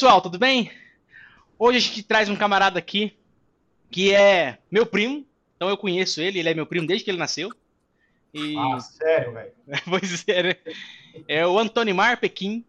pessoal, 0.00 0.22
tudo 0.22 0.38
bem? 0.38 0.72
Hoje 1.58 1.76
a 1.76 1.80
gente 1.82 2.02
traz 2.02 2.30
um 2.30 2.34
camarada 2.34 2.78
aqui 2.78 3.18
que 3.90 4.14
é 4.14 4.56
meu 4.70 4.86
primo, 4.86 5.26
então 5.54 5.68
eu 5.68 5.76
conheço 5.76 6.22
ele, 6.22 6.38
ele 6.38 6.48
é 6.48 6.54
meu 6.54 6.64
primo 6.64 6.86
desde 6.86 7.04
que 7.04 7.10
ele 7.10 7.18
nasceu. 7.18 7.52
E... 8.32 8.56
Ah, 8.56 8.80
sério, 8.80 9.34
velho? 9.34 9.52
pois 9.84 10.24
é, 10.26 10.42
né? 10.42 10.56
É 11.28 11.46
o 11.46 11.58
Antônio 11.58 11.94
Mar 11.94 12.18
Pequim. 12.18 12.64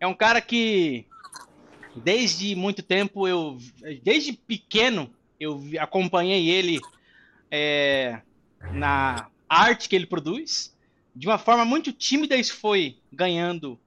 É 0.00 0.06
um 0.08 0.12
cara 0.12 0.40
que 0.40 1.06
desde 1.94 2.56
muito 2.56 2.82
tempo 2.82 3.28
eu, 3.28 3.56
desde 4.02 4.32
pequeno, 4.32 5.08
eu 5.38 5.62
acompanhei 5.78 6.50
ele 6.50 6.80
é, 7.52 8.20
na 8.72 9.30
arte 9.48 9.88
que 9.88 9.94
ele 9.94 10.06
produz. 10.06 10.76
De 11.14 11.28
uma 11.28 11.38
forma 11.38 11.64
muito 11.64 11.92
tímida, 11.92 12.34
isso 12.34 12.56
foi 12.56 12.98
ganhando 13.12 13.78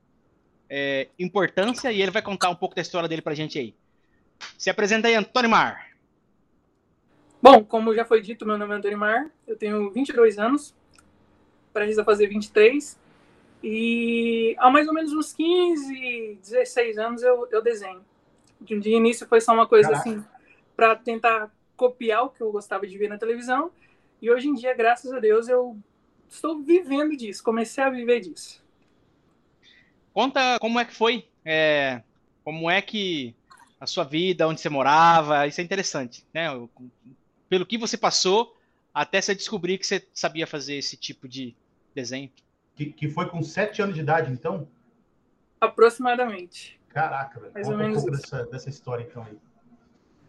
é, 0.74 1.10
importância 1.20 1.92
e 1.92 2.02
ele 2.02 2.12
vai 2.12 2.22
contar 2.22 2.50
um 2.50 2.56
pouco 2.56 2.74
da 2.74 2.82
história 2.82 3.10
dele 3.10 3.22
pra 3.22 3.34
gente 3.34 3.60
aí. 3.60 3.76
Se 4.58 4.70
apresenta 4.70 5.10
aí, 5.10 5.16
Antônio 5.16 5.50
Mar. 5.50 5.92
Bom, 7.42 7.62
como 7.66 7.94
já 7.94 8.06
foi 8.06 8.22
dito, 8.22 8.46
meu 8.46 8.58
nome 8.58 8.74
é 8.74 8.78
Antônio 8.78 8.98
Mar, 8.98 9.30
eu 9.46 9.58
tenho 9.58 9.92
22 9.92 10.40
anos, 10.40 10.74
precisa 11.74 12.06
fazer 12.06 12.28
23, 12.28 12.98
e 13.62 14.56
há 14.60 14.70
mais 14.70 14.88
ou 14.88 14.94
menos 14.94 15.12
uns 15.12 15.34
15, 15.34 16.40
16 16.42 16.98
anos 16.98 17.22
eu, 17.22 17.48
eu 17.52 17.62
desenho. 17.62 18.06
De, 18.62 18.80
de 18.80 18.92
início 18.92 19.28
foi 19.28 19.42
só 19.42 19.54
uma 19.54 19.68
coisa 19.68 19.90
Caraca. 19.90 20.10
assim, 20.10 20.24
para 20.76 20.96
tentar 20.96 21.52
copiar 21.76 22.24
o 22.24 22.30
que 22.30 22.42
eu 22.42 22.52
gostava 22.52 22.88
de 22.88 22.98
ver 22.98 23.10
na 23.10 23.18
televisão, 23.18 23.72
e 24.22 24.32
hoje 24.32 24.48
em 24.48 24.54
dia, 24.54 24.74
graças 24.74 25.12
a 25.12 25.20
Deus, 25.20 25.50
eu 25.50 25.76
estou 26.30 26.62
vivendo 26.62 27.18
disso, 27.18 27.44
comecei 27.44 27.84
a 27.84 27.90
viver 27.90 28.22
disso. 28.22 28.61
Conta 30.14 30.58
como 30.60 30.80
é 30.80 30.86
que 30.86 30.94
foi, 30.94 31.28
é, 31.46 32.02
como 32.44 32.70
é 32.70 32.82
que 32.82 33.36
a 33.80 33.88
sua 33.88 34.04
vida, 34.04 34.48
onde 34.48 34.62
você 34.62 34.70
morava, 34.70 35.48
isso 35.48 35.60
é 35.60 35.64
interessante, 35.64 36.26
né? 36.34 36.48
Pelo 37.50 37.66
que 37.66 37.78
você 37.78 37.98
passou 37.98 38.56
até 38.94 39.22
você 39.22 39.34
descobrir 39.34 39.78
que 39.78 39.88
você 39.88 40.06
sabia 40.14 40.46
fazer 40.46 40.76
esse 40.76 40.98
tipo 40.98 41.28
de 41.28 41.56
desenho. 41.96 42.30
Que, 42.76 42.86
que 42.88 43.10
foi 43.10 43.28
com 43.30 43.42
sete 43.42 43.82
anos 43.82 43.96
de 43.96 44.02
idade, 44.02 44.32
então? 44.32 44.68
Aproximadamente. 45.60 46.80
Caraca, 46.90 47.40
velho. 47.40 47.54
Mais 47.54 47.70
ou 47.70 47.78
menos 47.78 48.04
um 48.04 48.12
dessa, 48.12 48.46
dessa 48.46 48.70
história, 48.70 49.04
então, 49.10 49.24
aí. 49.24 49.38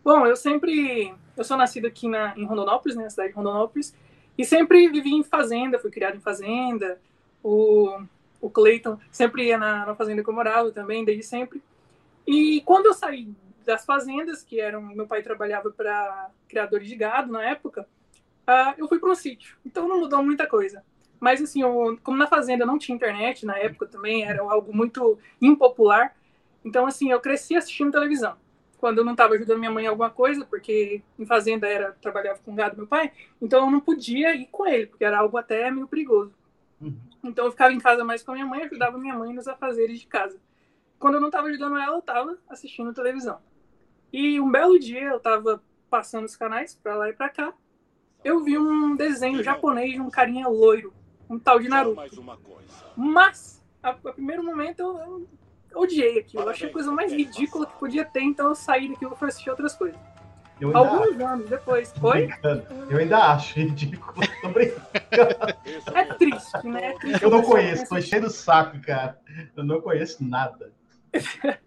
Bom, 0.05 0.27
eu 0.27 0.37
sempre... 0.37 1.15
Eu 1.37 1.45
sou 1.45 1.57
nascido 1.57 1.87
aqui 1.87 2.09
na, 2.09 2.37
em 2.37 2.45
Rondonópolis, 2.45 2.97
né, 2.97 3.05
na 3.05 3.11
cidade 3.11 3.31
de 3.31 3.35
Rondonópolis, 3.35 3.95
e 4.37 4.45
sempre 4.45 4.89
vivi 4.89 5.11
em 5.11 5.23
fazenda, 5.23 5.79
fui 5.79 5.91
criado 5.91 6.17
em 6.17 6.21
fazenda. 6.21 7.01
O 7.43 8.03
Cleiton 8.53 8.99
sempre 9.11 9.47
ia 9.47 9.59
na, 9.59 9.87
na 9.87 9.95
fazenda 9.95 10.23
que 10.23 10.29
eu 10.29 10.35
morava 10.35 10.71
também, 10.71 11.05
desde 11.05 11.25
sempre. 11.25 11.63
E 12.27 12.61
quando 12.65 12.87
eu 12.87 12.95
saí 12.95 13.35
das 13.65 13.85
fazendas, 13.85 14.43
que 14.43 14.61
eram 14.61 14.83
meu 14.83 15.07
pai 15.07 15.23
trabalhava 15.23 15.71
para 15.71 16.31
criadores 16.49 16.89
de 16.89 16.97
gado 16.97 17.33
na 17.33 17.43
época, 17.43 17.87
uh, 18.49 18.75
eu 18.77 18.89
fui 18.89 18.99
para 18.99 19.11
um 19.11 19.15
sítio. 19.15 19.57
Então 19.65 19.89
não 19.89 20.01
mudou 20.01 20.23
muita 20.23 20.47
coisa. 20.47 20.85
Mas 21.19 21.41
assim, 21.41 21.63
eu, 21.63 21.99
como 22.03 22.17
na 22.17 22.27
fazenda 22.27 22.67
não 22.67 22.79
tinha 22.79 22.97
internet 22.97 23.47
na 23.47 23.57
época 23.57 23.87
também, 23.87 24.25
era 24.25 24.43
algo 24.43 24.75
muito 24.75 25.19
impopular. 25.41 26.15
Então 26.65 26.87
assim, 26.87 27.11
eu 27.11 27.21
cresci 27.21 27.55
assistindo 27.55 27.93
televisão. 27.93 28.37
Quando 28.79 28.99
eu 28.99 29.05
não 29.05 29.13
estava 29.13 29.35
ajudando 29.35 29.61
minha 29.61 29.71
mãe 29.71 29.85
em 29.85 29.89
alguma 29.89 30.11
coisa, 30.11 30.45
porque 30.45 31.03
em 31.17 31.25
fazenda 31.25 31.69
era 31.69 31.93
trabalhava 32.01 32.41
com 32.45 32.55
gado 32.55 32.77
meu 32.77 32.87
pai, 32.87 33.13
então 33.41 33.65
eu 33.65 33.71
não 33.71 33.79
podia 33.79 34.35
ir 34.35 34.49
com 34.51 34.67
ele, 34.67 34.87
porque 34.87 35.05
era 35.05 35.21
algo 35.21 35.37
até 35.37 35.71
meio 35.71 35.87
perigoso. 35.87 36.33
Uhum. 36.81 37.12
Então 37.23 37.45
eu 37.45 37.51
ficava 37.51 37.73
em 37.73 37.79
casa 37.79 38.05
mais 38.05 38.23
com 38.23 38.33
a 38.33 38.35
minha 38.35 38.47
mãe, 38.47 38.63
ajudava 38.63 38.99
minha 38.99 39.15
mãe 39.15 39.33
nos 39.33 39.47
afazeres 39.47 40.01
de 40.01 40.07
casa. 40.07 40.41
Quando 40.99 41.15
eu 41.15 41.21
não 41.21 41.29
estava 41.29 41.49
ajudando 41.49 41.77
ela, 41.77 41.95
eu 41.95 42.01
estava 42.01 42.39
assistindo 42.49 42.93
televisão. 42.93 43.41
E 44.13 44.41
um 44.41 44.51
belo 44.51 44.79
dia 44.79 45.03
eu 45.03 45.17
estava 45.17 45.63
passando 45.89 46.25
os 46.25 46.37
canais 46.37 46.75
para 46.75 46.97
lá 46.97 47.09
e 47.09 47.13
para 47.13 47.29
cá, 47.29 47.55
eu 48.25 48.43
vi 48.43 48.57
um 48.57 48.95
desenho 48.95 49.43
japonês 49.43 49.93
de 49.93 50.01
um 50.01 50.11
carinha 50.11 50.49
loiro, 50.49 50.93
um 51.29 51.39
tal 51.39 51.59
de 51.59 51.69
Naruto. 51.69 52.01
Mas, 52.97 53.63
a, 53.83 53.91
a 53.91 53.95
primeiro 53.95 54.45
momento, 54.45 54.81
eu, 54.81 55.29
eu 55.71 55.81
odiei 55.81 56.19
aquilo. 56.19 56.45
Eu 56.45 56.51
achei 56.51 56.69
a 56.69 56.73
coisa 56.73 56.93
mais 56.93 57.13
ridícula 57.13 57.67
que 57.67 57.79
podia 57.79 58.05
ter, 58.05 58.23
então 58.23 58.49
eu 58.49 58.55
saí 58.55 58.89
daquilo 58.89 59.17
para 59.17 59.29
assistir 59.29 59.51
outras 59.51 59.75
coisas. 59.75 59.99
Alguns 60.61 61.17
acho. 61.17 61.27
anos 61.27 61.51
depois. 61.51 61.93
Oi? 62.03 62.29
Eu 62.89 62.99
ainda 62.99 63.19
acho 63.33 63.59
ridículo. 63.59 64.27
Tô 64.41 64.49
brincando. 64.49 64.87
É 65.95 66.05
triste, 66.15 66.67
né? 66.67 66.87
É 66.87 66.99
triste 66.99 67.23
eu 67.23 67.31
não 67.31 67.43
conheço, 67.43 67.89
tô 67.89 68.01
cheio 68.01 68.23
do 68.23 68.31
saco, 68.31 68.81
cara. 68.81 69.19
Eu 69.57 69.65
não 69.65 69.81
conheço 69.81 70.25
nada. 70.25 70.73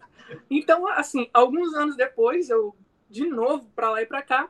então, 0.49 0.87
assim, 0.87 1.29
alguns 1.33 1.73
anos 1.73 1.95
depois, 1.95 2.49
eu, 2.49 2.75
de 3.09 3.25
novo, 3.27 3.67
pra 3.75 3.91
lá 3.91 4.01
e 4.01 4.05
pra 4.05 4.21
cá, 4.21 4.49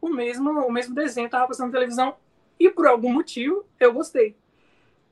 o 0.00 0.08
mesmo, 0.08 0.50
o 0.50 0.72
mesmo 0.72 0.94
desenho 0.94 1.30
tava 1.30 1.48
passando 1.48 1.68
na 1.68 1.74
televisão 1.74 2.16
e 2.58 2.70
por 2.70 2.86
algum 2.86 3.12
motivo 3.12 3.64
eu 3.78 3.92
gostei. 3.92 4.36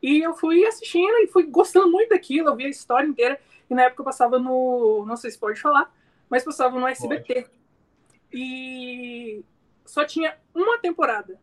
E 0.03 0.21
eu 0.21 0.35
fui 0.35 0.67
assistindo 0.67 1.17
e 1.19 1.29
fui 1.29 1.45
gostando 1.45 1.91
muito 1.91 2.11
daquilo, 2.11 2.49
eu 2.49 2.57
vi 2.57 2.67
a 2.67 2.69
história 2.69 3.07
inteira. 3.07 3.39
E 3.71 3.75
na 3.75 3.85
época 3.85 4.03
eu 4.03 4.05
passava 4.05 4.39
no. 4.39 5.05
Não 5.07 5.17
sei 5.17 5.31
se 5.31 5.39
pode 5.39 5.61
falar, 5.61 5.91
mas 6.29 6.45
passava 6.45 6.79
no 6.79 6.87
SBT. 6.87 7.35
Pode. 7.35 7.62
E 8.33 9.45
só 9.85 10.05
tinha 10.05 10.37
uma 10.55 10.79
temporada. 10.79 11.39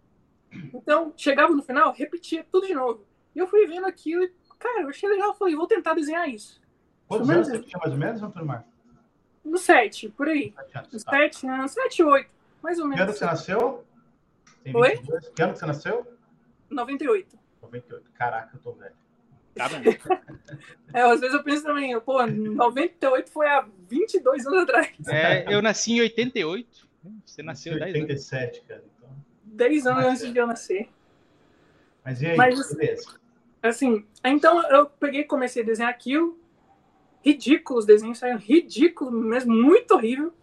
Então, 0.73 1.13
chegava 1.15 1.53
no 1.53 1.61
final, 1.61 1.93
repetia 1.93 2.45
tudo 2.51 2.65
de 2.65 2.73
novo. 2.73 3.05
E 3.35 3.39
eu 3.39 3.47
fui 3.47 3.67
vendo 3.67 3.85
aquilo 3.85 4.23
e, 4.23 4.33
cara, 4.57 4.81
eu 4.81 4.89
achei 4.89 5.07
legal. 5.07 5.33
Falei, 5.35 5.55
vou 5.55 5.67
tentar 5.67 5.93
desenhar 5.93 6.27
isso. 6.27 6.61
Quantos 7.07 7.29
anos 7.29 7.47
você 7.47 7.59
tinha 7.59 7.79
mais 7.79 7.91
ou 7.91 7.99
menos, 7.99 8.23
Antônio? 8.23 8.63
No 9.43 9.57
7, 9.57 10.09
por 10.09 10.27
aí. 10.27 10.53
No 10.91 10.99
7, 10.99 11.45
no 11.45 11.67
7, 11.67 12.03
8, 12.03 12.33
mais 12.61 12.79
ou 12.79 12.85
menos. 12.85 12.97
Que 12.97 13.03
ano 13.03 13.13
que 13.13 13.19
você 13.19 13.25
nasceu? 13.25 13.85
Tem 14.63 14.75
Oi? 14.75 14.97
Que 15.35 15.41
ano 15.41 15.53
que 15.53 15.59
você 15.59 15.65
nasceu? 15.65 16.07
98. 16.69 17.39
98. 17.61 18.11
Caraca, 18.11 18.55
eu 18.55 18.59
tô 18.59 18.73
velho. 18.73 18.95
Tá 19.59 19.69
é, 20.93 21.01
às 21.01 21.19
vezes 21.19 21.35
eu 21.35 21.43
penso 21.43 21.63
também, 21.63 21.99
pô, 21.99 22.25
98 22.25 23.29
foi 23.29 23.45
há 23.45 23.67
22 23.89 24.47
anos 24.47 24.63
atrás. 24.63 24.89
É, 25.09 25.53
eu 25.53 25.61
nasci 25.61 25.93
em 25.93 26.01
88. 26.01 26.87
Você 27.25 27.43
nasceu 27.43 27.77
em 27.77 27.83
87, 27.83 28.61
cara. 28.61 28.83
Então... 28.97 29.09
10 29.43 29.87
anos 29.87 30.03
Mas, 30.03 30.11
antes 30.11 30.33
de 30.33 30.39
eu 30.39 30.47
nascer. 30.47 30.89
Mas 32.05 32.21
e 32.21 32.27
aí, 32.27 32.37
Mas, 32.37 32.73
beleza. 32.73 33.19
Assim, 33.61 34.05
então 34.23 34.63
eu 34.71 34.85
peguei 34.85 35.25
comecei 35.25 35.61
a 35.61 35.65
desenhar 35.65 35.91
aquilo. 35.91 36.39
Ridículo, 37.21 37.79
os 37.79 37.85
desenhos 37.85 38.17
saíram 38.17 38.39
ridículos 38.39 39.13
mesmo, 39.13 39.53
muito 39.53 39.93
horrível. 39.93 40.33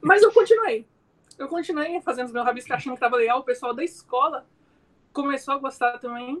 Mas 0.00 0.22
eu 0.22 0.32
continuei. 0.32 0.86
Eu 1.36 1.48
continuei 1.48 2.00
fazendo 2.00 2.26
os 2.26 2.32
meus 2.32 2.46
rabiscos 2.46 2.70
achando 2.70 2.94
que 2.94 3.00
tava 3.00 3.16
legal. 3.16 3.40
O 3.40 3.44
pessoal 3.44 3.74
da 3.74 3.82
escola 3.82 4.46
começou 5.12 5.54
a 5.54 5.58
gostar 5.58 5.98
também. 5.98 6.40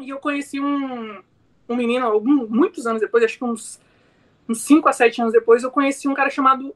E 0.00 0.10
eu 0.10 0.18
conheci 0.18 0.60
um, 0.60 1.22
um 1.68 1.76
menino, 1.76 2.06
algum, 2.06 2.46
muitos 2.46 2.86
anos 2.86 3.00
depois, 3.00 3.24
acho 3.24 3.38
que 3.38 3.44
uns, 3.44 3.80
uns 4.48 4.60
5 4.62 4.88
a 4.88 4.92
7 4.92 5.22
anos 5.22 5.32
depois, 5.32 5.62
eu 5.62 5.70
conheci 5.70 6.08
um 6.08 6.14
cara 6.14 6.30
chamado 6.30 6.74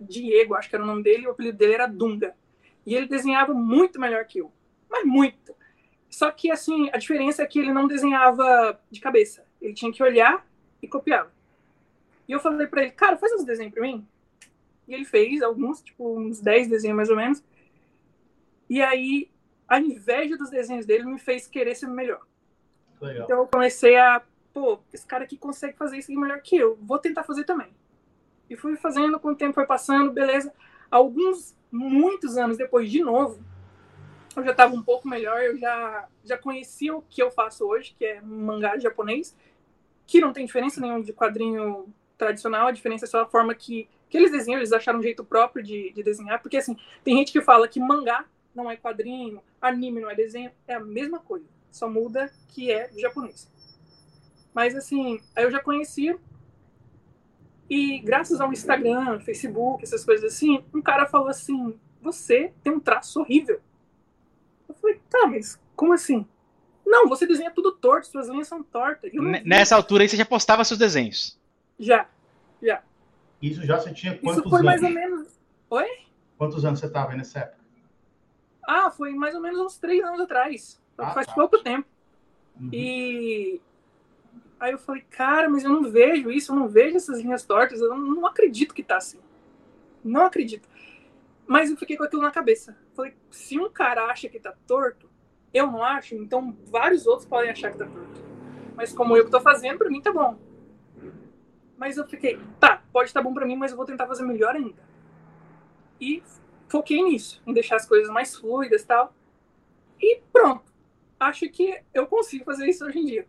Diego, 0.00 0.54
acho 0.54 0.68
que 0.68 0.74
era 0.74 0.84
o 0.84 0.86
nome 0.86 1.02
dele, 1.02 1.26
o 1.26 1.30
apelido 1.30 1.58
dele 1.58 1.74
era 1.74 1.86
Dunga. 1.86 2.34
E 2.86 2.94
ele 2.94 3.06
desenhava 3.06 3.52
muito 3.52 4.00
melhor 4.00 4.24
que 4.24 4.38
eu. 4.38 4.52
Mas 4.88 5.04
muito. 5.04 5.54
Só 6.08 6.30
que, 6.30 6.50
assim, 6.50 6.88
a 6.92 6.96
diferença 6.96 7.42
é 7.42 7.46
que 7.46 7.58
ele 7.58 7.72
não 7.72 7.86
desenhava 7.86 8.80
de 8.90 9.00
cabeça. 9.00 9.44
Ele 9.60 9.74
tinha 9.74 9.92
que 9.92 10.02
olhar 10.02 10.46
e 10.82 10.88
copiava. 10.88 11.30
E 12.26 12.32
eu 12.32 12.40
falei 12.40 12.66
para 12.66 12.82
ele, 12.82 12.92
cara, 12.92 13.16
faz 13.16 13.32
uns 13.32 13.44
desenhos 13.44 13.72
pra 13.74 13.82
mim. 13.82 14.06
E 14.86 14.94
ele 14.94 15.04
fez 15.04 15.42
alguns, 15.42 15.82
tipo, 15.82 16.18
uns 16.18 16.40
10 16.40 16.68
desenhos 16.68 16.96
mais 16.96 17.10
ou 17.10 17.16
menos. 17.16 17.42
E 18.70 18.80
aí, 18.80 19.30
a 19.68 19.78
inveja 19.78 20.36
dos 20.36 20.50
desenhos 20.50 20.86
dele 20.86 21.04
me 21.04 21.18
fez 21.18 21.46
querer 21.46 21.74
ser 21.74 21.88
melhor. 21.88 22.22
Legal. 23.00 23.24
Então 23.24 23.38
eu 23.38 23.46
comecei 23.46 23.96
a, 23.96 24.22
pô, 24.52 24.80
esse 24.92 25.06
cara 25.06 25.24
aqui 25.24 25.36
consegue 25.36 25.76
fazer 25.76 25.98
isso 25.98 26.12
melhor 26.12 26.40
que 26.40 26.56
eu, 26.56 26.78
vou 26.82 26.98
tentar 26.98 27.22
fazer 27.22 27.44
também. 27.44 27.68
E 28.48 28.56
fui 28.56 28.76
fazendo, 28.76 29.20
com 29.20 29.30
o 29.30 29.36
tempo 29.36 29.54
foi 29.54 29.66
passando, 29.66 30.10
beleza. 30.10 30.52
Alguns, 30.90 31.54
muitos 31.70 32.36
anos 32.36 32.56
depois, 32.56 32.90
de 32.90 33.02
novo, 33.02 33.38
eu 34.34 34.44
já 34.44 34.52
estava 34.52 34.74
um 34.74 34.82
pouco 34.82 35.06
melhor, 35.06 35.42
eu 35.42 35.58
já, 35.58 36.08
já 36.24 36.38
conhecia 36.38 36.96
o 36.96 37.02
que 37.02 37.22
eu 37.22 37.30
faço 37.30 37.66
hoje, 37.66 37.94
que 37.96 38.04
é 38.04 38.20
mangá 38.20 38.78
japonês, 38.78 39.36
que 40.06 40.20
não 40.20 40.32
tem 40.32 40.46
diferença 40.46 40.80
nenhuma 40.80 41.02
de 41.02 41.12
quadrinho 41.12 41.92
tradicional, 42.16 42.68
a 42.68 42.72
diferença 42.72 43.04
é 43.04 43.08
só 43.08 43.22
a 43.22 43.26
forma 43.26 43.54
que, 43.54 43.88
que 44.08 44.16
eles 44.16 44.32
desenham, 44.32 44.58
eles 44.58 44.72
acharam 44.72 44.98
um 44.98 45.02
jeito 45.02 45.24
próprio 45.24 45.62
de, 45.62 45.92
de 45.92 46.02
desenhar, 46.02 46.40
porque 46.40 46.56
assim, 46.56 46.76
tem 47.04 47.16
gente 47.16 47.32
que 47.32 47.40
fala 47.42 47.68
que 47.68 47.78
mangá 47.78 48.24
não 48.54 48.70
é 48.70 48.76
quadrinho, 48.76 49.42
anime 49.60 50.00
não 50.00 50.10
é 50.10 50.14
desenho, 50.14 50.50
é 50.66 50.74
a 50.74 50.80
mesma 50.80 51.20
coisa 51.20 51.46
só 51.70 51.88
muda 51.88 52.32
que 52.48 52.70
é 52.70 52.90
japonês. 52.96 53.50
Mas 54.54 54.74
assim, 54.74 55.20
aí 55.36 55.44
eu 55.44 55.50
já 55.50 55.60
conhecia. 55.60 56.18
E 57.70 57.98
graças 58.00 58.40
ao 58.40 58.52
Instagram, 58.52 59.20
Facebook, 59.20 59.84
essas 59.84 60.04
coisas 60.04 60.32
assim, 60.32 60.64
um 60.74 60.80
cara 60.80 61.06
falou 61.06 61.28
assim: 61.28 61.78
Você 62.00 62.52
tem 62.62 62.72
um 62.72 62.80
traço 62.80 63.20
horrível. 63.20 63.60
Eu 64.68 64.74
falei: 64.74 65.00
Tá, 65.08 65.26
mas 65.26 65.60
como 65.76 65.92
assim? 65.92 66.26
Não, 66.84 67.06
você 67.06 67.26
desenha 67.26 67.50
tudo 67.50 67.72
torto, 67.72 68.06
suas 68.06 68.28
linhas 68.28 68.48
são 68.48 68.62
tortas. 68.62 69.12
Nessa 69.44 69.76
altura 69.76 70.04
aí 70.04 70.08
você 70.08 70.16
já 70.16 70.24
postava 70.24 70.64
seus 70.64 70.78
desenhos? 70.78 71.38
Já, 71.78 72.08
já. 72.62 72.82
Isso 73.40 73.64
já 73.64 73.78
você 73.78 73.92
tinha 73.92 74.16
quantos 74.18 74.40
Isso 74.40 74.50
foi 74.50 74.60
anos? 74.60 74.66
mais 74.66 74.82
ou 74.82 74.90
menos. 74.90 75.28
Oi? 75.70 75.88
Quantos 76.38 76.64
anos 76.64 76.80
você 76.80 76.86
estava 76.86 77.10
aí 77.10 77.18
nessa 77.18 77.40
época? 77.40 77.58
Ah, 78.66 78.90
foi 78.90 79.14
mais 79.14 79.34
ou 79.34 79.40
menos 79.40 79.60
uns 79.60 79.78
três 79.78 80.02
anos 80.02 80.20
atrás. 80.20 80.80
Ah, 80.98 81.12
faz 81.12 81.26
tá. 81.26 81.34
pouco 81.34 81.62
tempo. 81.62 81.86
Uhum. 82.60 82.70
E 82.72 83.60
aí 84.58 84.72
eu 84.72 84.78
falei, 84.78 85.02
cara, 85.08 85.48
mas 85.48 85.62
eu 85.62 85.70
não 85.70 85.90
vejo 85.90 86.30
isso, 86.30 86.52
eu 86.52 86.56
não 86.56 86.68
vejo 86.68 86.96
essas 86.96 87.20
linhas 87.20 87.44
tortas, 87.44 87.80
eu 87.80 87.96
não 87.96 88.26
acredito 88.26 88.74
que 88.74 88.82
tá 88.82 88.96
assim. 88.96 89.20
Não 90.04 90.26
acredito. 90.26 90.68
Mas 91.46 91.70
eu 91.70 91.76
fiquei 91.76 91.96
com 91.96 92.04
aquilo 92.04 92.22
na 92.22 92.30
cabeça. 92.30 92.76
Falei, 92.94 93.14
se 93.30 93.58
um 93.58 93.70
cara 93.70 94.06
acha 94.06 94.28
que 94.28 94.40
tá 94.40 94.52
torto, 94.66 95.08
eu 95.54 95.66
não 95.66 95.82
acho, 95.82 96.14
então 96.14 96.56
vários 96.66 97.06
outros 97.06 97.26
podem 97.26 97.50
achar 97.50 97.70
que 97.70 97.78
tá 97.78 97.86
torto. 97.86 98.24
Mas 98.76 98.92
como 98.92 99.16
eu 99.16 99.24
que 99.24 99.30
tô 99.30 99.40
fazendo, 99.40 99.78
pra 99.78 99.88
mim 99.88 100.02
tá 100.02 100.12
bom. 100.12 100.38
Mas 101.76 101.96
eu 101.96 102.06
fiquei, 102.06 102.38
tá, 102.58 102.82
pode 102.92 103.08
estar 103.08 103.22
bom 103.22 103.32
pra 103.32 103.46
mim, 103.46 103.56
mas 103.56 103.70
eu 103.70 103.76
vou 103.76 103.86
tentar 103.86 104.06
fazer 104.06 104.24
melhor 104.24 104.56
ainda. 104.56 104.82
E 106.00 106.22
foquei 106.68 107.02
nisso, 107.02 107.40
em 107.46 107.52
deixar 107.52 107.76
as 107.76 107.86
coisas 107.86 108.10
mais 108.10 108.36
fluidas 108.36 108.82
e 108.82 108.86
tal. 108.86 109.14
E 110.00 110.20
pronto. 110.32 110.67
Acho 111.18 111.48
que 111.48 111.80
eu 111.92 112.06
consigo 112.06 112.44
fazer 112.44 112.68
isso 112.68 112.84
hoje 112.84 112.98
em 112.98 113.06
dia. 113.06 113.26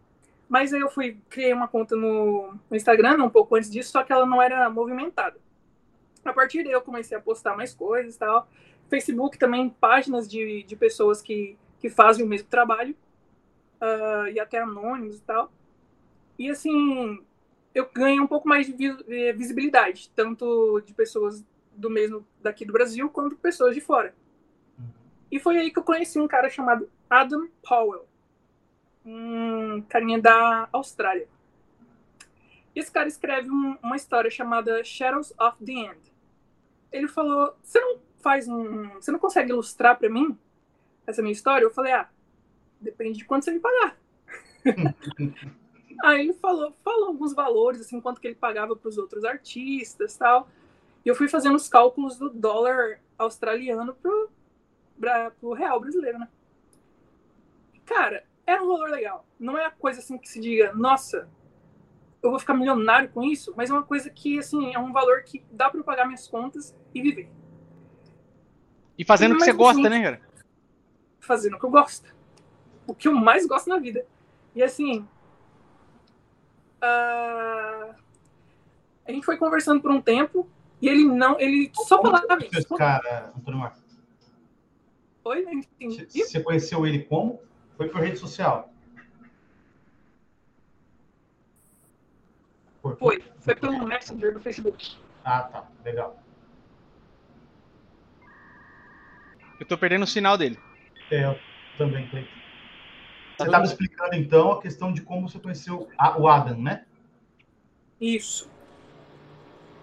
Mas 0.48 0.74
aí 0.74 0.82
eu 0.82 0.90
fui, 0.90 1.18
criei 1.30 1.54
uma 1.54 1.68
conta 1.68 1.96
no, 1.96 2.54
no 2.70 2.76
Instagram 2.76 3.24
um 3.24 3.30
pouco 3.30 3.56
antes 3.56 3.70
disso, 3.70 3.92
só 3.92 4.04
que 4.04 4.12
ela 4.12 4.26
não 4.26 4.42
era 4.42 4.70
movimentada. 4.70 5.38
A 6.26 6.34
partir 6.34 6.64
daí 6.64 6.74
eu 6.74 6.82
comecei 6.82 7.18
a 7.18 7.22
postar 7.22 7.56
mais 7.56 7.74
coisas 7.74 8.16
e 8.16 8.20
tal. 8.20 8.48
Facebook 8.90 9.38
também, 9.38 9.70
páginas 9.70 10.28
de, 10.28 10.64
de 10.64 10.76
pessoas 10.76 11.22
que, 11.22 11.58
que 11.80 11.90
fazem 11.90 12.26
o 12.26 12.28
mesmo 12.28 12.48
trabalho. 12.48 12.96
ah, 13.82 14.30
e 14.32 14.40
até 14.40 14.60
anônimos 14.60 15.18
e 15.20 15.22
tal. 15.22 15.52
E 16.38 16.50
assim, 16.50 17.20
eu 17.74 17.90
ganhei 17.94 18.20
um 18.20 18.28
pouco 18.28 18.48
mais 18.48 18.68
de 18.68 18.88
eh, 19.10 19.34
visibilidade, 19.34 20.10
tanto 20.16 20.82
de 20.86 20.94
pessoas 20.94 21.46
do 21.76 21.90
mesmo 21.90 22.26
daqui 22.42 22.66
do 22.66 22.74
Brasil, 22.74 23.10
quanto 23.10 23.36
pessoas 23.38 23.76
de 23.76 23.82
fora. 23.82 24.14
E 25.32 25.40
foi 25.40 25.58
aí 25.58 25.72
que 25.72 25.80
eu 25.80 25.84
conheci 25.84 26.20
um 26.20 26.28
cara 26.28 26.50
chamado 26.50 26.90
Adam 27.10 27.48
Powell, 27.68 28.06
um 29.06 29.82
carinha 29.90 30.22
da 30.22 30.70
Austrália. 30.72 31.28
Esse 32.76 32.92
cara 32.92 33.08
escreve 33.08 33.50
um- 33.50 33.78
uma 33.82 33.96
história 33.96 34.30
chamada 34.30 34.84
Shadows 34.84 35.34
of 35.40 35.64
the 35.64 35.72
End. 35.72 36.14
Ele 36.92 37.08
falou: 37.08 37.56
"Você 37.64 37.80
não 37.80 38.00
faz 38.22 38.48
um, 38.48 38.90
você 38.96 39.12
não 39.12 39.20
consegue 39.20 39.52
ilustrar 39.52 39.98
para 39.98 40.10
mim 40.10 40.38
essa 41.08 41.22
minha 41.22 41.32
história?" 41.32 41.66
Eu 41.66 41.72
falei: 41.72 41.94
"Ah, 41.94 42.10
depende 42.80 43.18
de 43.18 43.26
quanto 43.26 43.46
você 43.46 43.52
me 43.52 43.60
pagar." 43.60 43.98
Aí 46.04 46.22
ele 46.22 46.34
falou, 46.34 46.72
falou 46.84 47.08
alguns 47.08 47.34
valores, 47.34 47.82
assim, 47.82 48.00
quanto 48.00 48.22
que 48.22 48.28
ele 48.28 48.36
pagava 48.36 48.74
para 48.74 48.88
os 48.88 48.98
outros 48.98 49.26
artistas, 49.26 50.16
tal. 50.16 50.48
E 51.06 51.10
eu 51.10 51.16
fui 51.16 51.28
fazendo 51.28 51.56
os 51.56 51.68
cálculos 51.68 52.18
do 52.18 52.30
dólar 52.30 53.02
australiano 53.18 53.94
pro, 53.96 54.30
pra, 54.98 55.32
pro 55.32 55.52
real 55.52 55.78
brasileiro, 55.80 56.18
né? 56.20 56.30
Cara, 57.90 58.24
era 58.46 58.64
um 58.64 58.68
valor 58.68 58.92
legal. 58.92 59.26
Não 59.40 59.58
é 59.58 59.66
a 59.66 59.72
coisa 59.72 60.00
assim 60.00 60.16
que 60.16 60.30
se 60.30 60.40
diga, 60.40 60.72
nossa, 60.74 61.28
eu 62.22 62.30
vou 62.30 62.40
ficar 62.40 62.54
milionário 62.54 63.10
com 63.10 63.24
isso, 63.24 63.52
mas 63.58 63.72
é 63.72 63.74
uma 63.74 63.82
coisa 63.82 64.12
que, 64.12 64.38
assim, 64.38 64.76
é 64.76 64.78
um 64.78 64.94
valor 64.94 65.24
que 65.24 65.44
dá 65.52 65.72
para 65.72 65.80
eu 65.80 65.84
pagar 65.84 66.06
minhas 66.06 66.28
contas 66.28 66.76
e 66.94 67.02
viver. 67.02 67.32
E 68.96 69.04
fazendo 69.04 69.34
o 69.34 69.38
que 69.40 69.46
você 69.46 69.54
gosta, 69.54 69.82
assim- 69.82 69.90
né, 69.90 70.04
cara? 70.04 70.22
Fazendo 71.20 71.56
o 71.56 71.60
que 71.60 71.66
eu 71.66 71.72
gosto. 71.72 72.14
O 72.86 72.94
que 72.94 73.08
eu 73.08 73.14
mais 73.16 73.48
gosto 73.48 73.68
na 73.68 73.80
vida. 73.80 74.06
E 74.54 74.62
assim. 74.62 75.08
ah, 76.82 77.96
a 79.06 79.12
gente 79.12 79.26
foi 79.26 79.38
conversando 79.38 79.82
por 79.82 79.90
um 79.90 80.00
tempo 80.02 80.48
e 80.80 80.88
ele 80.88 81.06
não. 81.06 81.40
Ele 81.40 81.72
só 81.74 82.00
falava 82.02 82.38
isso. 82.52 82.76
cara, 82.76 83.34
Antônio 83.36 83.60
Marcos? 83.60 83.82
Oi, 85.24 85.42
não 85.42 85.54
entendi. 85.54 86.08
Você 86.08 86.42
conheceu 86.42 86.86
ele 86.86 87.04
como? 87.04 87.40
Foi 87.80 87.88
por 87.88 88.02
rede 88.02 88.18
social? 88.18 88.74
Foi. 92.82 92.96
Foi. 92.98 93.24
Foi 93.40 93.56
pelo 93.56 93.88
Messenger 93.88 94.34
do 94.34 94.42
Facebook. 94.42 94.98
Ah, 95.24 95.44
tá. 95.44 95.66
Legal. 95.86 96.22
Eu 99.58 99.66
tô 99.66 99.78
perdendo 99.78 100.04
o 100.04 100.08
sinal 100.08 100.38
dele. 100.38 100.60
É, 101.10 101.24
eu 101.24 101.40
também, 101.78 102.06
Cleiton. 102.10 102.30
Tá 103.38 103.46
Você 103.46 103.50
estava 103.50 103.64
explicando, 103.64 104.16
então, 104.16 104.52
a 104.52 104.62
questão 104.62 104.92
de 104.92 105.02
como 105.02 105.30
você 105.30 105.40
conheceu 105.40 105.88
a- 105.98 106.20
o 106.20 106.28
Adam, 106.28 106.60
né? 106.60 106.86
Isso. 108.02 108.52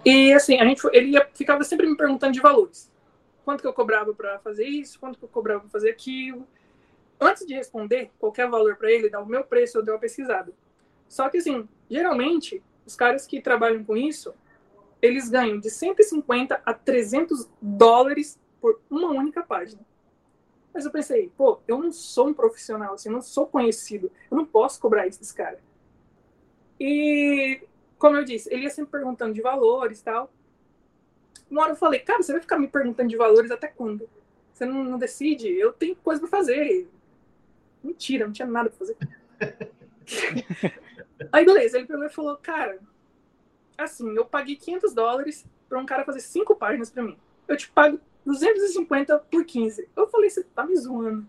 E 0.05 0.35
assim, 0.35 0.61
a 0.61 0.67
gente 0.67 0.83
foi- 0.83 0.95
ele 0.95 1.13
ia- 1.13 1.31
ficava 1.33 1.65
sempre 1.65 1.87
me 1.87 1.97
perguntando 1.97 2.35
de 2.35 2.41
valores. 2.41 2.93
Quanto 3.43 3.63
que 3.63 3.67
eu 3.67 3.73
cobrava 3.73 4.13
para 4.13 4.39
fazer 4.41 4.67
isso, 4.67 5.01
quanto 5.01 5.19
que 5.19 5.25
eu 5.25 5.29
cobrava 5.31 5.61
para 5.61 5.71
fazer 5.71 5.89
aquilo. 5.89 6.47
Antes 7.21 7.47
de 7.47 7.55
responder 7.55 8.11
qualquer 8.19 8.49
valor 8.49 8.77
para 8.77 8.91
ele, 8.91 9.09
dar 9.09 9.21
o 9.21 9.27
meu 9.27 9.45
preço, 9.45 9.79
eu 9.79 9.83
dei 9.83 9.95
uma 9.95 10.01
pesquisada. 10.01 10.53
Só 11.09 11.29
que 11.29 11.39
assim, 11.39 11.69
geralmente, 11.91 12.63
os 12.85 12.95
caras 12.95 13.27
que 13.27 13.41
trabalham 13.41 13.85
com 13.85 13.97
isso, 13.97 14.35
eles 15.01 15.29
ganham 15.29 15.59
de 15.59 15.71
150 15.71 16.61
a 16.65 16.75
300 16.75 17.49
dólares 17.61 18.39
por 18.61 18.81
uma 18.91 19.11
única 19.11 19.43
página. 19.43 19.81
Mas 20.75 20.85
eu 20.85 20.91
pensei, 20.91 21.33
pô, 21.37 21.61
eu 21.67 21.79
não 21.79 21.91
sou 21.91 22.29
um 22.29 22.35
profissional, 22.35 22.95
assim, 22.95 23.09
eu 23.09 23.15
não 23.15 23.23
sou 23.23 23.47
conhecido, 23.47 24.11
eu 24.31 24.37
não 24.37 24.45
posso 24.45 24.79
cobrar 24.81 25.07
isso 25.07 25.19
desse 25.19 25.35
cara. 25.35 25.59
E 26.79 27.63
como 27.99 28.17
eu 28.17 28.25
disse, 28.25 28.53
ele 28.53 28.65
ia 28.65 28.71
sempre 28.71 28.91
perguntando 28.91 29.33
de 29.33 29.41
valores 29.41 30.01
e 30.01 30.05
tal. 30.05 30.31
Uma 31.51 31.63
hora 31.63 31.73
eu 31.73 31.77
falei, 31.77 32.01
cara, 32.01 32.23
você 32.23 32.33
vai 32.33 32.41
ficar 32.41 32.59
me 32.59 32.69
perguntando 32.69 33.09
de 33.09 33.17
valores 33.17 33.51
até 33.51 33.69
quando? 33.69 34.09
Você 34.53 34.67
não, 34.67 34.85
não 34.85 34.99
decide? 34.99 35.49
Eu 35.49 35.73
tenho 35.73 35.97
coisa 35.97 36.21
pra 36.21 36.29
fazer. 36.29 36.89
Mentira, 37.83 38.27
não 38.27 38.33
tinha 38.33 38.47
nada 38.47 38.71
pra 38.71 38.79
fazer. 38.79 38.97
Aí, 41.33 41.45
beleza, 41.45 41.79
ele 41.79 41.87
pegou 41.87 42.05
e 42.05 42.11
falou, 42.11 42.37
cara, 42.37 42.79
assim, 43.77 44.15
eu 44.15 44.25
paguei 44.25 44.57
500 44.57 44.95
dólares 44.95 45.47
pra 45.69 45.79
um 45.79 45.87
cara 45.87 46.05
fazer 46.05 46.21
cinco 46.21 46.55
páginas 46.55 46.91
pra 46.91 47.03
mim. 47.03 47.19
Eu 47.49 47.57
te 47.57 47.69
pago 47.71 48.01
250 48.25 49.19
por 49.31 49.45
15. 49.45 49.89
Eu 49.95 50.09
falei, 50.09 50.31
você 50.31 50.43
tá 50.43 50.65
me 50.65 50.77
zoando. 50.77 51.27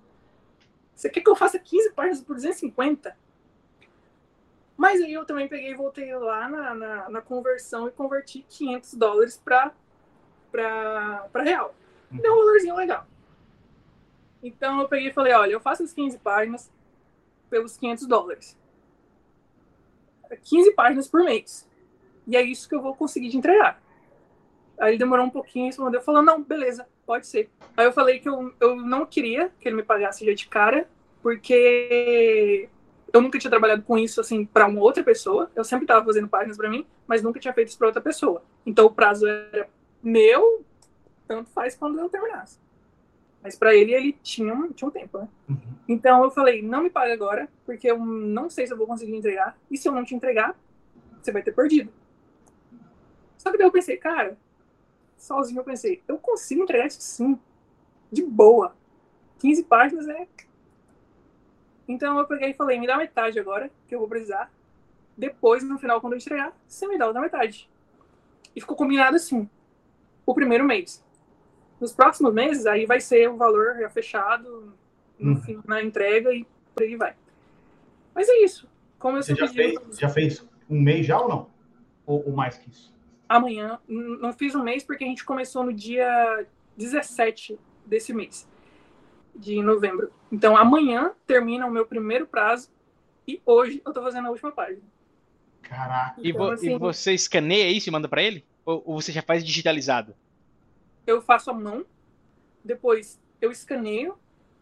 Você 0.96 1.10
quer 1.10 1.22
que 1.22 1.30
eu 1.30 1.36
faça 1.36 1.60
15 1.60 1.92
páginas 1.92 2.22
por 2.22 2.36
250? 2.36 3.16
Mas 4.76 5.02
aí 5.02 5.14
eu 5.14 5.26
também 5.26 5.48
peguei 5.48 5.72
e 5.72 5.76
voltei 5.76 6.14
lá 6.16 6.48
na, 6.48 6.74
na, 6.76 7.10
na 7.10 7.22
conversão 7.22 7.88
e 7.88 7.92
converti 7.92 8.46
500 8.48 8.94
dólares 8.94 9.42
para 9.44 9.74
para 10.52 11.44
real. 11.44 11.76
Deu 12.10 12.34
um 12.34 12.38
valorzinho 12.38 12.76
legal. 12.76 13.06
Então 14.48 14.80
eu 14.80 14.88
peguei 14.88 15.10
e 15.10 15.14
falei, 15.14 15.34
olha, 15.34 15.52
eu 15.52 15.60
faço 15.60 15.84
as 15.84 15.92
15 15.92 16.18
páginas 16.20 16.72
pelos 17.50 17.76
500 17.76 18.08
dólares. 18.08 18.58
15 20.44 20.72
páginas 20.72 21.08
por 21.08 21.22
mês. 21.24 21.68
E 22.26 22.36
é 22.38 22.42
isso 22.42 22.68
que 22.68 22.76
eu 22.76 22.82
vou 22.82 22.96
conseguir 22.96 23.30
te 23.30 23.38
entregar. 23.38 23.82
Aí 24.80 24.92
ele 24.92 24.98
demorou 24.98 25.26
um 25.26 25.30
pouquinho 25.30 25.66
e 25.66 25.68
respondeu, 25.68 26.02
falou, 26.02 26.22
não, 26.22 26.42
beleza, 26.42 26.88
pode 27.06 27.28
ser. 27.28 27.50
Aí 27.76 27.86
eu 27.86 27.92
falei 27.92 28.20
que 28.20 28.30
eu, 28.30 28.54
eu 28.60 28.76
não 28.78 29.06
queria 29.06 29.52
que 29.60 29.68
ele 29.68 29.76
me 29.76 29.84
pagasse 29.84 30.26
já 30.26 30.34
de 30.34 30.48
cara, 30.48 30.88
porque 31.22 32.70
eu 33.12 33.22
nunca 33.22 33.40
tinha 33.40 33.50
trabalhado 33.50 33.82
com 33.82 33.98
isso 33.98 34.22
assim 34.22 34.46
para 34.46 34.68
uma 34.68 34.82
outra 34.82 35.04
pessoa. 35.04 35.52
Eu 35.56 35.64
sempre 35.64 35.84
estava 35.84 36.06
fazendo 36.06 36.30
páginas 36.30 36.56
para 36.56 36.70
mim, 36.70 36.86
mas 37.06 37.22
nunca 37.22 37.40
tinha 37.40 37.54
feito 37.54 37.70
isso 37.70 37.78
para 37.78 37.88
outra 37.88 38.02
pessoa. 38.02 38.44
Então 38.66 38.86
o 38.86 38.92
prazo 38.92 39.28
era 39.28 39.68
meu, 40.02 40.64
tanto 41.28 41.50
faz 41.50 41.76
quando 41.76 42.00
eu 42.00 42.08
terminasse. 42.08 42.60
Mas 43.42 43.58
para 43.58 43.76
ele 43.76 43.94
ele 43.94 44.14
tinha 44.22 44.54
um, 44.54 44.72
tinha 44.72 44.88
um 44.88 44.92
tempo, 44.92 45.20
né? 45.20 45.28
Uhum. 45.50 45.58
Então 45.88 46.24
eu 46.24 46.32
falei, 46.32 46.62
não 46.62 46.84
me 46.84 46.90
paga 46.90 47.14
agora, 47.14 47.48
porque 47.66 47.90
eu 47.90 47.98
não 47.98 48.50
sei 48.50 48.68
se 48.68 48.74
eu 48.74 48.78
vou 48.78 48.88
conseguir 48.88 49.16
entregar. 49.16 49.58
E 49.70 49.78
se 49.78 49.88
eu 49.88 49.94
não 49.94 50.04
te 50.04 50.16
entregar, 50.16 50.56
você 51.22 51.32
vai 51.32 51.42
ter 51.42 51.54
perdido. 51.54 51.92
Só 53.38 53.52
que 53.52 53.58
daí 53.58 53.68
eu 53.68 53.72
pensei, 53.72 53.98
cara, 53.98 54.38
sozinho 55.18 55.60
eu 55.60 55.64
pensei, 55.64 56.02
eu 56.08 56.18
consigo 56.18 56.64
entregar 56.64 56.88
isso 56.88 57.02
sim, 57.02 57.40
de 58.12 58.24
boa. 58.24 58.76
15 59.40 59.64
páginas 59.64 60.08
é 60.08 60.28
então 61.88 62.18
eu 62.18 62.28
peguei 62.28 62.50
e 62.50 62.54
falei, 62.54 62.80
me 62.80 62.86
dá 62.86 62.98
metade 62.98 63.40
agora, 63.40 63.72
que 63.88 63.96
eu 63.96 64.00
vou 64.00 64.10
precisar. 64.10 64.52
Depois, 65.16 65.64
no 65.64 65.80
final, 65.80 66.02
quando 66.02 66.14
eu 66.14 66.18
entregar, 66.18 66.54
você 66.68 66.86
me 66.88 66.98
dá 66.98 67.08
outra 67.08 67.22
metade. 67.22 67.70
E 68.56 68.60
ficou 68.60 68.76
combinado 68.76 69.16
assim. 69.16 69.50
O 70.26 70.34
primeiro 70.34 70.66
mês. 70.66 71.04
Nos 71.80 71.94
próximos 71.94 72.34
meses, 72.34 72.66
aí 72.66 72.86
vai 72.86 73.00
ser 73.00 73.30
o 73.30 73.38
valor 73.38 73.76
já 73.80 73.90
fechado 73.90 74.74
no 75.20 75.32
Uhum. 75.34 75.42
fim, 75.42 75.60
na 75.66 75.82
entrega 75.82 76.34
e 76.34 76.46
por 76.74 76.84
aí 76.84 76.96
vai. 76.96 77.16
Mas 78.14 78.28
é 78.30 78.38
isso. 78.44 78.68
Como 79.00 79.18
eu 79.18 79.24
Você 79.24 79.36
já 79.36 79.48
fez, 79.48 79.76
já 80.00 80.10
fez 80.10 80.48
um 80.70 80.80
mês 80.82 81.06
já 81.06 81.20
ou 81.20 81.30
não? 81.30 81.50
Ou, 82.06 82.26
ou 82.28 82.34
mais 82.36 82.58
que 82.58 82.70
isso? 82.70 82.96
amanhã, 83.30 83.78
não 83.88 84.32
fiz 84.32 84.56
um 84.56 84.64
mês 84.64 84.84
porque 84.84 85.04
a 85.04 85.08
gente 85.08 85.26
começou 85.26 85.64
no 85.64 85.74
dia 85.74 86.46
17 86.78 87.60
desse 87.86 88.14
mês, 88.14 88.48
de 89.36 89.62
novembro. 89.62 90.12
Então 90.32 90.56
amanhã 90.56 91.12
termina 91.28 91.68
o 91.68 91.72
meu 91.72 91.86
primeiro 91.86 92.26
prazo 92.26 92.70
e 93.28 93.42
hoje 93.46 93.82
eu 93.86 93.92
tô 93.94 94.02
fazendo 94.02 94.28
a 94.28 94.32
última 94.32 94.52
página. 94.52 94.82
Caraca. 95.62 96.22
E, 96.22 96.30
Então, 96.30 96.46
vo- 96.46 96.52
assim- 96.54 96.74
e 96.76 96.78
você 96.80 97.14
escaneia 97.14 97.70
isso 97.70 97.90
e 97.90 97.92
manda 97.92 98.08
pra 98.08 98.24
ele? 98.24 98.46
Ou, 98.66 98.82
ou 98.86 99.02
você 99.02 99.12
já 99.12 99.22
faz 99.22 99.46
digitalizado? 99.46 100.16
Eu 101.08 101.22
faço 101.22 101.50
à 101.50 101.54
mão, 101.54 101.86
depois 102.64 103.20
eu 103.42 103.50
escaneio, 103.50 104.16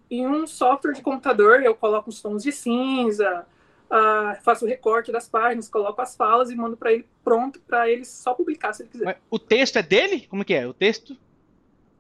em 0.10 0.28
um 0.28 0.46
software 0.46 0.94
de 0.94 1.02
computador 1.02 1.64
eu 1.64 1.76
coloco 1.76 2.10
os 2.10 2.22
tons 2.22 2.44
de 2.44 2.52
cinza, 2.52 3.46
uh, 3.86 4.42
faço 4.44 4.64
o 4.66 4.68
recorte 4.68 5.12
das 5.12 5.28
páginas, 5.28 5.68
coloco 5.68 6.00
as 6.02 6.16
falas 6.16 6.52
e 6.52 6.56
mando 6.56 6.78
para 6.78 6.94
ele 6.94 7.06
pronto 7.24 7.60
para 7.62 7.90
ele 7.90 8.06
só 8.06 8.34
publicar 8.34 8.74
se 8.74 8.84
ele 8.84 8.90
quiser. 8.90 9.06
Mas 9.06 9.18
o 9.30 9.40
texto 9.40 9.78
é 9.78 9.82
dele? 9.82 10.28
Como 10.28 10.46
que 10.46 10.54
é? 10.54 10.68
O 10.68 10.74
texto? 10.74 11.18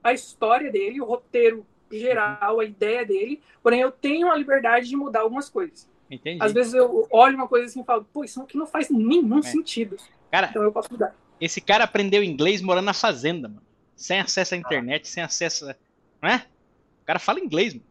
A 0.04 0.14
história 0.14 0.72
dele, 0.72 1.02
o 1.02 1.06
roteiro 1.06 1.66
geral, 1.92 2.60
a 2.60 2.66
ideia 2.66 3.06
dele, 3.06 3.42
porém 3.64 3.82
eu 3.82 3.92
tenho 3.92 4.32
a 4.32 4.36
liberdade 4.36 4.88
de 4.88 4.96
mudar 4.96 5.22
algumas 5.22 5.50
coisas. 5.50 5.90
Entendi. 6.10 6.44
Às 6.44 6.52
vezes 6.52 6.74
eu 6.74 7.08
olho 7.10 7.36
uma 7.36 7.48
coisa 7.48 7.66
assim 7.66 7.82
e 7.82 7.84
falo, 7.84 8.08
pô, 8.14 8.24
isso 8.24 8.40
aqui 8.42 8.58
não 8.58 8.68
faz 8.68 8.90
nenhum 8.90 9.40
é. 9.40 9.42
sentido. 9.42 9.98
Cara, 10.30 10.48
então 10.50 10.62
eu 10.62 10.72
posso 10.72 10.92
mudar. 10.92 11.16
Esse 11.42 11.60
cara 11.60 11.84
aprendeu 11.84 12.24
inglês 12.24 12.62
morando 12.62 12.86
na 12.86 12.94
fazenda, 12.94 13.48
mano. 13.48 13.62
Sem 13.96 14.20
acesso 14.20 14.56
à 14.56 14.58
internet, 14.58 15.08
sem 15.08 15.24
acesso. 15.24 15.70
A... 15.70 15.76
Não 16.22 16.30
é? 16.30 16.46
O 17.02 17.06
cara 17.06 17.20
fala 17.20 17.40
inglês, 17.40 17.74
mano. 17.74 17.86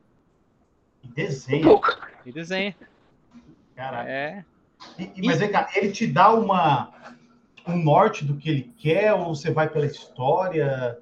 E 1.02 1.08
desenha. 1.08 1.80
E 2.24 2.32
desenha. 2.32 2.76
Caraca. 3.74 4.10
É. 4.10 4.44
E, 4.98 5.10
e, 5.16 5.26
mas, 5.26 5.38
cá, 5.50 5.70
ele 5.74 5.92
te 5.92 6.06
dá 6.06 6.32
uma, 6.32 6.92
um 7.66 7.76
norte 7.76 8.24
do 8.24 8.36
que 8.36 8.48
ele 8.48 8.74
quer, 8.76 9.12
ou 9.14 9.34
você 9.34 9.50
vai 9.50 9.68
pela 9.68 9.86
história 9.86 10.98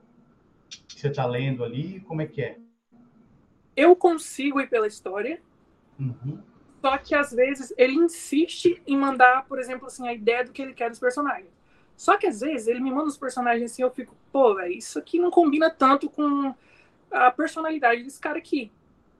que 0.69 1.01
você 1.01 1.09
está 1.09 1.27
lendo 1.27 1.65
ali? 1.65 2.01
Como 2.01 2.23
é 2.23 2.27
que 2.27 2.43
é? 2.43 2.59
Eu 3.77 3.97
consigo 3.97 4.61
ir 4.61 4.69
pela 4.69 4.87
história, 4.87 5.41
uhum. 5.99 6.39
só 6.81 6.99
que 6.99 7.15
às 7.15 7.33
vezes 7.33 7.73
ele 7.77 7.95
insiste 7.95 8.83
em 8.87 8.97
mandar, 8.97 9.47
por 9.47 9.59
exemplo, 9.59 9.87
assim, 9.87 10.07
a 10.07 10.13
ideia 10.13 10.45
do 10.45 10.53
que 10.53 10.61
ele 10.61 10.75
quer 10.75 10.91
dos 10.91 10.99
personagens. 10.99 11.51
Só 12.03 12.17
que 12.17 12.27
às 12.27 12.41
vezes 12.41 12.67
ele 12.67 12.81
me 12.81 12.91
manda 12.91 13.07
os 13.07 13.17
personagens 13.17 13.71
assim, 13.71 13.81
eu 13.81 13.91
fico, 13.93 14.13
pô, 14.33 14.57
velho, 14.57 14.73
isso 14.73 14.99
aqui 14.99 15.21
não 15.21 15.31
combina 15.31 15.71
tanto 15.71 16.11
com 16.11 16.53
a 17.09 17.31
personalidade 17.31 18.03
desse 18.03 18.19
cara 18.19 18.39
aqui. 18.39 18.73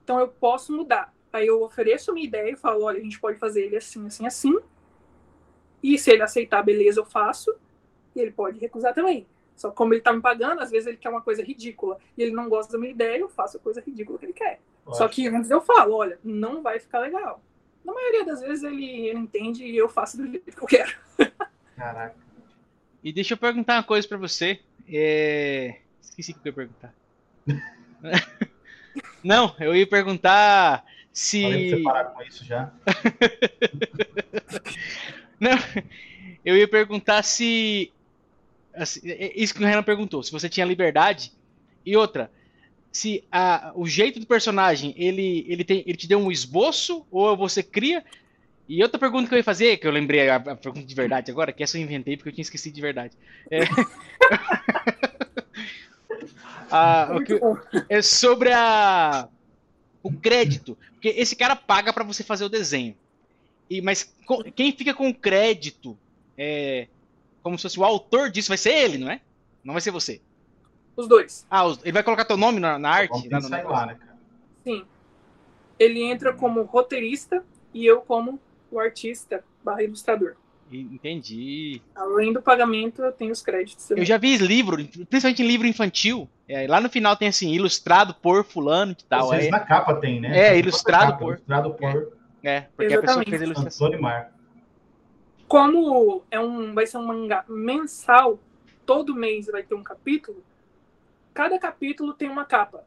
Então 0.03 0.19
eu 0.19 0.27
posso 0.27 0.73
mudar. 0.73 1.13
Aí 1.31 1.47
eu 1.47 1.63
ofereço 1.63 2.11
a 2.11 2.13
minha 2.13 2.27
ideia 2.27 2.51
e 2.51 2.57
falo, 2.57 2.83
olha, 2.83 2.99
a 2.99 3.01
gente 3.01 3.21
pode 3.21 3.39
fazer 3.39 3.67
ele 3.67 3.77
assim, 3.77 4.05
assim, 4.05 4.27
assim. 4.27 4.59
E 5.81 5.97
se 5.97 6.11
ele 6.11 6.23
aceitar, 6.23 6.61
beleza, 6.61 6.99
eu 6.99 7.05
faço. 7.05 7.55
E 8.13 8.19
ele 8.19 8.31
pode 8.31 8.59
recusar 8.59 8.93
também. 8.93 9.25
Só 9.55 9.69
que 9.69 9.77
como 9.77 9.93
ele 9.93 10.01
tá 10.01 10.11
me 10.11 10.21
pagando, 10.21 10.59
às 10.59 10.69
vezes 10.69 10.87
ele 10.87 10.97
quer 10.97 11.07
uma 11.07 11.21
coisa 11.21 11.41
ridícula. 11.41 11.97
E 12.17 12.21
ele 12.21 12.33
não 12.33 12.49
gosta 12.49 12.73
da 12.73 12.77
minha 12.77 12.91
ideia, 12.91 13.17
eu 13.17 13.29
faço 13.29 13.55
a 13.55 13.61
coisa 13.61 13.79
ridícula 13.79 14.19
que 14.19 14.25
ele 14.25 14.33
quer. 14.33 14.59
Só 14.91 15.07
que 15.07 15.25
antes 15.29 15.49
eu 15.49 15.61
falo, 15.61 15.95
olha, 15.95 16.19
não 16.21 16.61
vai 16.61 16.79
ficar 16.81 16.99
legal. 16.99 17.41
Na 17.81 17.93
maioria 17.93 18.25
das 18.25 18.41
vezes 18.41 18.61
ele, 18.61 19.07
ele 19.07 19.19
entende 19.19 19.63
e 19.63 19.77
eu 19.77 19.87
faço 19.87 20.17
do 20.17 20.27
jeito 20.27 20.51
que 20.51 20.61
eu 20.61 20.67
quero. 20.67 20.93
Caraca. 21.77 22.32
E 23.03 23.11
deixa 23.11 23.33
eu 23.33 23.37
perguntar 23.37 23.75
uma 23.75 23.83
coisa 23.83 24.07
para 24.07 24.17
você. 24.17 24.59
É... 24.87 25.77
Esqueci 26.01 26.31
o 26.31 26.35
que 26.35 26.47
eu 26.47 26.51
ia 26.51 26.53
perguntar. 26.53 26.93
não, 29.23 29.55
eu 29.59 29.75
ia 29.75 29.87
perguntar 29.87 30.85
se. 31.11 31.69
Você 31.69 31.83
parar 31.83 32.05
com 32.05 32.21
isso 32.23 32.43
já. 32.43 32.71
Não, 35.39 35.57
eu 36.43 36.57
ia 36.57 36.67
perguntar 36.67 37.21
se. 37.23 37.91
Assim, 38.73 39.09
é, 39.09 39.25
é 39.25 39.39
isso 39.39 39.53
que 39.53 39.61
o 39.61 39.65
Renan 39.65 39.83
perguntou, 39.83 40.23
se 40.23 40.31
você 40.31 40.47
tinha 40.47 40.65
liberdade. 40.65 41.31
E 41.85 41.97
outra, 41.97 42.31
se 42.91 43.23
a, 43.31 43.73
o 43.75 43.85
jeito 43.85 44.19
do 44.19 44.25
personagem 44.25 44.93
ele, 44.97 45.45
ele, 45.47 45.63
tem, 45.63 45.83
ele 45.85 45.97
te 45.97 46.07
deu 46.07 46.17
um 46.17 46.31
esboço 46.31 47.05
ou 47.11 47.35
você 47.35 47.61
cria. 47.61 48.03
E 48.67 48.81
outra 48.81 48.97
pergunta 48.97 49.27
que 49.27 49.33
eu 49.33 49.37
ia 49.37 49.43
fazer, 49.43 49.77
que 49.77 49.85
eu 49.85 49.91
lembrei 49.91 50.29
a, 50.29 50.37
a 50.37 50.55
pergunta 50.55 50.85
de 50.85 50.95
verdade 50.95 51.29
agora, 51.29 51.51
que 51.51 51.63
essa 51.63 51.77
eu 51.77 51.81
inventei 51.81 52.15
porque 52.15 52.29
eu 52.29 52.33
tinha 52.33 52.43
esquecido 52.43 52.73
de 52.73 52.81
verdade. 52.81 53.17
É, 53.51 53.59
a, 56.71 57.09
que, 57.25 57.39
é 57.89 58.01
sobre 58.01 58.53
a, 58.53 59.27
o 60.01 60.13
crédito. 60.13 60.77
Porque 60.93 61.09
esse 61.09 61.35
cara 61.35 61.55
paga 61.55 61.91
para 61.91 62.03
você 62.03 62.23
fazer 62.23 62.45
o 62.45 62.49
desenho. 62.49 62.95
E, 63.69 63.81
mas 63.81 64.15
quem 64.55 64.71
fica 64.71 64.93
com 64.93 65.09
o 65.09 65.15
crédito, 65.15 65.97
é, 66.37 66.87
como 67.41 67.57
se 67.57 67.63
fosse 67.63 67.79
o 67.79 67.83
autor 67.83 68.29
disso, 68.29 68.49
vai 68.49 68.57
ser 68.57 68.71
ele, 68.71 68.97
não 68.97 69.11
é? 69.11 69.19
Não 69.63 69.73
vai 69.73 69.81
ser 69.81 69.91
você. 69.91 70.21
Os 70.95 71.07
dois. 71.07 71.45
Ah, 71.49 71.65
os, 71.65 71.79
ele 71.81 71.91
vai 71.91 72.03
colocar 72.03 72.23
teu 72.23 72.37
nome 72.37 72.59
na, 72.59 72.79
na 72.79 72.89
arte? 72.89 73.27
Vamos 73.27 73.49
na, 73.49 73.61
lá, 73.61 73.85
né, 73.87 73.95
cara? 73.95 74.17
Sim. 74.63 74.85
Ele 75.77 76.03
entra 76.03 76.33
como 76.33 76.61
roteirista 76.63 77.43
e 77.73 77.85
eu 77.85 78.01
como 78.01 78.39
o 78.73 78.79
artista 78.79 79.43
barra 79.63 79.83
ilustrador. 79.83 80.35
Entendi. 80.71 81.81
Além 81.95 82.33
do 82.33 82.41
pagamento, 82.41 83.03
eu 83.03 83.11
tenho 83.11 83.31
os 83.31 83.41
créditos. 83.41 83.87
Também. 83.87 84.01
Eu 84.01 84.05
já 84.05 84.17
vi 84.17 84.37
livro, 84.37 84.75
principalmente 84.75 85.43
em 85.43 85.47
livro 85.47 85.67
infantil. 85.67 86.27
É, 86.47 86.65
lá 86.67 86.81
no 86.81 86.89
final 86.89 87.15
tem 87.15 87.27
assim, 87.27 87.51
ilustrado 87.51 88.15
por 88.15 88.43
fulano 88.43 88.93
e 88.93 89.03
tal. 89.03 89.25
Às 89.25 89.29
vezes 89.31 89.47
é... 89.47 89.51
na 89.51 89.59
capa 89.59 89.95
tem, 89.95 90.19
né? 90.19 90.37
É, 90.37 90.57
ilustrado 90.57 91.11
capa, 91.11 91.17
por. 91.19 91.33
Ilustrado 91.35 91.73
por. 91.73 92.13
É, 92.43 92.55
é 92.55 92.67
porque 92.75 92.93
Exatamente. 92.93 92.95
a 92.95 93.01
pessoa 93.01 93.25
fez 93.25 93.41
a 93.41 93.45
ilustração. 93.45 93.87
Antônio 93.87 94.03
Mar. 94.03 94.33
Como 95.47 96.23
é 96.31 96.39
um, 96.39 96.73
vai 96.73 96.87
ser 96.87 96.97
um 96.97 97.05
mangá 97.05 97.45
mensal, 97.47 98.39
todo 98.85 99.15
mês 99.15 99.45
vai 99.47 99.61
ter 99.61 99.75
um 99.75 99.83
capítulo, 99.83 100.43
cada 101.33 101.59
capítulo 101.59 102.13
tem 102.13 102.29
uma 102.29 102.45
capa. 102.45 102.83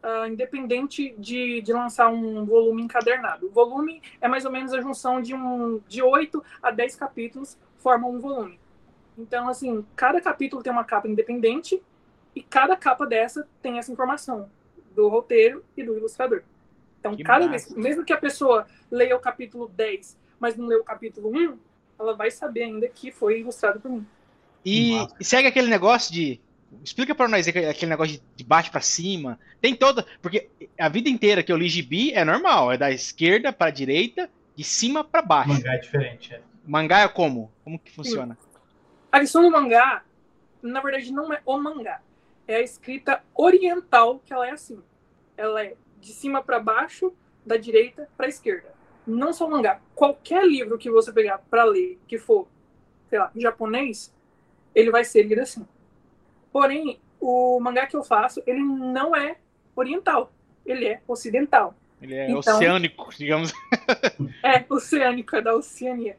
Uh, 0.00 0.28
independente 0.28 1.12
de, 1.18 1.60
de 1.60 1.72
lançar 1.72 2.08
um 2.08 2.44
volume 2.44 2.82
encadernado. 2.82 3.46
O 3.46 3.50
volume 3.50 4.00
é 4.20 4.28
mais 4.28 4.44
ou 4.44 4.52
menos 4.52 4.72
a 4.72 4.80
junção 4.80 5.20
de, 5.20 5.34
um, 5.34 5.80
de 5.88 6.00
8 6.00 6.42
a 6.62 6.70
10 6.70 6.94
capítulos 6.94 7.58
formam 7.78 8.12
um 8.12 8.20
volume. 8.20 8.60
Então, 9.18 9.48
assim, 9.48 9.84
cada 9.96 10.20
capítulo 10.20 10.62
tem 10.62 10.72
uma 10.72 10.84
capa 10.84 11.08
independente 11.08 11.82
e 12.34 12.40
cada 12.40 12.76
capa 12.76 13.04
dessa 13.04 13.48
tem 13.60 13.78
essa 13.78 13.90
informação 13.90 14.48
do 14.94 15.08
roteiro 15.08 15.64
e 15.76 15.82
do 15.82 15.96
ilustrador. 15.96 16.42
Então, 17.00 17.16
que 17.16 17.24
cada 17.24 17.46
massa. 17.46 17.68
vez, 17.68 17.76
mesmo 17.76 18.04
que 18.04 18.12
a 18.12 18.16
pessoa 18.16 18.66
leia 18.90 19.16
o 19.16 19.20
capítulo 19.20 19.68
10, 19.68 20.16
mas 20.38 20.56
não 20.56 20.66
lê 20.66 20.76
o 20.76 20.84
capítulo 20.84 21.30
1, 21.36 21.58
ela 21.98 22.14
vai 22.14 22.30
saber 22.30 22.62
ainda 22.62 22.88
que 22.88 23.10
foi 23.10 23.40
ilustrado 23.40 23.80
por 23.80 23.90
mim. 23.90 24.06
E, 24.64 24.94
e 25.18 25.24
segue 25.24 25.48
aquele 25.48 25.68
negócio 25.68 26.12
de. 26.12 26.40
Explica 26.84 27.14
para 27.14 27.28
nós 27.28 27.48
aquele 27.48 27.90
negócio 27.90 28.20
de 28.36 28.44
baixo 28.44 28.70
para 28.70 28.80
cima. 28.80 29.38
Tem 29.60 29.74
toda. 29.74 30.06
Porque 30.20 30.48
a 30.78 30.88
vida 30.88 31.08
inteira 31.08 31.42
que 31.42 31.50
eu 31.50 31.56
li 31.56 31.68
gibi 31.68 32.12
é 32.12 32.24
normal, 32.24 32.72
é 32.72 32.76
da 32.76 32.90
esquerda 32.90 33.52
para 33.52 33.70
direita, 33.70 34.30
de 34.54 34.64
cima 34.64 35.02
para 35.02 35.22
baixo. 35.22 35.50
O 35.50 35.54
mangá 35.54 35.74
é 35.74 35.78
diferente, 35.78 36.34
é. 36.34 36.40
Mangá 36.66 37.00
é 37.00 37.08
como? 37.08 37.50
Como 37.64 37.78
que 37.78 37.90
funciona? 37.90 38.36
Sim. 38.40 38.48
A 39.10 39.20
questão 39.20 39.42
do 39.42 39.50
mangá, 39.50 40.04
na 40.62 40.80
verdade, 40.80 41.10
não 41.10 41.32
é 41.32 41.40
o 41.46 41.56
mangá. 41.56 42.02
É 42.46 42.56
a 42.56 42.60
escrita 42.60 43.22
oriental 43.34 44.20
que 44.24 44.32
ela 44.32 44.46
é 44.46 44.50
assim. 44.50 44.82
Ela 45.36 45.64
é 45.64 45.74
de 45.98 46.12
cima 46.12 46.42
para 46.42 46.60
baixo, 46.60 47.12
da 47.44 47.56
direita 47.56 48.08
para 48.16 48.28
esquerda. 48.28 48.74
Não 49.06 49.32
só 49.32 49.48
mangá. 49.48 49.80
Qualquer 49.94 50.46
livro 50.46 50.76
que 50.76 50.90
você 50.90 51.10
pegar 51.10 51.38
para 51.50 51.64
ler, 51.64 51.98
que 52.06 52.18
for, 52.18 52.46
sei 53.08 53.18
lá, 53.18 53.30
japonês, 53.34 54.14
ele 54.74 54.90
vai 54.90 55.04
ser 55.04 55.22
lido 55.22 55.40
assim. 55.40 55.66
Porém, 56.58 56.98
o 57.20 57.60
mangá 57.60 57.86
que 57.86 57.94
eu 57.94 58.02
faço, 58.02 58.42
ele 58.44 58.58
não 58.58 59.14
é 59.14 59.36
oriental. 59.76 60.32
Ele 60.66 60.86
é 60.86 61.00
ocidental. 61.06 61.72
Ele 62.02 62.16
é 62.16 62.28
então, 62.28 62.56
oceânico, 62.56 63.10
digamos. 63.16 63.52
É, 64.42 64.64
oceânico, 64.68 65.36
é 65.36 65.40
da 65.40 65.54
Oceania. 65.54 66.16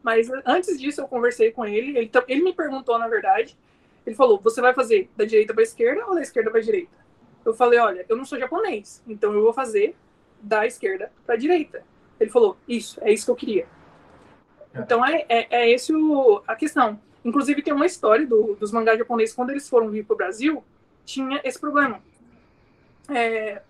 Mas 0.00 0.30
antes 0.46 0.80
disso 0.80 1.00
eu 1.00 1.08
conversei 1.08 1.50
com 1.50 1.66
ele, 1.66 1.98
ele, 1.98 2.10
ele 2.28 2.42
me 2.44 2.52
perguntou, 2.52 2.96
na 3.00 3.08
verdade, 3.08 3.58
ele 4.06 4.14
falou, 4.14 4.38
você 4.38 4.60
vai 4.60 4.72
fazer 4.72 5.10
da 5.16 5.24
direita 5.24 5.52
para 5.52 5.64
esquerda 5.64 6.06
ou 6.06 6.14
da 6.14 6.22
esquerda 6.22 6.52
para 6.52 6.60
direita? 6.60 6.96
Eu 7.44 7.52
falei, 7.52 7.80
olha, 7.80 8.06
eu 8.08 8.16
não 8.16 8.24
sou 8.24 8.38
japonês, 8.38 9.02
então 9.08 9.32
eu 9.32 9.42
vou 9.42 9.52
fazer 9.52 9.96
da 10.40 10.66
esquerda 10.66 11.10
para 11.26 11.34
direita. 11.34 11.82
Ele 12.20 12.30
falou, 12.30 12.56
isso, 12.68 13.00
é 13.02 13.12
isso 13.12 13.24
que 13.24 13.30
eu 13.32 13.36
queria. 13.36 13.66
É. 14.72 14.78
Então 14.78 15.04
é, 15.04 15.24
é, 15.28 15.46
é 15.50 15.70
esse 15.70 15.92
o, 15.92 16.44
a 16.46 16.54
questão. 16.54 17.00
Inclusive 17.24 17.62
tem 17.62 17.72
uma 17.72 17.86
história 17.86 18.26
do, 18.26 18.54
dos 18.54 18.72
mangás 18.72 18.98
japoneses, 18.98 19.34
quando 19.34 19.50
eles 19.50 19.68
foram 19.68 19.90
vir 19.90 20.04
para 20.04 20.14
o 20.14 20.16
Brasil, 20.16 20.64
tinha 21.04 21.40
esse 21.44 21.58
problema. 21.58 22.02
É, 23.08 23.62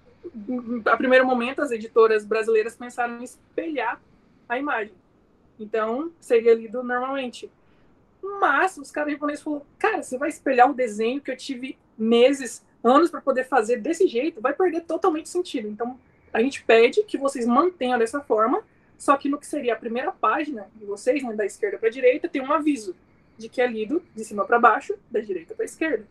a 0.87 0.97
primeiro 0.97 1.27
momento, 1.27 1.63
as 1.63 1.71
editoras 1.71 2.25
brasileiras 2.25 2.77
pensaram 2.77 3.21
em 3.21 3.25
espelhar 3.25 4.01
a 4.49 4.59
imagem. 4.59 4.95
Então, 5.59 6.11
seria 6.21 6.55
lido 6.55 6.83
normalmente. 6.83 7.51
Mas 8.41 8.77
os 8.77 8.91
caras 8.91 9.13
japoneses 9.13 9.43
falaram: 9.43 9.65
cara, 9.79 10.03
você 10.03 10.19
vai 10.19 10.29
espelhar 10.29 10.71
o 10.71 10.75
desenho 10.75 11.21
que 11.21 11.31
eu 11.31 11.37
tive 11.37 11.79
meses, 11.97 12.65
anos 12.85 13.11
para 13.11 13.21
poder 13.21 13.45
fazer 13.45 13.77
desse 13.79 14.07
jeito, 14.07 14.41
vai 14.41 14.53
perder 14.53 14.83
totalmente 14.83 15.29
sentido. 15.29 15.69
Então, 15.69 15.99
a 16.33 16.41
gente 16.41 16.63
pede 16.63 17.03
que 17.03 17.19
vocês 17.19 17.47
mantenham 17.47 17.99
dessa 17.99 18.21
forma, 18.21 18.63
só 18.97 19.17
que 19.17 19.29
no 19.29 19.39
que 19.39 19.47
seria 19.47 19.75
a 19.75 19.77
primeira 19.77 20.13
página 20.13 20.69
de 20.77 20.85
vocês, 20.85 21.23
né, 21.23 21.35
da 21.35 21.45
esquerda 21.45 21.79
para 21.79 21.89
a 21.89 21.93
direita, 21.93 22.29
tem 22.29 22.43
um 22.43 22.53
aviso 22.53 22.95
de 23.41 23.49
que 23.49 23.61
é 23.63 23.67
lido 23.67 24.03
de 24.15 24.23
cima 24.23 24.45
para 24.45 24.59
baixo, 24.59 24.95
da 25.11 25.19
direita 25.19 25.55
para 25.55 25.65
a 25.65 25.67
esquerda. 25.67 26.05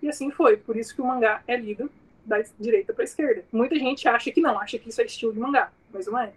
E 0.00 0.08
assim 0.08 0.30
foi. 0.30 0.56
Por 0.56 0.74
isso 0.74 0.94
que 0.94 1.02
o 1.02 1.06
mangá 1.06 1.42
é 1.46 1.54
lido 1.54 1.90
da 2.24 2.42
direita 2.58 2.94
para 2.94 3.04
esquerda. 3.04 3.44
Muita 3.52 3.74
gente 3.76 4.08
acha 4.08 4.32
que 4.32 4.40
não, 4.40 4.58
acha 4.58 4.78
que 4.78 4.88
isso 4.88 5.00
é 5.02 5.04
estilo 5.04 5.34
de 5.34 5.38
mangá, 5.38 5.70
mas 5.92 6.06
não 6.06 6.18
é. 6.18 6.32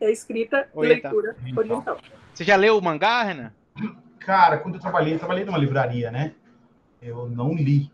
É 0.00 0.10
escrita 0.10 0.68
e 0.74 0.80
leitura 0.80 1.36
oriental. 1.56 1.98
Você 2.32 2.44
já 2.44 2.54
leu 2.54 2.78
o 2.78 2.82
mangá, 2.82 3.24
Renan? 3.24 3.52
Cara, 4.20 4.58
quando 4.58 4.76
eu 4.76 4.80
trabalhei, 4.80 5.14
eu 5.14 5.18
trabalhei 5.18 5.44
numa 5.44 5.58
livraria, 5.58 6.10
né? 6.10 6.32
Eu 7.00 7.28
não 7.28 7.52
li, 7.54 7.90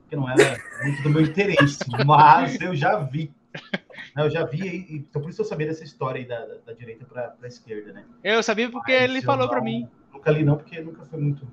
porque 0.00 0.16
não 0.16 0.28
era 0.28 0.58
muito 0.82 1.02
do 1.02 1.10
meu 1.10 1.20
interesse, 1.20 1.78
mas 2.06 2.58
eu 2.60 2.74
já 2.74 2.98
vi. 3.00 3.30
Eu 4.16 4.30
já 4.30 4.44
vi, 4.44 4.86
então 4.90 5.20
por 5.22 5.30
isso 5.30 5.42
eu 5.42 5.44
sabia 5.44 5.66
dessa 5.66 5.84
história 5.84 6.20
aí 6.20 6.26
da, 6.26 6.44
da, 6.44 6.54
da 6.66 6.72
direita 6.72 7.04
para 7.04 7.34
a 7.42 7.46
esquerda, 7.46 7.92
né? 7.92 8.04
Eu 8.24 8.42
sabia 8.42 8.70
porque 8.70 8.92
mas 8.92 9.02
ele 9.02 9.22
falou 9.22 9.48
para 9.48 9.60
mim. 9.60 9.88
Nunca 10.12 10.30
li 10.30 10.44
não, 10.44 10.56
porque 10.56 10.80
nunca 10.80 11.04
foi 11.04 11.20
muito. 11.20 11.46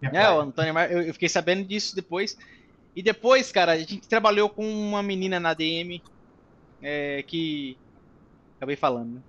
É, 0.00 0.30
o 0.30 0.40
Antônio 0.40 0.74
Mar... 0.74 0.90
eu 0.90 1.12
fiquei 1.12 1.28
sabendo 1.28 1.64
disso 1.64 1.94
depois. 1.94 2.36
E 2.94 3.02
depois, 3.02 3.50
cara, 3.50 3.72
a 3.72 3.78
gente 3.78 4.06
trabalhou 4.08 4.50
com 4.50 4.64
uma 4.64 5.02
menina 5.02 5.38
na 5.40 5.54
DM 5.54 6.02
é, 6.82 7.22
que. 7.22 7.76
Acabei 8.56 8.76
falando, 8.76 9.14
né? 9.14 9.22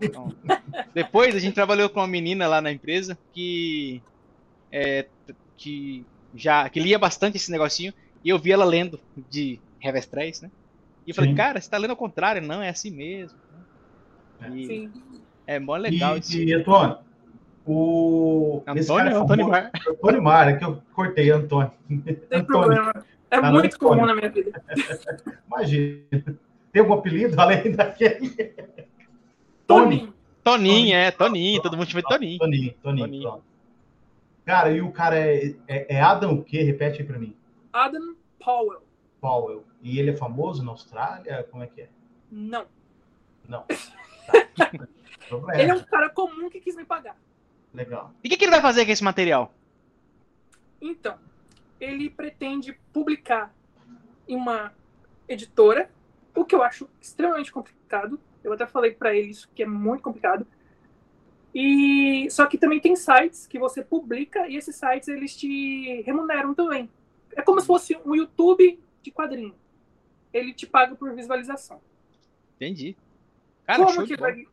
Então, 0.00 0.32
depois 0.94 1.34
a 1.34 1.40
gente 1.40 1.54
trabalhou 1.54 1.88
com 1.88 2.00
uma 2.00 2.06
menina 2.06 2.46
lá 2.46 2.60
na 2.60 2.70
empresa 2.70 3.18
que. 3.32 4.02
É, 4.70 5.06
que 5.56 6.04
já 6.34 6.68
que 6.68 6.80
lia 6.80 6.98
bastante 6.98 7.36
esse 7.36 7.50
negocinho 7.50 7.92
e 8.24 8.28
eu 8.28 8.38
vi 8.38 8.52
ela 8.52 8.64
lendo 8.64 8.98
de 9.28 9.60
Revestréis, 9.78 10.40
né? 10.40 10.50
E 11.06 11.10
eu 11.10 11.14
falei, 11.14 11.30
Sim. 11.30 11.36
cara, 11.36 11.60
você 11.60 11.68
tá 11.68 11.76
lendo 11.76 11.90
ao 11.90 11.96
contrário, 11.96 12.40
não, 12.40 12.62
é 12.62 12.68
assim 12.68 12.90
mesmo. 12.90 13.36
E 14.52 14.66
Sim. 14.66 14.92
É 15.46 15.58
mó 15.58 15.76
legal 15.76 16.16
e, 16.16 16.20
isso. 16.20 16.36
E, 16.36 16.52
Antônio, 16.52 16.98
o. 17.66 18.62
Antônio, 18.66 19.12
é 19.12 19.14
Antônio 19.14 19.48
Mar. 19.48 19.70
Antônio 19.88 20.22
Mar, 20.22 20.48
é 20.48 20.56
que 20.56 20.64
eu 20.64 20.82
cortei, 20.94 21.30
Antônio. 21.30 21.72
Tem 21.88 22.16
Antônio. 22.30 22.46
problema. 22.46 23.04
É 23.30 23.40
tá 23.40 23.50
muito 23.50 23.78
comum 23.78 24.04
na 24.04 24.14
minha 24.14 24.28
vida. 24.28 24.62
Imagina. 25.46 26.38
Tem 26.70 26.80
algum 26.82 26.94
apelido 26.94 27.40
além 27.40 27.72
daquele? 27.72 28.54
Tony. 29.66 30.12
Toninho, 30.44 30.96
é, 30.96 31.10
Toninho, 31.10 31.62
todo 31.62 31.76
mundo 31.76 31.88
chama 31.88 32.02
de 32.02 32.08
Toninho. 32.08 32.38
Toninho, 32.38 32.74
Toninho, 32.82 33.06
Toninho. 33.06 33.42
Cara, 34.44 34.70
e 34.70 34.82
o 34.82 34.90
cara 34.90 35.16
é, 35.16 35.54
é, 35.68 35.96
é 35.96 36.00
Adam 36.00 36.34
o 36.34 36.42
quê? 36.42 36.62
Repete 36.62 37.00
aí 37.00 37.06
pra 37.06 37.18
mim. 37.18 37.34
Adam 37.72 38.16
Powell. 38.44 38.82
Powell. 39.20 39.64
E 39.80 39.98
ele 39.98 40.10
é 40.10 40.16
famoso 40.16 40.64
na 40.64 40.72
Austrália? 40.72 41.46
Como 41.50 41.62
é 41.62 41.66
que 41.68 41.82
é? 41.82 41.88
Não. 42.30 42.66
Não. 43.48 43.64
Tá. 45.28 45.58
ele 45.58 45.70
é 45.70 45.74
um 45.74 45.82
cara 45.82 46.10
comum 46.10 46.50
que 46.50 46.60
quis 46.60 46.76
me 46.76 46.84
pagar. 46.84 47.16
Legal. 47.74 48.12
E 48.22 48.28
o 48.28 48.30
que, 48.30 48.36
que 48.36 48.44
ele 48.44 48.50
vai 48.50 48.60
fazer 48.60 48.84
com 48.84 48.92
esse 48.92 49.04
material? 49.04 49.52
Então, 50.80 51.18
ele 51.80 52.10
pretende 52.10 52.78
publicar 52.92 53.54
em 54.28 54.36
uma 54.36 54.72
editora, 55.28 55.90
o 56.34 56.44
que 56.44 56.54
eu 56.54 56.62
acho 56.62 56.88
extremamente 57.00 57.52
complicado. 57.52 58.20
Eu 58.42 58.52
até 58.52 58.66
falei 58.66 58.92
para 58.92 59.14
ele 59.14 59.30
isso 59.30 59.48
que 59.54 59.62
é 59.62 59.66
muito 59.66 60.02
complicado. 60.02 60.46
E 61.54 62.28
só 62.30 62.46
que 62.46 62.56
também 62.56 62.80
tem 62.80 62.96
sites 62.96 63.46
que 63.46 63.58
você 63.58 63.82
publica 63.82 64.48
e 64.48 64.56
esses 64.56 64.74
sites 64.74 65.08
eles 65.08 65.36
te 65.36 66.02
remuneram 66.02 66.54
também. 66.54 66.90
É 67.36 67.42
como 67.42 67.60
se 67.60 67.66
fosse 67.66 67.96
um 68.04 68.14
YouTube 68.14 68.80
de 69.02 69.10
quadrinho. 69.10 69.54
Ele 70.32 70.54
te 70.54 70.66
paga 70.66 70.94
por 70.94 71.14
visualização. 71.14 71.80
Entendi. 72.56 72.96
Cara, 73.66 73.84
como, 73.84 74.06
que 74.06 74.16
vai, 74.16 74.46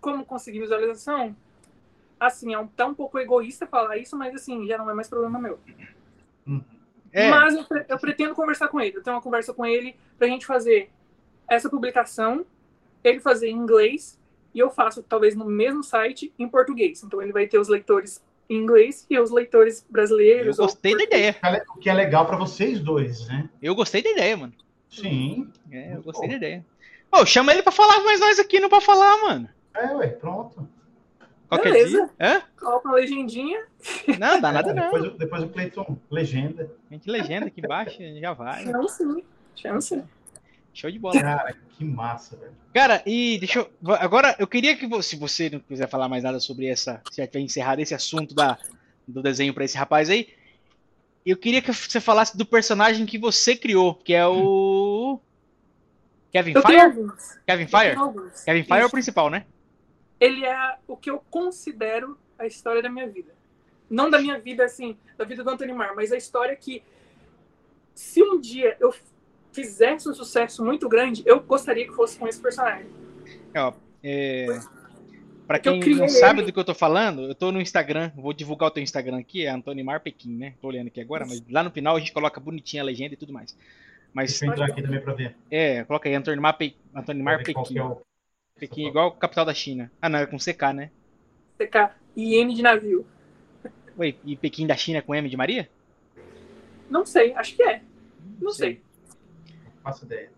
como 0.00 0.24
conseguir 0.24 0.60
visualização? 0.60 1.36
Assim, 2.22 2.54
é 2.54 2.58
um, 2.58 2.68
tá 2.68 2.86
um 2.86 2.94
pouco 2.94 3.18
egoísta 3.18 3.66
falar 3.66 3.96
isso, 3.96 4.16
mas 4.16 4.32
assim, 4.32 4.64
já 4.64 4.78
não 4.78 4.88
é 4.88 4.94
mais 4.94 5.08
problema 5.08 5.40
meu. 5.40 5.58
Uhum. 6.46 6.62
É. 7.12 7.28
Mas 7.28 7.52
eu, 7.52 7.66
eu, 7.88 7.98
pretendo 7.98 8.32
conversar 8.32 8.68
com 8.68 8.80
ele. 8.80 8.96
Eu 8.96 9.02
tenho 9.02 9.16
uma 9.16 9.22
conversa 9.22 9.52
com 9.52 9.66
ele 9.66 9.96
pra 10.16 10.28
gente 10.28 10.46
fazer 10.46 10.88
essa 11.48 11.68
publicação, 11.68 12.46
ele 13.02 13.18
fazer 13.18 13.48
em 13.48 13.56
inglês, 13.56 14.20
e 14.54 14.60
eu 14.60 14.70
faço 14.70 15.02
talvez 15.02 15.34
no 15.34 15.44
mesmo 15.44 15.82
site 15.82 16.32
em 16.38 16.48
português. 16.48 17.02
Então 17.02 17.20
ele 17.20 17.32
vai 17.32 17.48
ter 17.48 17.58
os 17.58 17.66
leitores 17.66 18.22
em 18.48 18.56
inglês 18.56 19.04
e 19.10 19.18
os 19.18 19.32
leitores 19.32 19.84
brasileiros. 19.90 20.58
Eu 20.58 20.64
gostei 20.64 20.96
da 20.96 21.02
ideia. 21.02 21.36
O 21.74 21.78
que 21.80 21.90
é 21.90 21.94
legal 21.94 22.24
para 22.24 22.36
vocês 22.36 22.78
dois, 22.78 23.26
né? 23.26 23.50
Eu 23.60 23.74
gostei 23.74 24.00
da 24.00 24.10
ideia, 24.10 24.36
mano. 24.36 24.52
Sim. 24.88 25.50
É, 25.72 25.96
eu 25.96 26.02
gostei 26.02 26.28
bom. 26.28 26.30
da 26.30 26.36
ideia. 26.36 26.64
Pô, 27.10 27.26
chama 27.26 27.52
ele 27.52 27.64
para 27.64 27.72
falar 27.72 28.00
mais 28.04 28.20
nós 28.20 28.38
aqui, 28.38 28.60
não 28.60 28.68
para 28.68 28.80
falar, 28.80 29.20
mano. 29.22 29.48
É, 29.74 29.86
ué, 29.96 30.06
pronto. 30.06 30.68
Qualquer 31.52 31.72
Beleza. 31.74 31.90
dia. 31.90 32.10
Hã? 32.18 32.42
Coloca 32.58 32.88
uma 32.88 32.94
legendinha. 32.96 33.66
Não, 34.18 34.40
dá 34.40 34.50
nada 34.50 34.72
não. 34.72 34.90
Depois, 34.90 35.18
depois 35.18 35.42
o 35.42 35.48
Cleiton, 35.50 35.98
legenda. 36.10 36.72
A 36.90 36.94
gente 36.94 37.10
legenda 37.10 37.46
aqui 37.48 37.60
embaixo, 37.60 37.98
já 38.18 38.32
vai. 38.32 38.64
Chama 38.64 38.88
sim. 38.88 39.24
Chama 39.54 39.80
sim. 39.82 40.02
Show 40.72 40.90
de 40.90 40.98
bola. 40.98 41.20
Cara, 41.20 41.54
que 41.76 41.84
massa, 41.84 42.36
velho. 42.36 42.52
Cara, 42.72 43.02
e 43.04 43.38
deixa 43.38 43.58
eu. 43.58 43.70
Agora, 43.96 44.34
eu 44.38 44.46
queria 44.46 44.74
que 44.74 44.86
você, 44.86 45.10
se 45.10 45.16
você 45.16 45.50
não 45.50 45.60
quiser 45.60 45.86
falar 45.90 46.08
mais 46.08 46.24
nada 46.24 46.40
sobre 46.40 46.68
essa. 46.68 47.02
Se 47.10 47.18
já 47.18 47.26
tiver 47.26 47.40
encerrado 47.40 47.80
esse 47.80 47.94
assunto 47.94 48.34
da, 48.34 48.56
do 49.06 49.20
desenho 49.20 49.52
para 49.52 49.64
esse 49.64 49.76
rapaz 49.76 50.08
aí. 50.08 50.28
Eu 51.26 51.36
queria 51.36 51.60
que 51.60 51.70
você 51.70 52.00
falasse 52.00 52.34
do 52.34 52.46
personagem 52.46 53.04
que 53.04 53.18
você 53.18 53.54
criou, 53.54 53.94
que 53.94 54.14
é 54.14 54.26
o. 54.26 55.20
Kevin 56.32 56.52
eu 56.54 56.62
Fire? 56.62 56.78
Kevin 57.46 57.66
Fire? 57.66 57.94
Kevin 58.46 58.62
Fire 58.64 58.78
Isso. 58.78 58.84
é 58.84 58.86
o 58.86 58.90
principal, 58.90 59.28
né? 59.28 59.44
Ele 60.22 60.46
é 60.46 60.76
o 60.86 60.96
que 60.96 61.10
eu 61.10 61.18
considero 61.28 62.16
a 62.38 62.46
história 62.46 62.80
da 62.80 62.88
minha 62.88 63.08
vida. 63.08 63.34
Não 63.90 64.08
da 64.08 64.20
minha 64.20 64.38
vida, 64.38 64.64
assim, 64.64 64.96
da 65.18 65.24
vida 65.24 65.42
do 65.42 65.50
Anthony 65.50 65.72
Marr, 65.72 65.96
mas 65.96 66.12
a 66.12 66.16
história 66.16 66.54
que, 66.54 66.80
se 67.92 68.22
um 68.22 68.40
dia 68.40 68.76
eu 68.78 68.94
fizesse 69.52 70.08
um 70.08 70.14
sucesso 70.14 70.64
muito 70.64 70.88
grande, 70.88 71.24
eu 71.26 71.40
gostaria 71.40 71.84
que 71.84 71.92
fosse 71.92 72.16
com 72.16 72.28
esse 72.28 72.40
personagem. 72.40 72.86
É, 73.52 73.60
ó, 73.60 73.72
é... 74.00 74.46
Pra 75.44 75.58
quem 75.58 75.80
não 75.96 76.08
sabe 76.08 76.38
ele. 76.38 76.46
do 76.46 76.52
que 76.52 76.58
eu 76.60 76.64
tô 76.64 76.72
falando, 76.72 77.22
eu 77.22 77.34
tô 77.34 77.50
no 77.50 77.60
Instagram, 77.60 78.12
vou 78.14 78.32
divulgar 78.32 78.68
o 78.68 78.70
teu 78.70 78.82
Instagram 78.82 79.18
aqui, 79.18 79.44
é 79.44 79.50
Antônio 79.50 79.84
Mar 79.84 79.98
Pequim, 79.98 80.36
né? 80.36 80.54
Tô 80.62 80.68
olhando 80.68 80.86
aqui 80.86 81.00
agora, 81.00 81.26
mas 81.26 81.42
lá 81.50 81.64
no 81.64 81.70
final 81.72 81.96
a 81.96 81.98
gente 81.98 82.12
coloca 82.12 82.38
bonitinha 82.40 82.80
a 82.80 82.86
legenda 82.86 83.14
e 83.14 83.16
tudo 83.16 83.32
mais. 83.32 83.58
Mas, 84.14 84.30
Deixa 84.30 84.46
eu 84.46 84.52
entrar 84.52 84.66
aqui 84.66 84.82
também 84.82 85.00
pra 85.00 85.14
ver. 85.14 85.34
É, 85.50 85.82
coloca 85.82 86.08
aí 86.08 86.14
Antônio 86.14 86.40
Mar, 86.40 86.52
Pe... 86.52 86.76
Antônio 86.94 87.24
Mar 87.24 87.42
Pequim. 87.42 87.76
É 87.76 87.82
o... 87.82 88.00
Pequim 88.62 88.86
igual 88.86 89.08
o 89.08 89.10
capital 89.10 89.44
da 89.44 89.52
China. 89.52 89.90
Ah, 90.00 90.08
não, 90.08 90.20
é 90.20 90.26
com 90.26 90.36
CK, 90.36 90.72
né? 90.72 90.90
CK. 91.58 91.96
E 92.14 92.36
M 92.36 92.54
de 92.54 92.62
navio. 92.62 93.04
Oi, 93.98 94.16
e 94.24 94.36
Pequim 94.36 94.68
da 94.68 94.76
China 94.76 95.02
com 95.02 95.12
M 95.12 95.28
de 95.28 95.36
Maria? 95.36 95.68
Não 96.88 97.04
sei, 97.04 97.34
acho 97.34 97.56
que 97.56 97.62
é. 97.64 97.82
Não, 98.38 98.42
não 98.42 98.52
sei. 98.52 98.74
sei. 98.74 99.14
Não 99.64 99.82
faço 99.82 100.04
ideia. 100.04 100.30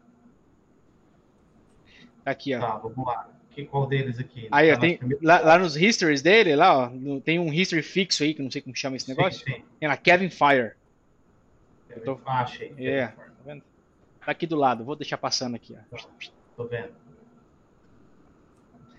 Aqui, 2.25 2.55
ó. 2.55 2.61
Tá, 2.61 2.77
vamos 2.79 3.07
lá. 3.07 3.29
Que, 3.51 3.67
qual 3.67 3.87
deles 3.87 4.19
aqui? 4.19 4.49
Aí, 4.51 4.73
ó, 4.73 4.75
tá 4.75 4.81
tem, 4.81 4.99
lá, 5.21 5.41
lá, 5.41 5.59
nos 5.59 5.77
histories 5.77 6.23
dele, 6.23 6.57
lá, 6.57 6.79
ó, 6.79 6.89
no, 6.89 7.21
tem 7.21 7.39
um 7.39 7.53
history 7.53 7.83
fixo 7.83 8.23
aí, 8.23 8.33
que 8.33 8.41
não 8.41 8.51
sei 8.51 8.63
como 8.63 8.75
chama 8.75 8.97
esse 8.97 9.07
negócio. 9.07 9.45
Sim, 9.45 9.57
sim. 9.57 9.65
Tem 9.79 9.87
lá, 9.87 9.99
Kevin 9.99 10.31
Fire. 10.31 10.73
Kevin, 11.89 12.01
tô... 12.07 12.19
Ah, 12.25 12.41
achei. 12.41 12.73
É, 12.79 13.09
tá 13.09 13.25
vendo? 13.45 13.63
Tá 14.25 14.33
aqui 14.33 14.47
do 14.47 14.57
lado, 14.57 14.83
vou 14.83 14.97
deixar 14.97 15.19
passando 15.19 15.57
aqui, 15.57 15.77
ó. 15.93 15.99
Tô 16.57 16.65
vendo. 16.65 17.04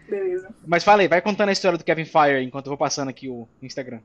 Beleza. 0.07 0.53
Mas 0.65 0.83
fala 0.83 1.01
aí, 1.01 1.07
vai 1.07 1.21
contando 1.21 1.49
a 1.49 1.51
história 1.51 1.77
do 1.77 1.83
Kevin 1.83 2.05
Fire 2.05 2.43
enquanto 2.43 2.67
eu 2.67 2.71
vou 2.71 2.77
passando 2.77 3.09
aqui 3.09 3.27
o 3.27 3.47
Instagram. 3.61 3.99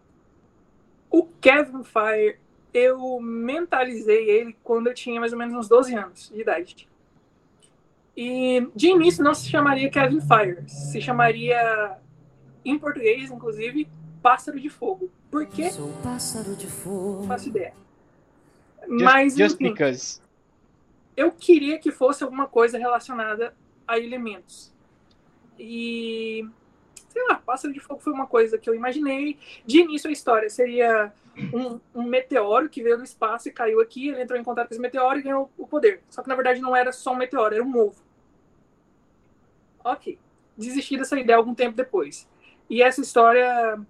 O 1.11 1.27
Kevin 1.41 1.83
Fire, 1.85 2.39
eu 2.73 3.21
mentalizei 3.21 4.31
ele 4.31 4.57
quando 4.63 4.87
eu 4.87 4.95
tinha 4.95 5.21
mais 5.21 5.33
ou 5.33 5.39
menos 5.39 5.55
uns 5.55 5.69
12 5.69 5.95
anos 5.95 6.31
de 6.33 6.41
idade. 6.41 6.89
E 8.17 8.67
de 8.75 8.89
início 8.89 9.23
não 9.23 9.35
se 9.35 9.49
chamaria 9.49 9.91
Kevin 9.91 10.21
Fire, 10.21 10.69
se 10.69 11.01
chamaria, 11.01 11.97
em 12.65 12.79
português, 12.79 13.31
inclusive, 13.31 13.89
Pássaro 14.23 14.61
de 14.61 14.69
Fogo. 14.69 15.11
Por 15.31 15.47
quê? 15.47 15.71
Sou 15.71 15.93
pássaro 16.03 16.57
de 16.57 16.67
fogo. 16.67 17.21
Não 17.21 17.29
faço 17.29 17.49
ideia. 17.49 17.73
Just, 18.89 19.03
Mas, 19.03 19.37
just 19.37 19.55
enfim, 19.55 19.71
because. 19.71 20.21
eu 21.17 21.31
queria 21.31 21.79
que 21.79 21.93
fosse 21.93 22.25
alguma 22.25 22.47
coisa 22.49 22.79
relacionada 22.79 23.55
a 23.87 23.99
elementos. 23.99 24.73
E 25.61 26.49
sei 27.11 27.27
lá, 27.27 27.37
Pássaro 27.37 27.75
de 27.75 27.81
Fogo 27.81 28.01
foi 28.01 28.13
uma 28.13 28.27
coisa 28.27 28.57
que 28.57 28.71
eu 28.71 28.75
imaginei. 28.75 29.39
De 29.67 29.81
início 29.81 30.09
a 30.09 30.13
história 30.13 30.49
seria 30.49 31.13
um, 31.53 31.81
um, 31.95 32.03
meteoro 32.03 32.69
que 32.69 32.83
veio 32.83 32.97
do 32.97 33.05
espaço 33.05 33.49
e 33.49 33.53
caiu 33.53 33.81
aqui, 33.81 34.09
ele 34.09 34.23
entrou 34.23 34.39
em 34.39 34.45
contato 34.45 34.69
com 34.69 34.75
esse 34.75 34.81
meteoro 34.81 35.19
e 35.19 35.23
ganhou 35.23 35.51
o 35.59 35.67
poder. 35.67 36.03
Só 36.09 36.23
que 36.23 36.29
na 36.29 36.35
verdade 36.35 36.61
não 36.61 36.75
era 36.75 36.93
só 36.93 37.13
um 37.13 37.17
meteoro, 37.17 37.55
era 37.55 37.65
um 37.65 37.77
ovo. 37.77 38.03
Ok. 39.85 40.19
Desisti 40.57 40.97
dessa 40.97 41.19
ideia 41.19 41.37
algum 41.37 41.55
tempo 41.55 41.77
depois. 41.77 42.29
E 42.69 42.83
essa 42.83 43.01
história. 43.01 43.81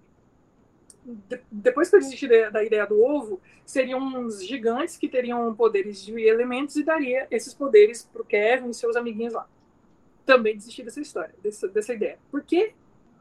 De, 1.03 1.41
depois 1.51 1.89
que 1.89 1.95
eu 1.95 1.99
desisti 1.99 2.27
da, 2.27 2.63
ideia 2.63 2.85
do 2.85 3.01
ovo, 3.01 3.41
seriam 3.65 3.99
uns 3.99 4.45
gigantes 4.45 4.97
que 4.97 5.09
teriam 5.09 5.53
poderes 5.55 6.03
de 6.05 6.19
elementos 6.21 6.75
e 6.75 6.83
daria 6.83 7.27
esses 7.31 7.53
poderes 7.53 8.03
pro 8.03 8.23
Kevin 8.23 8.69
e 8.69 8.73
seus 8.73 8.95
amiguinhos 8.95 9.33
lá. 9.33 9.47
Também 10.31 10.55
desisti 10.55 10.81
dessa 10.81 11.01
história, 11.01 11.35
dessa, 11.43 11.67
dessa 11.67 11.93
ideia. 11.93 12.17
Por 12.31 12.41
quê? 12.41 12.73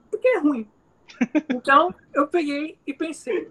Porque 0.08 0.28
é 0.28 0.38
ruim. 0.38 0.70
Então, 1.52 1.92
eu 2.14 2.28
peguei 2.28 2.78
e 2.86 2.94
pensei, 2.94 3.50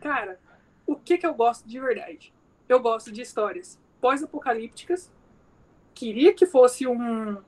cara, 0.00 0.38
o 0.86 0.94
que 0.94 1.18
que 1.18 1.26
eu 1.26 1.34
gosto 1.34 1.68
de 1.68 1.80
verdade? 1.80 2.32
Eu 2.68 2.78
gosto 2.78 3.10
de 3.10 3.20
histórias 3.20 3.76
pós-apocalípticas. 4.00 5.10
Queria 5.92 6.32
que 6.32 6.46
fosse 6.46 6.86
um 6.86 7.42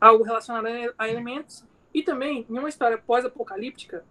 algo 0.00 0.22
relacionado 0.22 0.68
a 0.96 1.08
elementos 1.08 1.64
e 1.92 2.04
também 2.04 2.46
em 2.48 2.58
uma 2.60 2.68
história 2.68 2.96
pós-apocalíptica, 2.96 4.04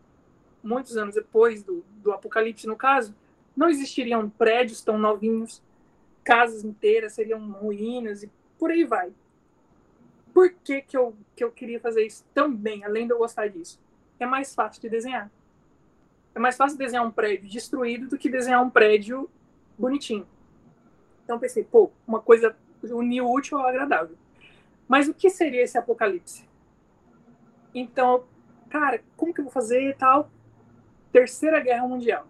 muitos 0.61 0.97
anos 0.97 1.15
depois 1.15 1.63
do, 1.63 1.85
do 2.03 2.11
apocalipse 2.11 2.67
no 2.67 2.75
caso, 2.75 3.15
não 3.55 3.69
existiriam 3.69 4.29
prédios 4.29 4.81
tão 4.81 4.97
novinhos, 4.97 5.63
casas 6.21 6.65
inteiras 6.65 7.13
seriam 7.13 7.49
ruínas 7.49 8.23
e 8.23 8.31
por 8.59 8.71
aí 8.71 8.83
vai. 8.83 9.13
Por 10.41 10.49
que, 10.49 10.81
que, 10.81 10.97
eu, 10.97 11.15
que 11.35 11.43
eu 11.43 11.51
queria 11.51 11.79
fazer 11.79 12.03
isso 12.03 12.25
tão 12.33 12.51
bem, 12.51 12.83
além 12.83 13.05
de 13.05 13.13
eu 13.13 13.19
gostar 13.19 13.47
disso? 13.47 13.79
É 14.19 14.25
mais 14.25 14.55
fácil 14.55 14.81
de 14.81 14.89
desenhar. 14.89 15.29
É 16.33 16.39
mais 16.39 16.57
fácil 16.57 16.79
desenhar 16.79 17.05
um 17.05 17.11
prédio 17.11 17.47
destruído 17.47 18.07
do 18.07 18.17
que 18.17 18.27
desenhar 18.27 18.59
um 18.59 18.67
prédio 18.67 19.29
bonitinho. 19.77 20.27
Então 21.23 21.37
pensei, 21.37 21.63
pô, 21.63 21.91
uma 22.07 22.19
coisa 22.19 22.55
unir 22.85 23.21
o 23.21 23.31
útil 23.31 23.59
ao 23.59 23.67
agradável. 23.67 24.17
Mas 24.87 25.07
o 25.07 25.13
que 25.13 25.29
seria 25.29 25.61
esse 25.61 25.77
apocalipse? 25.77 26.49
Então, 27.71 28.23
cara, 28.67 29.03
como 29.15 29.31
que 29.31 29.41
eu 29.41 29.45
vou 29.45 29.53
fazer 29.53 29.89
e 29.89 29.93
tal? 29.93 30.27
Terceira 31.11 31.59
Guerra 31.59 31.87
Mundial. 31.87 32.25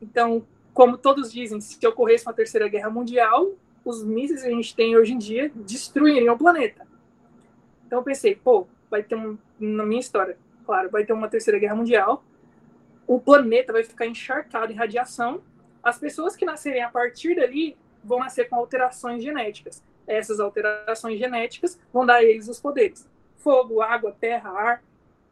Então, 0.00 0.46
como 0.72 0.96
todos 0.96 1.30
dizem, 1.30 1.60
se 1.60 1.86
ocorresse 1.86 2.26
uma 2.26 2.32
Terceira 2.32 2.68
Guerra 2.68 2.88
Mundial, 2.88 3.52
os 3.86 4.02
mísseis 4.02 4.42
que 4.42 4.48
a 4.48 4.50
gente 4.50 4.74
tem 4.74 4.96
hoje 4.96 5.12
em 5.12 5.18
dia 5.18 5.50
destruiriam 5.54 6.34
o 6.34 6.38
planeta. 6.38 6.86
Então 7.86 8.00
eu 8.00 8.02
pensei, 8.02 8.34
pô, 8.34 8.66
vai 8.90 9.02
ter 9.02 9.14
um, 9.14 9.38
na 9.60 9.86
minha 9.86 10.00
história, 10.00 10.36
claro, 10.64 10.90
vai 10.90 11.04
ter 11.04 11.12
uma 11.12 11.28
Terceira 11.28 11.58
Guerra 11.58 11.76
Mundial, 11.76 12.24
o 13.06 13.20
planeta 13.20 13.72
vai 13.72 13.84
ficar 13.84 14.06
encharcado 14.06 14.72
em 14.72 14.74
radiação, 14.74 15.40
as 15.82 15.98
pessoas 15.98 16.34
que 16.34 16.44
nascerem 16.44 16.82
a 16.82 16.90
partir 16.90 17.36
dali 17.36 17.76
vão 18.02 18.18
nascer 18.18 18.48
com 18.48 18.56
alterações 18.56 19.22
genéticas. 19.22 19.80
Essas 20.04 20.40
alterações 20.40 21.18
genéticas 21.18 21.78
vão 21.92 22.04
dar 22.04 22.16
a 22.16 22.24
eles 22.24 22.48
os 22.48 22.58
poderes: 22.58 23.08
fogo, 23.36 23.80
água, 23.80 24.16
terra, 24.18 24.50
ar 24.50 24.82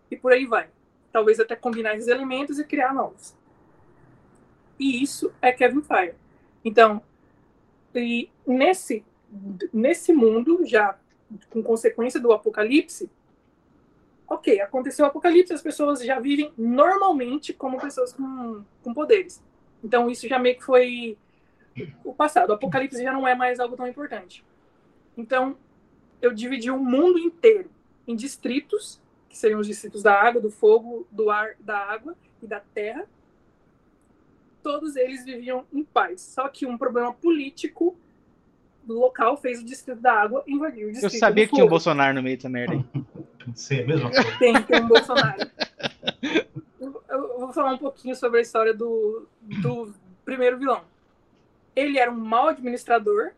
e 0.09 0.17
por 0.17 0.33
aí 0.33 0.47
vai. 0.47 0.69
Talvez 1.13 1.41
até 1.41 1.57
combinar 1.57 1.97
esses 1.97 2.09
elementos 2.09 2.61
e 2.61 2.65
criar 2.65 2.95
novos. 2.95 3.35
E 4.79 5.03
isso 5.03 5.33
é 5.43 5.53
Kevin 5.53 5.83
Fire. 5.83 6.15
Então, 6.65 7.03
e 7.99 8.31
nesse, 8.47 9.05
nesse 9.73 10.13
mundo, 10.13 10.61
já 10.65 10.99
com 11.51 11.63
consequência 11.63 12.21
do 12.21 12.33
apocalipse, 12.33 13.11
ok, 14.29 14.61
aconteceu 14.61 15.05
o 15.05 15.09
apocalipse, 15.09 15.53
as 15.53 15.63
pessoas 15.63 16.03
já 16.03 16.19
vivem 16.19 16.53
normalmente 16.57 17.53
como 17.53 17.81
pessoas 17.81 18.13
com, 18.13 18.63
com 18.83 18.95
poderes. 18.95 19.43
Então, 19.83 20.11
isso 20.11 20.29
já 20.29 20.39
meio 20.39 20.57
que 20.57 20.65
foi 20.65 21.19
o 22.05 22.15
passado. 22.15 22.51
O 22.51 22.55
apocalipse 22.55 23.03
já 23.03 23.13
não 23.13 23.27
é 23.27 23.35
mais 23.35 23.61
algo 23.61 23.77
tão 23.77 23.87
importante. 23.87 24.45
Então, 25.17 25.57
eu 26.21 26.33
dividi 26.33 26.71
o 26.71 26.79
mundo 26.79 27.19
inteiro 27.19 27.71
em 28.07 28.17
distritos, 28.17 29.01
que 29.29 29.37
seriam 29.37 29.61
os 29.61 29.67
distritos 29.67 30.03
da 30.03 30.15
água, 30.15 30.41
do 30.41 30.51
fogo, 30.51 31.07
do 31.11 31.31
ar, 31.31 31.55
da 31.61 31.79
água 31.79 32.17
e 32.43 32.47
da 32.47 32.61
terra. 32.61 33.07
Todos 34.65 34.97
eles 34.97 35.25
viviam 35.25 35.67
em 35.71 35.85
paz. 35.85 36.23
Só 36.23 36.49
que 36.49 36.65
um 36.65 36.79
problema 36.79 37.13
político 37.13 37.97
do 38.83 38.99
local 38.99 39.37
fez 39.37 39.61
o 39.61 39.65
distrito 39.65 40.01
da 40.01 40.15
água 40.15 40.43
invadir 40.47 40.87
o 40.87 40.91
distrito 40.91 41.15
Eu 41.15 41.19
sabia 41.19 41.47
que 41.47 41.53
tinha 41.53 41.67
um 41.67 41.69
Bolsonaro 41.69 42.15
no 42.15 42.23
meio 42.23 42.37
dessa 42.37 42.49
merda 42.49 42.73
aí. 42.73 43.05
Sim, 43.55 43.85
mesmo. 43.85 44.11
Tem, 44.39 44.61
tem 44.63 44.83
um 44.83 44.89
Bolsonaro. 44.89 45.51
Eu 47.09 47.39
vou 47.39 47.53
falar 47.53 47.75
um 47.75 47.79
pouquinho 47.79 48.17
sobre 48.17 48.39
a 48.39 48.43
história 48.43 48.73
do, 48.73 49.29
do 49.63 49.95
primeiro 50.25 50.59
vilão. 50.59 50.83
Ele 51.77 51.99
era 51.99 52.11
um 52.11 52.19
mau 52.19 52.49
administrador, 52.49 53.33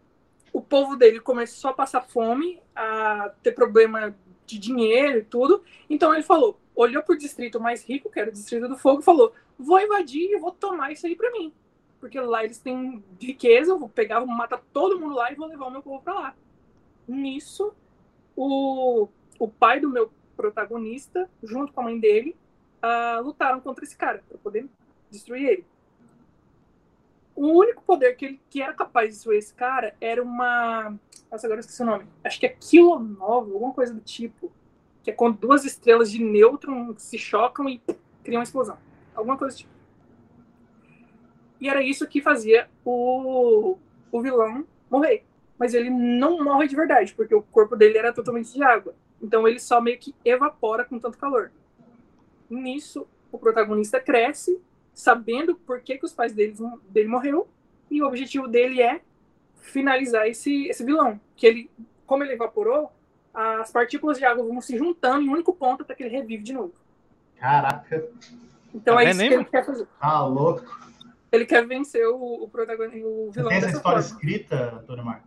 o 0.52 0.60
povo 0.60 0.94
dele 0.94 1.18
começou 1.18 1.70
a 1.70 1.74
passar 1.74 2.02
fome, 2.02 2.60
a 2.74 3.32
ter 3.42 3.52
problema 3.52 4.14
de 4.46 4.58
dinheiro 4.58 5.18
e 5.18 5.24
tudo. 5.24 5.62
Então 5.90 6.14
ele 6.14 6.22
falou, 6.22 6.58
olhou 6.74 7.02
para 7.02 7.14
o 7.14 7.18
distrito 7.18 7.58
mais 7.58 7.84
rico, 7.84 8.10
que 8.10 8.20
era 8.20 8.30
o 8.30 8.32
distrito 8.32 8.68
do 8.68 8.76
fogo, 8.76 9.00
e 9.00 9.04
falou: 9.04 9.34
vou 9.58 9.80
invadir 9.80 10.30
e 10.30 10.38
vou 10.38 10.52
tomar 10.52 10.92
isso 10.92 11.06
aí 11.06 11.16
para 11.16 11.30
mim. 11.32 11.52
Porque 12.00 12.20
lá 12.20 12.44
eles 12.44 12.58
têm 12.58 13.02
riqueza, 13.20 13.72
eu 13.72 13.78
vou 13.78 13.88
pegar, 13.88 14.20
vou 14.20 14.28
matar 14.28 14.62
todo 14.72 14.98
mundo 14.98 15.14
lá 15.14 15.32
e 15.32 15.34
vou 15.34 15.46
levar 15.46 15.66
o 15.66 15.70
meu 15.70 15.82
povo 15.82 16.02
para 16.02 16.14
lá. 16.14 16.36
Nisso, 17.08 17.72
o, 18.36 19.08
o 19.38 19.48
pai 19.48 19.80
do 19.80 19.88
meu 19.88 20.10
protagonista, 20.36 21.28
junto 21.42 21.72
com 21.72 21.80
a 21.80 21.84
mãe 21.84 21.98
dele, 21.98 22.36
uh, 22.82 23.22
lutaram 23.22 23.60
contra 23.60 23.84
esse 23.84 23.96
cara, 23.96 24.22
para 24.28 24.38
poder 24.38 24.68
destruir 25.10 25.48
ele 25.48 25.66
o 27.36 27.48
único 27.48 27.82
poder 27.82 28.16
que 28.16 28.24
ele 28.24 28.40
que 28.48 28.62
era 28.62 28.72
capaz 28.72 29.10
de 29.10 29.14
destruir 29.14 29.38
esse 29.38 29.52
cara 29.52 29.94
era 30.00 30.22
uma. 30.22 30.98
Nossa, 31.30 31.46
agora 31.46 31.58
eu 31.58 31.60
esqueci 31.60 31.82
o 31.82 31.86
nome. 31.86 32.06
Acho 32.24 32.40
que 32.40 32.46
é 32.46 32.48
quilonova, 32.48 33.52
alguma 33.52 33.74
coisa 33.74 33.92
do 33.92 34.00
tipo. 34.00 34.50
Que 35.04 35.10
é 35.10 35.14
quando 35.14 35.38
duas 35.38 35.64
estrelas 35.64 36.10
de 36.10 36.24
nêutron 36.24 36.94
se 36.96 37.18
chocam 37.18 37.68
e 37.68 37.80
criam 38.24 38.40
uma 38.40 38.44
explosão. 38.44 38.78
Alguma 39.16 39.36
coisa 39.36 39.56
tipo. 39.56 39.74
E 41.60 41.68
era 41.68 41.82
isso 41.82 42.06
que 42.06 42.20
fazia 42.20 42.68
o, 42.84 43.78
o 44.12 44.22
vilão 44.22 44.66
morrer. 44.90 45.24
Mas 45.58 45.72
ele 45.72 45.88
não 45.88 46.44
morre 46.44 46.68
de 46.68 46.76
verdade, 46.76 47.14
porque 47.14 47.34
o 47.34 47.42
corpo 47.42 47.74
dele 47.74 47.96
era 47.96 48.12
totalmente 48.12 48.52
de 48.52 48.62
água. 48.62 48.94
Então 49.22 49.48
ele 49.48 49.58
só 49.58 49.80
meio 49.80 49.98
que 49.98 50.14
evapora 50.22 50.84
com 50.84 50.98
tanto 50.98 51.16
calor. 51.16 51.50
Nisso, 52.48 53.08
o 53.32 53.38
protagonista 53.38 53.98
cresce 53.98 54.60
sabendo 54.92 55.54
por 55.54 55.80
que, 55.80 55.98
que 55.98 56.04
os 56.04 56.12
pais 56.12 56.32
dele, 56.32 56.54
dele 56.88 57.08
morreu 57.08 57.48
e 57.90 58.02
o 58.02 58.06
objetivo 58.06 58.48
dele 58.48 58.82
é 58.82 59.00
finalizar 59.56 60.26
esse, 60.28 60.66
esse 60.66 60.84
vilão. 60.84 61.18
Que 61.34 61.46
ele, 61.46 61.70
como 62.06 62.22
ele 62.22 62.34
evaporou, 62.34 62.92
as 63.32 63.70
partículas 63.70 64.18
de 64.18 64.24
água 64.24 64.44
vão 64.44 64.60
se 64.60 64.76
juntando 64.76 65.22
em 65.22 65.28
um 65.28 65.32
único 65.32 65.52
ponto 65.52 65.82
até 65.82 65.94
que 65.94 66.02
ele 66.02 66.16
revive 66.16 66.42
de 66.42 66.52
novo. 66.52 66.74
Caraca. 67.36 68.08
Então 68.76 68.96
tá 68.96 69.04
é 69.04 69.10
isso 69.10 69.18
que 69.18 69.34
ele 69.34 69.44
quer 69.46 69.64
fazer. 69.64 69.88
Ah, 69.98 70.22
louco. 70.26 70.64
Ele 71.32 71.46
quer 71.46 71.66
vencer 71.66 72.06
o, 72.06 72.44
o 72.44 72.48
protagonista, 72.48 73.06
o 73.06 73.30
vilão. 73.30 73.50
Você 73.50 73.58
tem 73.58 73.68
essa 73.68 73.76
história 73.76 74.02
forma. 74.02 74.16
escrita, 74.16 74.74
Antônio 74.76 75.04
Marco? 75.04 75.26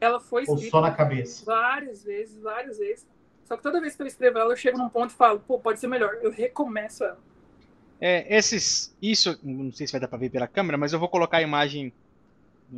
Ela 0.00 0.20
foi 0.20 0.42
escrita. 0.42 0.64
Ou 0.64 0.70
só 0.70 0.80
na 0.80 0.90
cabeça? 0.90 1.44
Várias 1.44 2.02
vezes, 2.02 2.42
várias 2.42 2.78
vezes. 2.78 3.06
Só 3.44 3.56
que 3.56 3.62
toda 3.62 3.80
vez 3.80 3.94
que 3.94 4.02
eu 4.02 4.06
escrevo 4.06 4.38
ela, 4.38 4.52
eu 4.52 4.56
chego 4.56 4.78
num 4.78 4.88
ponto 4.88 5.10
e 5.10 5.14
falo, 5.14 5.38
pô, 5.40 5.58
pode 5.58 5.78
ser 5.78 5.86
melhor. 5.86 6.18
Eu 6.22 6.30
recomeço 6.30 7.04
ela. 7.04 7.18
É, 8.00 8.36
esses, 8.36 8.94
isso, 9.00 9.38
não 9.42 9.70
sei 9.70 9.86
se 9.86 9.92
vai 9.92 10.00
dar 10.00 10.08
para 10.08 10.18
ver 10.18 10.30
pela 10.30 10.48
câmera, 10.48 10.78
mas 10.78 10.92
eu 10.92 10.98
vou 10.98 11.08
colocar 11.08 11.38
a 11.38 11.42
imagem. 11.42 11.92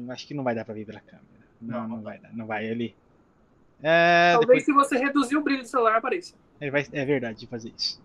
Acho 0.09 0.27
que 0.27 0.35
não 0.35 0.45
vai 0.45 0.55
dar 0.55 0.65
para 0.65 0.75
ver 0.75 0.85
pela 0.85 1.01
câmera. 1.01 1.25
Não, 1.61 1.83
não, 1.83 1.97
não 1.97 2.03
vai 2.03 2.19
dar, 2.19 2.33
não 2.35 2.47
vai 2.47 2.69
ali. 2.69 2.95
É, 3.83 4.33
Talvez 4.33 4.65
depois... 4.65 4.65
se 4.65 4.73
você 4.73 4.99
reduzir 4.99 5.37
o 5.37 5.43
brilho 5.43 5.63
do 5.63 5.69
celular 5.69 5.97
apareça. 5.97 6.35
É, 6.61 6.71
vai, 6.71 6.87
é 6.93 7.05
verdade 7.05 7.41
de 7.41 7.47
fazer 7.47 7.73
isso. 7.77 8.01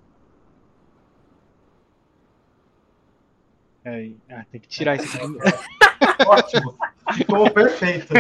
Aí, 3.84 4.16
ah, 4.30 4.46
tem 4.52 4.62
que 4.62 4.68
tirar 4.68 4.96
isso 4.96 5.18
aqui. 5.18 5.26
Ótimo. 6.28 6.78
Ficou 7.16 7.50
perfeito. 7.52 8.14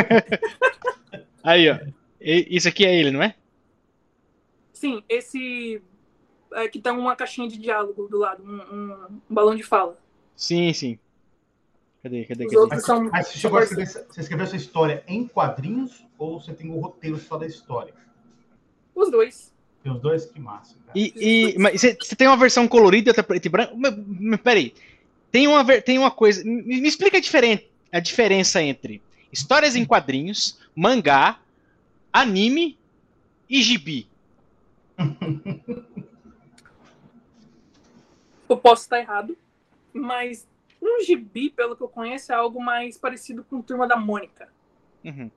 Aí, 1.43 1.69
ó. 1.69 1.80
Isso 2.19 2.67
aqui 2.67 2.86
é 2.86 2.95
ele, 2.95 3.12
não 3.12 3.21
é? 3.21 3.36
Sim, 4.74 5.04
esse 5.08 5.82
é, 6.54 6.67
que 6.67 6.80
tem 6.80 6.91
uma 6.91 7.15
caixinha 7.15 7.47
de 7.47 7.58
diálogo 7.58 8.08
do 8.08 8.17
lado, 8.17 8.43
um, 8.43 8.76
um, 8.76 9.19
um 9.30 9.34
balão 9.34 9.56
de 9.56 9.63
fala. 9.63 9.97
Sim, 10.36 10.74
sim. 10.74 11.00
Cadê, 12.04 12.26
cadê, 12.26 12.45
cadê? 12.47 12.67
Mas, 12.67 12.84
são... 12.84 13.04
mas 13.04 13.28
você, 13.28 13.38
chegou 13.38 13.60
a 13.60 13.63
escrever, 13.63 13.88
você 13.88 14.21
escreveu 14.21 14.45
essa 14.45 14.56
história 14.56 15.04
em 15.08 15.28
quadrinhos 15.28 16.04
ou 16.17 16.39
você 16.39 16.52
tem 16.54 16.69
o 16.71 16.78
um 16.78 16.80
roteiro 16.80 17.17
só 17.17 17.38
da 17.38 17.45
história? 17.45 17.93
Os 18.95 19.12
dois. 19.12 19.54
Tem 19.84 19.91
os 19.91 20.02
dois? 20.02 20.26
Que 20.26 20.39
massa. 20.39 20.76
Cara. 20.86 20.97
E, 20.97 21.13
e, 21.15 21.60
mas 21.60 21.80
você, 21.80 21.95
você 21.95 22.15
tem 22.15 22.28
uma 22.28 22.38
versão 22.38 22.67
colorida 22.67 23.10
e 23.10 23.12
outra 23.12 23.24
preto 23.24 23.45
e 23.45 23.50
branco? 23.50 23.76
Mas, 23.78 23.95
mas, 24.08 24.41
peraí. 24.41 24.74
Tem 25.32 25.48
uma, 25.48 25.63
tem 25.82 25.98
uma 25.98 26.12
coisa. 26.12 26.44
Me, 26.44 26.82
me 26.82 26.88
explica 26.88 27.17
a, 27.17 27.22
diferen, 27.22 27.65
a 27.91 28.00
diferença 28.00 28.62
entre 28.62 29.02
histórias 29.32 29.76
em 29.76 29.86
quadrinhos, 29.86 30.60
mangá, 30.76 31.39
anime 32.12 32.78
e 33.50 33.62
gibi. 33.62 34.08
Eu 38.50 38.58
posso 38.58 38.82
estar 38.82 39.00
errado, 39.00 39.38
mas 39.94 40.46
um 40.82 41.02
gibi, 41.02 41.50
pelo 41.50 41.74
que 41.74 41.82
eu 41.82 41.88
conheço, 41.88 42.34
é 42.34 42.36
algo 42.36 42.62
mais 42.62 42.98
parecido 42.98 43.46
com 43.46 43.62
Turma 43.62 43.88
da 43.88 43.96
Mônica. 43.96 44.50
Uhum. 45.06 45.32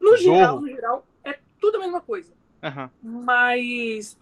No 0.00 0.16
geral, 0.16 0.60
no 0.60 0.68
geral, 0.68 1.04
é 1.24 1.40
tudo 1.60 1.78
a 1.78 1.80
mesma 1.80 2.00
coisa. 2.00 2.32
Uhum. 2.62 2.88
Mas 3.24 4.16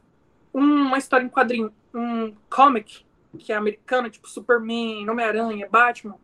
uma 0.54 0.96
história 0.96 1.24
em 1.24 1.28
quadrinho, 1.28 1.70
um 1.94 2.34
comic, 2.48 3.04
que 3.38 3.52
é 3.52 3.56
americano, 3.56 4.10
tipo 4.10 4.28
Superman, 4.28 5.08
Homem-Aranha, 5.08 5.68
Batman. 5.68 6.16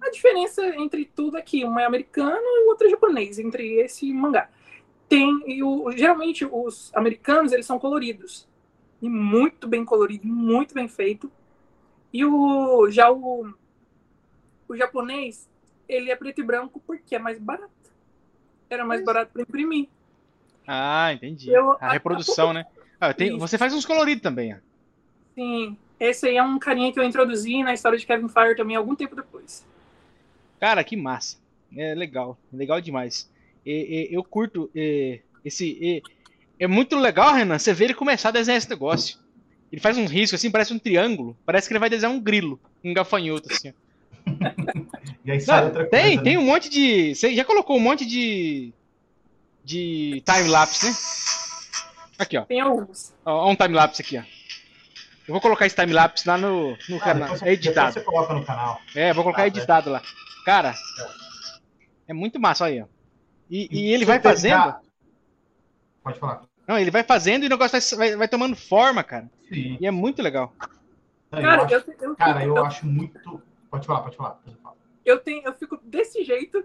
A 0.00 0.10
diferença 0.10 0.64
entre 0.76 1.04
tudo 1.06 1.36
aqui, 1.36 1.64
um 1.64 1.78
é 1.78 1.84
americano 1.84 2.36
e 2.36 2.64
o 2.64 2.68
outro 2.68 2.86
é 2.86 2.90
japonês, 2.90 3.38
entre 3.38 3.80
esse 3.80 4.12
mangá. 4.12 4.48
Tem, 5.08 5.42
e 5.46 5.62
o, 5.62 5.90
geralmente 5.92 6.44
os 6.44 6.90
americanos, 6.94 7.52
eles 7.52 7.66
são 7.66 7.78
coloridos 7.78 8.48
e 9.00 9.08
muito 9.08 9.68
bem 9.68 9.84
colorido, 9.84 10.26
muito 10.26 10.74
bem 10.74 10.88
feito. 10.88 11.30
E 12.12 12.24
o 12.24 12.90
já 12.90 13.10
o, 13.10 13.52
o 14.68 14.76
japonês, 14.76 15.48
ele 15.88 16.10
é 16.10 16.16
preto 16.16 16.40
e 16.40 16.44
branco 16.44 16.80
porque 16.86 17.14
é 17.14 17.18
mais 17.18 17.38
barato. 17.38 17.70
Era 18.68 18.84
mais 18.84 19.04
barato 19.04 19.32
para 19.32 19.42
imprimir. 19.42 19.88
Ah, 20.66 21.12
entendi. 21.12 21.50
Eu, 21.50 21.76
a, 21.80 21.92
reprodução, 21.92 22.50
a, 22.50 22.54
né? 22.54 22.66
Ah, 22.98 23.12
tenho, 23.12 23.38
você 23.38 23.58
faz 23.58 23.74
uns 23.74 23.84
coloridos 23.84 24.22
também. 24.22 24.56
Sim. 25.34 25.76
Esse 26.04 26.28
aí 26.28 26.36
é 26.36 26.42
um 26.42 26.58
carinha 26.58 26.92
que 26.92 27.00
eu 27.00 27.04
introduzi 27.04 27.62
na 27.62 27.72
história 27.72 27.98
de 27.98 28.04
Kevin 28.04 28.28
Fire 28.28 28.54
também 28.54 28.76
algum 28.76 28.94
tempo 28.94 29.16
depois. 29.16 29.64
Cara, 30.60 30.84
que 30.84 30.96
massa. 30.96 31.38
É 31.74 31.94
legal, 31.94 32.38
legal 32.52 32.80
demais. 32.80 33.30
E, 33.64 34.08
e, 34.10 34.14
eu 34.14 34.22
curto 34.22 34.70
e, 34.74 35.20
esse. 35.42 36.02
é 36.58 36.66
muito 36.66 36.96
legal, 36.96 37.32
Renan, 37.32 37.58
você 37.58 37.72
ver 37.72 37.86
ele 37.86 37.94
começar 37.94 38.28
a 38.28 38.32
desenhar 38.32 38.58
esse 38.58 38.68
negócio. 38.68 39.18
Ele 39.72 39.80
faz 39.80 39.96
um 39.96 40.04
risco 40.04 40.36
assim, 40.36 40.50
parece 40.50 40.74
um 40.74 40.78
triângulo. 40.78 41.36
Parece 41.44 41.66
que 41.66 41.72
ele 41.72 41.80
vai 41.80 41.90
desenhar 41.90 42.14
um 42.14 42.20
grilo, 42.20 42.60
um 42.84 42.92
gafanhoto, 42.92 43.50
assim. 43.50 43.72
e 45.24 45.30
aí 45.32 45.40
sai 45.40 45.60
Não, 45.60 45.66
outra 45.68 45.86
tem, 45.86 46.16
coisa. 46.16 46.22
tem 46.22 46.36
né? 46.36 46.38
um 46.38 46.46
monte 46.46 46.68
de. 46.68 47.14
Você 47.14 47.34
já 47.34 47.44
colocou 47.44 47.76
um 47.76 47.80
monte 47.80 48.04
de. 48.04 48.72
de 49.64 50.22
time-lapse, 50.24 50.86
né? 50.86 50.92
Aqui, 52.18 52.36
ó. 52.36 52.42
Tem 52.42 52.60
alguns. 52.60 53.12
Ó, 53.24 53.46
ó 53.46 53.50
um 53.50 53.56
time-lapse 53.56 54.02
aqui, 54.02 54.18
ó. 54.18 54.33
Eu 55.26 55.32
vou 55.32 55.40
colocar 55.40 55.64
esse 55.66 55.74
time-lapse 55.76 56.28
lá 56.28 56.36
no, 56.36 56.76
no 56.88 56.96
Ah, 56.96 57.00
canal. 57.00 57.22
depois, 57.24 57.42
É 57.42 57.52
editado. 57.52 57.92
você 57.94 58.00
coloca 58.02 58.34
no 58.34 58.44
canal. 58.44 58.80
É, 58.94 59.12
vou 59.12 59.24
colocar 59.24 59.42
Ah, 59.42 59.46
editado 59.46 59.90
lá. 59.90 60.02
Cara, 60.44 60.74
é 62.06 62.12
muito 62.12 62.38
massa, 62.38 62.64
olha 62.64 62.74
aí, 62.74 62.82
ó. 62.82 62.86
E, 63.50 63.68
e 63.70 63.92
ele 63.92 64.00
se 64.00 64.04
vai 64.04 64.16
eu 64.18 64.20
pegar- 64.20 64.34
fazendo. 64.34 64.74
Pode 66.02 66.18
falar. 66.18 66.42
Não, 66.66 66.78
ele 66.78 66.90
vai 66.90 67.02
fazendo 67.02 67.44
e 67.44 67.46
o 67.46 67.50
negócio 67.50 67.78
vai, 67.96 68.08
vai, 68.10 68.16
vai 68.16 68.28
tomando 68.28 68.54
forma, 68.56 69.02
cara. 69.02 69.30
Sim. 69.48 69.76
E 69.80 69.86
é 69.86 69.90
muito 69.90 70.22
legal. 70.22 70.52
Não, 71.30 71.38
eu 71.40 71.44
Cara, 71.44 71.62
acho- 71.64 71.74
eu, 71.74 71.94
eu, 72.00 72.16
cara, 72.16 72.44
eu 72.44 72.56
eu, 72.56 72.64
acho 72.66 72.86
muito. 72.86 73.42
Pode 73.70 73.86
falar, 73.86 74.00
pode 74.02 74.16
falar. 74.16 74.30
Pode 74.32 74.56
falar. 74.58 74.76
eu 75.04 75.18
tenho, 75.20 75.42
eu 75.46 75.54
fico 75.54 75.78
desse 75.82 76.22
jeito, 76.24 76.64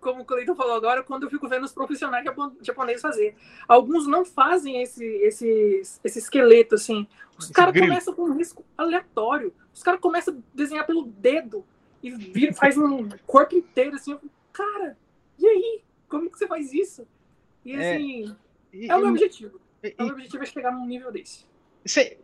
como 0.00 0.22
o 0.22 0.24
Cleiton 0.24 0.54
falou 0.56 0.74
agora, 0.74 1.02
quando 1.02 1.24
eu 1.24 1.30
fico 1.30 1.48
vendo 1.48 1.64
os 1.64 1.72
profissionais 1.72 2.24
japo- 2.24 2.56
japoneses 2.62 3.02
fazer. 3.02 3.36
Alguns 3.68 4.06
não 4.06 4.24
fazem 4.24 4.80
esse, 4.82 5.04
esse, 5.04 5.82
esse 6.02 6.18
esqueleto, 6.18 6.74
assim. 6.74 7.06
Os 7.38 7.50
caras 7.50 7.78
começam 7.78 8.14
com 8.14 8.22
um 8.22 8.34
risco 8.36 8.64
aleatório. 8.76 9.52
Os 9.74 9.82
caras 9.82 10.00
começam 10.00 10.34
a 10.34 10.38
desenhar 10.54 10.86
pelo 10.86 11.04
dedo 11.04 11.64
e 12.02 12.10
vira, 12.10 12.52
faz 12.54 12.76
um 12.78 13.08
corpo 13.26 13.54
inteiro, 13.56 13.94
assim. 13.96 14.14
Fico, 14.14 14.30
cara, 14.52 14.96
e 15.38 15.46
aí? 15.46 15.80
Como 16.08 16.30
que 16.30 16.38
você 16.38 16.46
faz 16.46 16.72
isso? 16.72 17.06
E 17.64 17.72
É, 17.74 17.94
assim, 17.96 18.36
E- 18.72 18.88
é, 18.90 18.96
o 18.96 18.98
meu 18.98 19.08
e- 19.08 19.10
objetivo. 19.10 19.60
e- 19.82 19.94
O 19.98 20.04
meu 20.04 20.14
objetivo 20.14 20.42
é 20.42 20.46
chegar 20.46 20.72
num 20.72 20.86
nível 20.86 21.12
desse. 21.12 21.44
Você, 21.84 22.18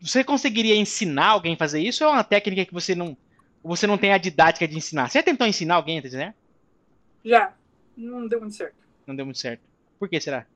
você 0.00 0.22
conseguiria 0.24 0.76
ensinar 0.76 1.28
alguém 1.28 1.54
a 1.54 1.56
fazer 1.56 1.80
isso 1.80 2.04
ou 2.04 2.10
é 2.10 2.12
uma 2.14 2.24
técnica 2.24 2.64
que 2.64 2.72
você 2.74 2.94
não, 2.94 3.16
você 3.62 3.86
não 3.86 3.96
tem 3.98 4.12
a 4.12 4.18
didática 4.18 4.68
de 4.68 4.76
ensinar? 4.76 5.08
Você 5.08 5.18
já 5.18 5.22
tentou 5.22 5.46
ensinar 5.46 5.76
alguém 5.76 5.98
a 5.98 6.02
desenhar? 6.02 6.34
Já. 7.24 7.52
Não 7.96 8.26
deu 8.26 8.40
muito 8.40 8.54
certo. 8.54 8.74
Não 9.06 9.14
deu 9.14 9.24
muito 9.24 9.38
certo. 9.38 9.62
Por 9.98 10.08
que 10.08 10.20
será? 10.20 10.46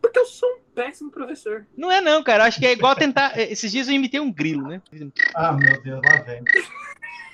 Porque 0.00 0.18
eu 0.18 0.26
sou 0.26 0.48
um 0.48 0.60
péssimo 0.74 1.10
professor. 1.10 1.66
Não 1.76 1.90
é 1.90 2.00
não, 2.00 2.22
cara. 2.22 2.44
Eu 2.44 2.48
Acho 2.48 2.58
que 2.60 2.66
é 2.66 2.72
igual 2.72 2.94
tentar. 2.94 3.38
Esses 3.38 3.72
dias 3.72 3.88
eu 3.88 3.94
imitei 3.94 4.20
um 4.20 4.32
grilo, 4.32 4.68
né? 4.68 4.80
Ah, 5.34 5.52
meu 5.52 5.80
Deus, 5.82 6.00
lá 6.04 6.22
vem. 6.22 6.42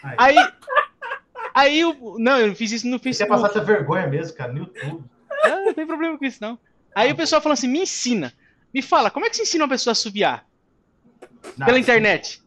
Aí. 0.02 0.36
Aí. 0.38 0.52
Aí 1.54 1.80
eu. 1.80 2.16
Não, 2.18 2.38
eu 2.38 2.54
fiz 2.54 2.72
isso 2.72 2.86
no 2.86 2.98
Você 2.98 3.02
quer 3.02 3.08
Facebook. 3.10 3.42
passar 3.42 3.48
essa 3.58 3.64
vergonha 3.64 4.06
mesmo, 4.06 4.36
cara, 4.36 4.52
no 4.52 4.60
YouTube. 4.60 5.04
Ah, 5.44 5.48
não 5.60 5.74
tem 5.74 5.86
problema 5.86 6.16
com 6.16 6.24
isso, 6.24 6.38
não. 6.40 6.58
Aí 6.94 7.12
o 7.12 7.16
pessoal 7.16 7.42
falou 7.42 7.54
assim: 7.54 7.68
me 7.68 7.80
ensina. 7.80 8.32
Me 8.72 8.80
fala, 8.80 9.10
como 9.10 9.26
é 9.26 9.30
que 9.30 9.36
se 9.36 9.42
ensina 9.42 9.64
uma 9.64 9.68
pessoa 9.70 9.92
a 9.92 9.94
subiar? 9.94 10.46
Não, 11.58 11.66
Pela 11.66 11.78
internet. 11.78 12.40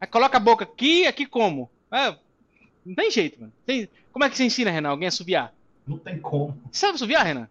Aí 0.00 0.06
coloca 0.06 0.36
a 0.38 0.40
boca 0.40 0.64
aqui, 0.64 1.06
aqui 1.06 1.26
como? 1.26 1.70
Ah, 1.90 2.16
não 2.86 2.94
tem 2.94 3.10
jeito, 3.10 3.38
mano. 3.38 3.52
Tem- 3.66 3.88
Como 4.12 4.24
é 4.24 4.30
que 4.30 4.36
você 4.36 4.44
ensina, 4.44 4.70
Renan, 4.70 4.90
alguém 4.90 5.08
a 5.08 5.10
subiar? 5.10 5.52
Não 5.86 5.98
tem 5.98 6.20
como. 6.20 6.60
Você 6.70 6.86
sabe 6.86 6.98
subiar, 6.98 7.24
Renan? 7.26 7.48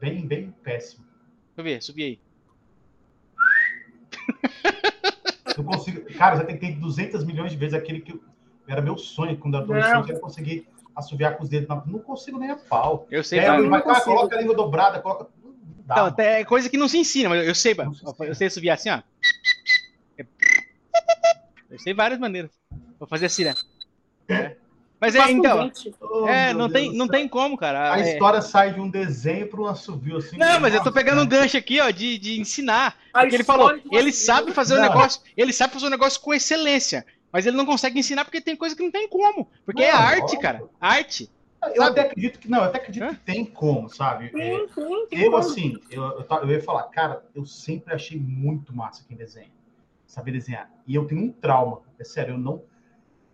Bem, 0.00 0.26
bem 0.26 0.50
péssimo. 0.62 1.04
Deixa 1.04 1.58
eu 1.58 1.64
ver, 1.64 1.82
subi 1.82 2.02
aí. 2.04 2.20
Não 5.56 5.64
consigo. 5.64 6.02
Cara, 6.14 6.36
já 6.36 6.44
tentei 6.44 6.74
200 6.74 7.24
milhões 7.24 7.50
de 7.52 7.56
vezes 7.56 7.74
aquele 7.74 8.00
que 8.00 8.12
eu- 8.12 8.22
era 8.66 8.80
meu 8.80 8.96
sonho 8.96 9.36
quando 9.36 9.54
era 9.56 9.64
adolescente, 9.64 10.10
era 10.10 10.20
conseguir 10.20 10.66
assoviar 10.96 11.36
com 11.36 11.42
os 11.44 11.48
dedos. 11.48 11.68
Não, 11.68 11.82
não 11.86 11.98
consigo 11.98 12.38
nem 12.38 12.50
a 12.50 12.56
pau. 12.56 13.06
Eu 13.10 13.22
sei, 13.22 13.38
É, 13.40 13.48
eu 13.58 13.68
vai, 13.68 13.82
cara, 13.82 14.00
coloca 14.00 14.36
a 14.36 14.40
língua 14.40 14.54
dobrada, 14.54 15.00
coloca. 15.00 15.28
Não 15.42 15.54
dá. 15.86 15.96
Não, 16.10 16.14
é 16.24 16.44
coisa 16.44 16.68
que 16.68 16.76
não 16.76 16.88
se 16.88 16.98
ensina, 16.98 17.28
mas 17.28 17.46
eu 17.46 17.54
sei, 17.54 17.74
eu 18.20 18.34
sei 18.34 18.50
subir 18.50 18.70
assim, 18.70 18.90
ó. 18.90 19.02
Eu 21.70 21.78
sei 21.78 21.92
várias 21.94 22.18
maneiras. 22.20 22.50
Vou 22.98 23.08
fazer 23.08 23.26
assim, 23.26 23.44
né? 23.44 23.54
É. 24.28 24.56
Mas 25.04 25.14
é, 25.14 25.26
um 25.26 25.28
então. 25.28 25.70
Oh, 26.00 26.26
é, 26.26 26.46
meu 26.48 26.58
não 26.60 26.68
Deus 26.68 26.72
tem, 26.88 26.96
não 26.96 27.08
tem 27.08 27.28
como, 27.28 27.56
cara. 27.58 27.92
A 27.92 28.00
É. 28.00 28.12
história 28.12 28.40
sai 28.40 28.72
de 28.72 28.80
um 28.80 28.88
desenho 28.88 29.46
para 29.48 29.60
um 29.60 29.66
assovio 29.66 30.16
assim. 30.16 30.38
Não, 30.38 30.58
mas 30.60 30.72
eu 30.72 30.82
tô 30.82 30.90
pegando 30.90 31.20
um 31.20 31.26
gancho 31.26 31.56
aqui, 31.58 31.78
ó, 31.80 31.90
de, 31.90 32.16
de 32.18 32.40
ensinar. 32.40 32.96
A 33.12 33.20
Porque 33.20 33.36
ele 33.36 33.44
falou, 33.44 33.72
um 33.74 33.80
ele 33.98 34.10
sabe 34.12 34.50
fazer 34.52 34.74
o 34.74 34.76
Não. 34.80 34.88
negócio, 34.88 35.20
ele 35.36 35.52
sabe 35.52 35.74
fazer 35.74 35.86
o 35.86 35.90
negócio 35.90 36.18
com 36.20 36.32
excelência. 36.32 37.04
Mas 37.30 37.44
ele 37.44 37.56
não 37.56 37.66
consegue 37.66 37.98
ensinar 37.98 38.24
porque 38.24 38.40
tem 38.40 38.56
coisa 38.56 38.74
que 38.74 38.82
não 38.82 38.90
tem 38.90 39.08
como. 39.08 39.50
Porque 39.66 39.82
é 39.82 39.92
Não, 39.92 39.98
arte, 40.00 40.22
óbvio. 40.22 40.40
cara. 40.40 40.62
Arte. 40.80 41.28
Eu 41.62 41.76
sabe? 41.82 41.90
até 41.90 42.00
acredito 42.02 42.38
que 42.38 42.50
não, 42.50 42.58
eu 42.58 42.64
até 42.64 42.78
acredito 42.78 43.02
Hã? 43.04 43.08
que 43.14 43.20
tem 43.20 43.44
como, 43.44 43.88
sabe? 43.88 44.26
É, 44.26 44.30
Tem, 44.30 44.68
tem, 44.68 45.06
tem 45.08 45.18
Eu, 45.24 45.30
como. 45.32 45.36
assim, 45.38 45.78
eu, 45.90 46.02
eu, 46.02 46.26
eu 46.42 46.50
ia 46.50 46.62
falar, 46.62 46.84
cara, 46.84 47.22
eu 47.34 47.44
sempre 47.44 47.92
achei 47.94 48.18
muito 48.18 48.74
massa 48.74 49.04
quem 49.06 49.16
desenha. 49.16 49.50
Saber 50.06 50.32
desenhar. 50.32 50.70
E 50.86 50.94
eu 50.94 51.06
tenho 51.06 51.22
um 51.22 51.32
trauma, 51.32 51.80
é 51.98 52.04
sério, 52.04 52.34
eu 52.34 52.38
não. 52.38 52.62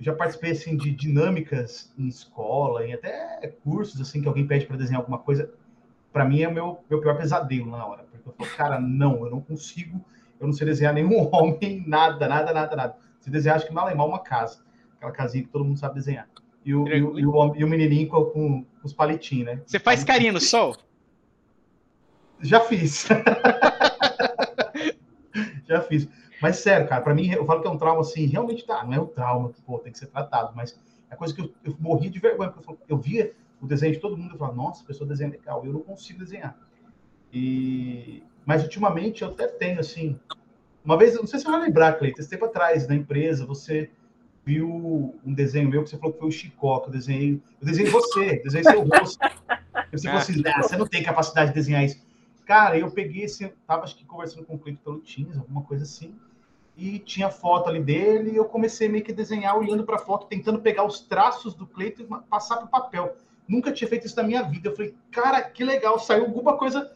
Já 0.01 0.15
participei, 0.15 0.53
assim, 0.53 0.79
de 0.79 0.91
dinâmicas 0.91 1.93
em 1.99 2.09
escola, 2.09 2.87
em 2.87 2.95
até 2.95 3.55
cursos, 3.63 4.01
assim, 4.01 4.23
que 4.23 4.27
alguém 4.27 4.47
pede 4.47 4.65
para 4.65 4.79
desenhar 4.79 5.03
alguma 5.03 5.19
coisa. 5.19 5.53
Para 6.11 6.25
mim 6.25 6.41
é 6.41 6.49
o 6.49 6.53
meu, 6.53 6.81
meu 6.89 7.01
pior 7.01 7.19
pesadelo 7.19 7.71
na 7.71 7.85
hora. 7.85 8.05
Porque 8.05 8.29
eu 8.29 8.33
falo, 8.33 8.51
cara, 8.57 8.81
não, 8.81 9.27
eu 9.27 9.31
não 9.31 9.43
consigo, 9.43 10.03
eu 10.41 10.47
não 10.47 10.55
sei 10.55 10.67
desenhar 10.67 10.95
nenhum 10.95 11.29
homem, 11.31 11.85
nada, 11.87 12.27
nada, 12.27 12.53
nada, 12.53 12.75
nada. 12.75 12.97
Se 13.21 13.29
desenhar, 13.29 13.57
acho 13.57 13.67
que 13.67 13.75
no 13.75 13.81
alemão 13.81 14.09
uma 14.09 14.21
casa. 14.21 14.65
Aquela 14.97 15.13
casinha 15.13 15.45
que 15.45 15.51
todo 15.51 15.67
mundo 15.67 15.79
sabe 15.79 15.97
desenhar. 15.97 16.27
E 16.65 16.75
o, 16.75 16.89
e 16.89 17.03
o, 17.03 17.19
e 17.19 17.27
o, 17.27 17.57
e 17.57 17.65
o 17.65 17.69
menininho 17.69 18.09
com, 18.09 18.25
com, 18.25 18.65
os 18.83 18.95
palitinhos, 18.95 19.47
né? 19.47 19.61
Você 19.67 19.79
faz 19.79 20.03
carinha 20.03 20.33
no 20.33 20.41
sol? 20.41 20.77
Já 22.41 22.61
fiz. 22.61 23.07
Já 25.69 25.83
fiz. 25.83 26.09
Mas 26.40 26.57
sério, 26.57 26.88
cara, 26.88 27.03
pra 27.03 27.14
mim, 27.14 27.31
eu 27.31 27.44
falo 27.44 27.61
que 27.61 27.68
é 27.68 27.70
um 27.70 27.76
trauma 27.76 28.00
assim, 28.00 28.26
realmente 28.26 28.64
tá, 28.64 28.85
não 28.85 28.94
é 28.94 29.00
um 29.00 29.07
trauma 29.07 29.50
que, 29.50 29.61
pô, 29.61 29.79
tem 29.79 29.92
que 29.92 29.98
ser 29.98 30.07
tratado, 30.07 30.53
mas 30.55 30.79
é 31.11 31.16
coisa 31.16 31.35
que 31.35 31.40
eu, 31.40 31.53
eu 31.64 31.76
morri 31.79 32.09
de 32.09 32.18
vergonha, 32.18 32.50
porque 32.50 32.70
eu, 32.70 32.79
eu 32.88 32.96
via 32.96 33.33
o 33.61 33.66
desenho 33.66 33.92
de 33.92 34.00
todo 34.00 34.16
mundo 34.16 34.35
e 34.35 34.38
falava, 34.38 34.57
nossa, 34.57 34.83
a 34.83 34.87
pessoa 34.87 35.07
desenha 35.07 35.31
legal, 35.31 35.64
eu 35.64 35.72
não 35.72 35.81
consigo 35.81 36.18
desenhar. 36.20 36.57
E... 37.33 38.22
Mas 38.46 38.62
ultimamente 38.62 39.22
eu 39.22 39.29
até 39.29 39.46
tenho, 39.46 39.79
assim, 39.79 40.18
uma 40.83 40.96
vez, 40.96 41.14
eu 41.14 41.20
não 41.20 41.26
sei 41.26 41.38
se 41.38 41.44
você 41.44 41.50
vai 41.50 41.61
lembrar, 41.61 41.98
Cleiton, 41.98 42.20
esse 42.20 42.31
tempo 42.31 42.46
atrás, 42.46 42.88
na 42.88 42.94
empresa, 42.94 43.44
você 43.44 43.90
viu 44.44 45.14
um 45.24 45.35
desenho 45.35 45.68
meu 45.68 45.85
que 45.85 45.90
você 45.90 45.98
falou 45.98 46.14
que 46.14 46.18
foi 46.18 46.29
o 46.29 46.33
Chicó, 46.33 46.81
que 46.81 46.88
eu 46.88 46.92
desenhei, 46.92 47.42
eu 47.61 47.66
desenhei 47.66 47.90
você, 47.90 48.40
desenhei 48.42 48.64
seu 48.64 48.83
rosto. 48.83 49.18
Você 49.92 50.07
falou 50.09 50.22
assim, 50.22 50.42
"Ah, 50.46 50.62
você 50.62 50.76
não 50.76 50.87
tem 50.87 51.03
capacidade 51.03 51.50
de 51.50 51.55
desenhar 51.55 51.85
isso. 51.85 52.03
Cara, 52.46 52.79
eu 52.79 52.90
peguei 52.90 53.24
esse, 53.24 53.46
tava 53.66 53.85
acho 53.85 53.96
que 53.96 54.05
conversando 54.05 54.46
com 54.46 54.55
o 54.55 54.59
Cleiton 54.59 54.83
pelo 54.83 55.00
Teams, 55.00 55.37
alguma 55.37 55.62
coisa 55.62 55.85
assim, 55.85 56.14
e 56.81 56.99
tinha 56.99 57.29
foto 57.29 57.69
ali 57.69 57.83
dele, 57.83 58.31
e 58.31 58.37
eu 58.37 58.47
comecei 58.47 58.88
meio 58.88 59.05
que 59.05 59.12
a 59.12 59.14
desenhar, 59.14 59.55
olhando 59.55 59.85
para 59.85 59.97
a 59.97 59.99
foto, 59.99 60.27
tentando 60.27 60.61
pegar 60.61 60.83
os 60.83 60.99
traços 61.01 61.55
do 61.55 61.66
Cleiton 61.66 62.05
e 62.05 62.07
passar 62.31 62.57
para 62.57 62.64
o 62.64 62.71
papel. 62.71 63.16
Nunca 63.47 63.71
tinha 63.71 63.87
feito 63.87 64.07
isso 64.07 64.16
na 64.16 64.23
minha 64.23 64.43
vida. 64.43 64.71
Eu 64.71 64.75
falei, 64.75 64.95
cara, 65.11 65.43
que 65.43 65.62
legal, 65.62 65.99
saiu 65.99 66.25
alguma 66.25 66.57
coisa 66.57 66.90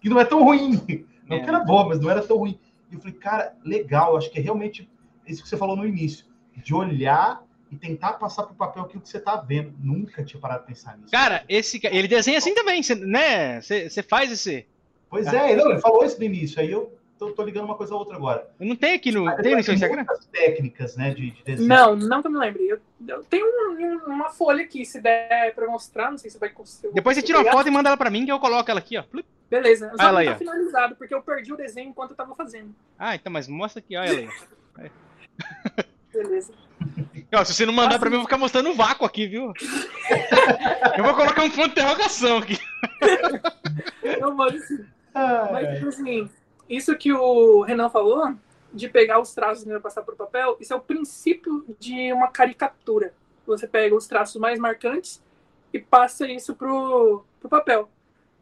que 0.00 0.08
não 0.08 0.18
é 0.18 0.24
tão 0.24 0.42
ruim. 0.42 0.80
Não 1.28 1.38
É. 1.38 1.40
que 1.40 1.48
era 1.48 1.58
boa, 1.58 1.88
mas 1.88 1.98
não 1.98 2.08
era 2.08 2.22
tão 2.22 2.36
ruim. 2.36 2.56
E 2.88 2.94
eu 2.94 3.00
falei, 3.00 3.16
cara, 3.16 3.56
legal, 3.64 4.16
acho 4.16 4.30
que 4.30 4.38
é 4.38 4.40
realmente 4.40 4.88
isso 5.26 5.42
que 5.42 5.48
você 5.48 5.56
falou 5.56 5.74
no 5.74 5.84
início, 5.84 6.24
de 6.54 6.72
olhar 6.72 7.42
e 7.68 7.74
tentar 7.74 8.12
passar 8.12 8.44
para 8.44 8.52
o 8.52 8.54
papel 8.54 8.84
aquilo 8.84 9.02
que 9.02 9.08
você 9.08 9.16
está 9.16 9.34
vendo. 9.34 9.74
Nunca 9.80 10.22
tinha 10.22 10.40
parado 10.40 10.60
de 10.60 10.68
pensar 10.68 10.96
nisso. 10.96 11.10
Cara, 11.10 11.44
esse 11.48 11.80
ele 11.84 12.06
desenha 12.06 12.38
assim 12.38 12.54
também, 12.54 12.80
né? 13.00 13.60
Você 13.60 13.90
você 13.90 14.04
faz 14.04 14.30
esse. 14.30 14.64
Pois 15.10 15.26
é, 15.26 15.56
não, 15.56 15.72
ele 15.72 15.80
falou 15.80 16.04
isso 16.04 16.16
no 16.16 16.24
início, 16.24 16.60
aí 16.60 16.70
eu 16.70 16.96
tô, 17.18 17.30
tô 17.32 17.42
ligando 17.44 17.64
uma 17.64 17.74
coisa 17.76 17.94
a 17.94 17.96
outra 17.96 18.16
agora. 18.16 18.48
Não 18.58 18.76
tenho 18.76 18.96
aqui 18.96 19.10
no. 19.12 19.24
Tem 19.36 19.54
no 19.56 19.62
seu 19.62 19.74
tem 19.74 19.74
Instagram? 19.74 20.04
técnicas, 20.32 20.96
né, 20.96 21.10
de, 21.14 21.30
de 21.30 21.42
desenho. 21.44 21.68
Não, 21.68 21.96
não 21.96 22.20
que 22.20 22.28
eu 22.28 22.32
me 22.32 22.38
lembre. 22.38 22.68
Eu, 22.68 22.78
eu 23.08 23.24
tenho 23.24 23.46
um- 23.46 24.12
uma 24.12 24.30
folha 24.30 24.64
aqui, 24.64 24.84
se 24.84 25.00
der 25.00 25.54
pra 25.54 25.66
mostrar, 25.66 26.10
não 26.10 26.18
sei 26.18 26.30
se 26.30 26.38
vai 26.38 26.48
conseguir. 26.50 26.92
Depois 26.94 27.16
você 27.16 27.22
tira 27.22 27.40
uma 27.40 27.50
foto 27.50 27.66
e 27.68 27.70
manda 27.70 27.88
ela 27.88 27.96
pra 27.96 28.10
mim 28.10 28.24
que 28.24 28.32
eu 28.32 28.38
coloco 28.40 28.70
ela 28.70 28.80
aqui, 28.80 28.96
ó. 28.98 29.02
Plup. 29.02 29.26
Beleza, 29.48 29.88
só 29.96 30.02
ela 30.02 30.12
não 30.12 30.18
aí, 30.18 30.26
tá 30.26 30.32
ó. 30.32 30.38
finalizado, 30.38 30.96
porque 30.96 31.14
eu 31.14 31.22
perdi 31.22 31.52
o 31.52 31.56
desenho 31.56 31.90
enquanto 31.90 32.10
eu 32.10 32.16
tava 32.16 32.34
fazendo. 32.34 32.74
Ah, 32.98 33.14
então, 33.14 33.32
mas 33.32 33.46
mostra 33.46 33.78
aqui, 33.80 33.96
olha 33.96 34.08
ela 34.08 34.18
aí. 34.78 34.90
Beleza. 36.12 36.52
Ó, 37.34 37.44
se 37.44 37.54
você 37.54 37.66
não 37.66 37.72
mandar 37.72 37.98
pra 37.98 38.08
mim, 38.10 38.16
eu 38.16 38.20
vou 38.20 38.26
ficar 38.28 38.38
mostrando 38.38 38.70
um 38.70 38.74
vácuo 38.74 39.04
aqui, 39.06 39.26
viu? 39.26 39.52
eu 40.96 41.04
vou 41.04 41.14
colocar 41.14 41.42
um 41.44 41.50
ponto 41.50 41.66
de 41.74 41.80
interrogação 41.80 42.38
aqui. 42.38 42.58
Eu 44.02 44.34
mando 44.34 44.58
sim. 44.60 44.84
Ah, 45.14 45.48
Mas, 45.52 45.66
é. 45.66 45.74
tipo 45.76 45.88
assim, 45.88 46.30
isso 46.68 46.96
que 46.96 47.12
o 47.12 47.62
Renan 47.62 47.88
falou, 47.88 48.34
de 48.72 48.88
pegar 48.88 49.20
os 49.20 49.32
traços 49.34 49.66
e 49.66 49.80
passar 49.80 50.02
para 50.02 50.14
o 50.14 50.16
papel, 50.16 50.56
isso 50.60 50.72
é 50.72 50.76
o 50.76 50.80
princípio 50.80 51.64
de 51.78 52.12
uma 52.12 52.28
caricatura. 52.28 53.14
Você 53.46 53.66
pega 53.66 53.94
os 53.94 54.06
traços 54.06 54.40
mais 54.40 54.58
marcantes 54.58 55.22
e 55.72 55.78
passa 55.78 56.28
isso 56.28 56.54
pro, 56.54 57.24
pro 57.40 57.48
papel. 57.48 57.88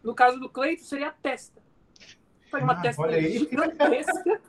No 0.02 0.14
caso 0.14 0.40
do 0.40 0.48
Cleito, 0.48 0.82
seria 0.82 1.08
a 1.08 1.12
testa. 1.12 1.62
Pega 2.50 2.64
uma 2.64 2.72
Ah, 2.74 2.80
testa 2.80 3.20
gigantesca. 3.20 4.40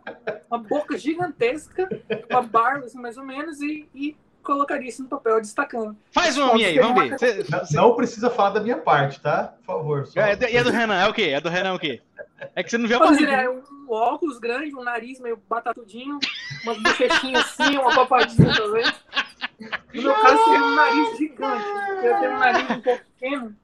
uma 0.49 0.57
boca 0.59 0.97
gigantesca, 0.97 1.89
uma 2.29 2.41
barba, 2.41 2.85
assim, 2.85 2.99
mais 2.99 3.17
ou 3.17 3.25
menos, 3.25 3.61
e, 3.61 3.89
e 3.93 4.15
colocaria 4.45 4.88
isso 4.88 5.03
no 5.03 5.10
papel 5.10 5.41
destacando. 5.41 5.97
Faz 6.12 6.38
uma 6.38 6.53
minha 6.53 6.67
aí, 6.67 6.79
vamos 6.79 7.10
ver. 7.10 7.19
Cê, 7.19 7.45
não, 7.49 7.65
cê... 7.65 7.75
não, 7.75 7.95
precisa 7.95 8.29
falar 8.29 8.51
da 8.51 8.62
minha 8.62 8.77
parte, 8.77 9.19
tá? 9.19 9.55
Por 9.58 9.65
favor. 9.65 10.08
Só... 10.08 10.21
É, 10.21 10.38
e 10.51 10.58
a 10.58 10.63
do 10.63 10.71
Renan, 10.71 10.95
é 10.95 11.08
o 11.08 11.13
quê? 11.13 11.23
É 11.23 11.41
do 11.41 11.49
Renan 11.49 11.69
é 11.69 11.73
o 11.73 11.79
quê? 11.79 12.01
É 12.55 12.63
que 12.63 12.69
você 12.69 12.77
não 12.77 12.88
viu 12.88 12.97
a 12.97 12.99
barriga. 12.99 13.31
É 13.31 13.49
um 13.49 13.62
óculos 13.89 14.39
grande, 14.39 14.73
um 14.75 14.84
nariz 14.84 15.19
meio 15.19 15.41
batatudinho, 15.49 16.19
umas 16.63 16.77
bochechinhas 16.77 17.43
assim, 17.45 17.77
uma 17.77 17.93
papadinha 17.93 18.53
também. 18.55 18.86
No 19.93 20.01
meu 20.01 20.13
caso, 20.13 20.43
seria 20.45 20.63
um 20.63 20.75
nariz 20.75 21.17
gigante. 21.17 21.65
Eu 22.03 22.19
tenho 22.19 22.31
um 22.31 22.39
nariz 22.39 22.69
um 22.69 22.81
pouco 22.81 23.03
pequeno. 23.19 23.55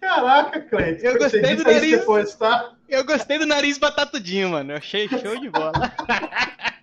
Caraca, 0.00 0.60
Cleiton. 0.62 1.06
Eu 1.06 1.18
gostei 1.18 1.56
do 1.56 1.64
nariz. 1.64 1.90
Depois, 1.90 2.34
tá? 2.34 2.72
Eu 2.88 3.04
gostei 3.04 3.38
do 3.38 3.46
nariz 3.46 3.76
batatudinho, 3.76 4.50
mano. 4.50 4.72
Eu 4.72 4.76
achei 4.78 5.06
show 5.08 5.38
de 5.38 5.50
bola. 5.50 5.72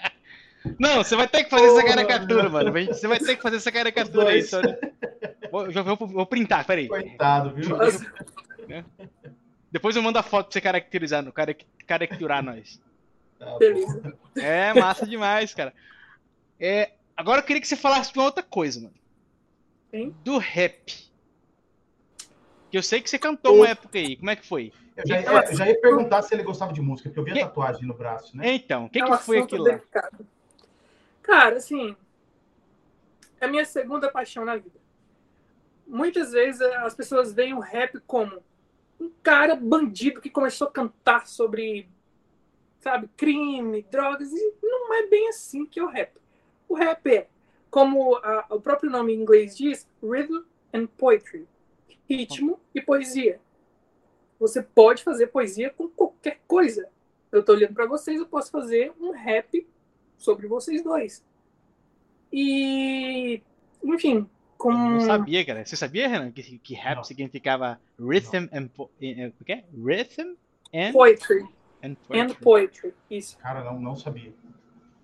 Não, 0.80 1.04
você 1.04 1.16
vai 1.16 1.28
ter 1.28 1.44
que 1.44 1.50
fazer 1.50 1.68
essa 1.68 1.84
caricatura, 1.84 2.50
mano. 2.50 2.72
Você 2.72 3.08
vai 3.08 3.20
ter 3.20 3.36
que 3.36 3.42
fazer 3.42 3.58
essa 3.58 3.72
caricatura 3.72 4.30
aí. 4.30 4.44
Só... 4.44 4.62
Vou, 5.52 5.72
vou, 5.72 6.08
vou 6.08 6.26
printar, 6.26 6.66
peraí. 6.66 6.88
Coitado, 6.88 7.54
viu? 7.54 7.78
Né? 8.68 8.84
Depois 9.72 9.96
eu 9.96 10.02
mando 10.02 10.20
a 10.20 10.24
foto 10.24 10.48
pra 10.48 10.54
você 10.54 10.62
caracterizar, 10.62 11.24
caracterizar 11.86 12.44
nós. 12.44 12.82
Tá. 13.38 13.58
É 14.36 14.74
massa 14.74 15.06
demais, 15.06 15.54
cara. 15.54 15.74
É, 16.60 16.92
agora 17.16 17.42
eu 17.42 17.44
queria 17.44 17.62
que 17.62 17.68
você 17.68 17.76
falasse 17.76 18.12
de 18.12 18.20
uma 18.20 18.26
outra 18.26 18.44
coisa, 18.44 18.80
mano. 18.80 18.94
Sim? 19.92 20.16
Do 20.24 20.38
rap. 20.38 21.08
Que 22.70 22.78
eu 22.78 22.84
sei 22.84 23.02
que 23.02 23.10
você 23.10 23.20
cantou 23.20 23.58
uma 23.58 23.70
época 23.70 23.98
aí. 23.98 24.16
Como 24.18 24.30
é 24.30 24.36
que 24.36 24.46
foi? 24.46 24.74
Eu 24.98 25.08
já, 25.08 25.22
eu 25.22 25.56
já 25.56 25.68
ia 25.68 25.80
perguntar 25.80 26.24
se 26.24 26.34
ele 26.34 26.44
gostava 26.44 26.74
de 26.74 26.82
música, 26.82 27.10
porque 27.10 27.20
eu 27.20 27.36
vi 27.36 27.40
a 27.40 27.46
tatuagem 27.46 27.86
no 27.86 27.94
braço, 27.94 28.36
né? 28.36 28.56
Então, 28.56 28.86
o 28.86 28.90
que, 28.90 29.00
é 29.00 29.06
que 29.06 29.18
foi 29.18 29.40
aquilo 29.40 29.64
lá? 29.64 29.80
Cara, 31.28 31.58
assim, 31.58 31.94
é 33.42 33.46
a 33.46 33.50
minha 33.50 33.66
segunda 33.66 34.10
paixão 34.10 34.46
na 34.46 34.56
vida. 34.56 34.80
Muitas 35.86 36.32
vezes 36.32 36.62
eh, 36.62 36.78
as 36.78 36.96
pessoas 36.96 37.34
veem 37.34 37.54
o 37.54 37.60
rap 37.60 38.00
como 38.08 38.42
um 38.98 39.12
cara 39.22 39.54
bandido 39.54 40.22
que 40.22 40.30
começou 40.30 40.70
a 40.70 40.72
cantar 40.72 41.28
sobre, 41.28 41.90
sabe, 42.80 43.10
crime, 43.18 43.86
drogas, 43.92 44.32
e 44.32 44.54
não 44.64 44.94
é 44.94 45.08
bem 45.08 45.28
assim 45.28 45.66
que 45.66 45.82
é 45.82 45.84
o 45.84 45.90
rap. 45.90 46.14
O 46.70 46.76
rap 46.76 47.06
é, 47.14 47.28
como 47.70 48.16
a, 48.16 48.46
o 48.52 48.62
próprio 48.62 48.90
nome 48.90 49.14
em 49.14 49.20
inglês 49.20 49.58
diz, 49.58 49.86
rhythm 50.02 50.46
and 50.74 50.88
poetry, 50.98 51.46
ritmo 52.10 52.58
e 52.74 52.80
poesia. 52.82 53.42
Você 54.40 54.64
pode 54.64 55.04
fazer 55.04 55.28
poesia 55.28 55.72
com 55.72 55.90
qualquer 55.90 56.40
coisa. 56.48 56.88
Eu 57.34 57.42
estou 57.42 57.54
olhando 57.54 57.74
para 57.74 57.86
vocês, 57.86 58.18
eu 58.18 58.28
posso 58.28 58.50
fazer 58.50 58.94
um 58.98 59.12
rap 59.12 59.68
sobre 60.18 60.48
vocês 60.48 60.84
dois. 60.84 61.24
E, 62.32 63.42
enfim, 63.84 64.28
com... 64.58 64.72
Eu 64.72 64.78
não 64.78 65.00
sabia, 65.02 65.46
cara. 65.46 65.66
Você 65.66 65.76
sabia, 65.76 66.08
Renan, 66.08 66.32
que, 66.32 66.58
que 66.60 66.74
rap 66.74 66.98
não. 66.98 67.04
significava 67.04 67.80
rhythm 68.00 68.48
and... 68.52 68.68
Po... 68.68 68.84
O 68.84 69.46
quê? 69.46 69.64
Rhythm 69.74 70.36
and... 70.74 70.92
Poetry. 70.92 71.48
And 71.84 71.96
poetry. 71.96 72.20
And 72.20 72.34
poetry. 72.36 72.94
Isso. 73.10 73.38
Cara, 73.38 73.64
não, 73.64 73.80
não 73.80 73.96
sabia. 73.96 74.34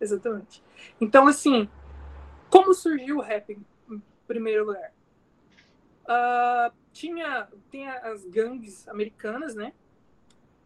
Exatamente. 0.01 0.61
Então, 0.99 1.27
assim, 1.27 1.69
como 2.49 2.73
surgiu 2.73 3.17
o 3.17 3.21
rap, 3.21 3.57
em 3.89 4.01
primeiro 4.27 4.65
lugar? 4.65 4.91
Uh, 6.03 6.73
tinha, 6.91 7.47
tinha 7.71 7.93
as 7.99 8.25
gangues 8.25 8.87
americanas, 8.89 9.55
né? 9.55 9.71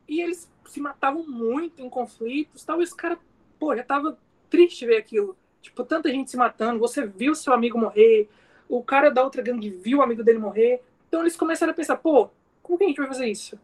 E 0.07 0.21
eles 0.21 0.51
se 0.65 0.79
matavam 0.79 1.27
muito 1.27 1.81
em 1.81 1.89
conflitos 1.89 2.63
tal. 2.63 2.81
E 2.81 2.83
os 2.83 2.93
caras, 2.93 3.19
pô, 3.59 3.75
já 3.75 3.83
tava 3.83 4.17
triste 4.49 4.85
ver 4.85 4.97
aquilo. 4.97 5.37
Tipo, 5.61 5.83
tanta 5.83 6.09
gente 6.09 6.31
se 6.31 6.37
matando, 6.37 6.79
você 6.79 7.05
viu 7.05 7.35
seu 7.35 7.53
amigo 7.53 7.77
morrer, 7.77 8.29
o 8.69 8.83
cara 8.83 9.09
da 9.09 9.23
outra 9.23 9.41
gangue 9.41 9.69
viu 9.69 9.99
o 9.99 10.01
amigo 10.01 10.23
dele 10.23 10.39
morrer. 10.39 10.81
Então 11.07 11.21
eles 11.21 11.35
começaram 11.35 11.71
a 11.71 11.75
pensar, 11.75 11.97
pô, 11.97 12.29
como 12.61 12.77
que 12.77 12.83
a 12.83 12.87
gente 12.87 12.97
vai 12.97 13.07
fazer 13.07 13.27
isso? 13.27 13.59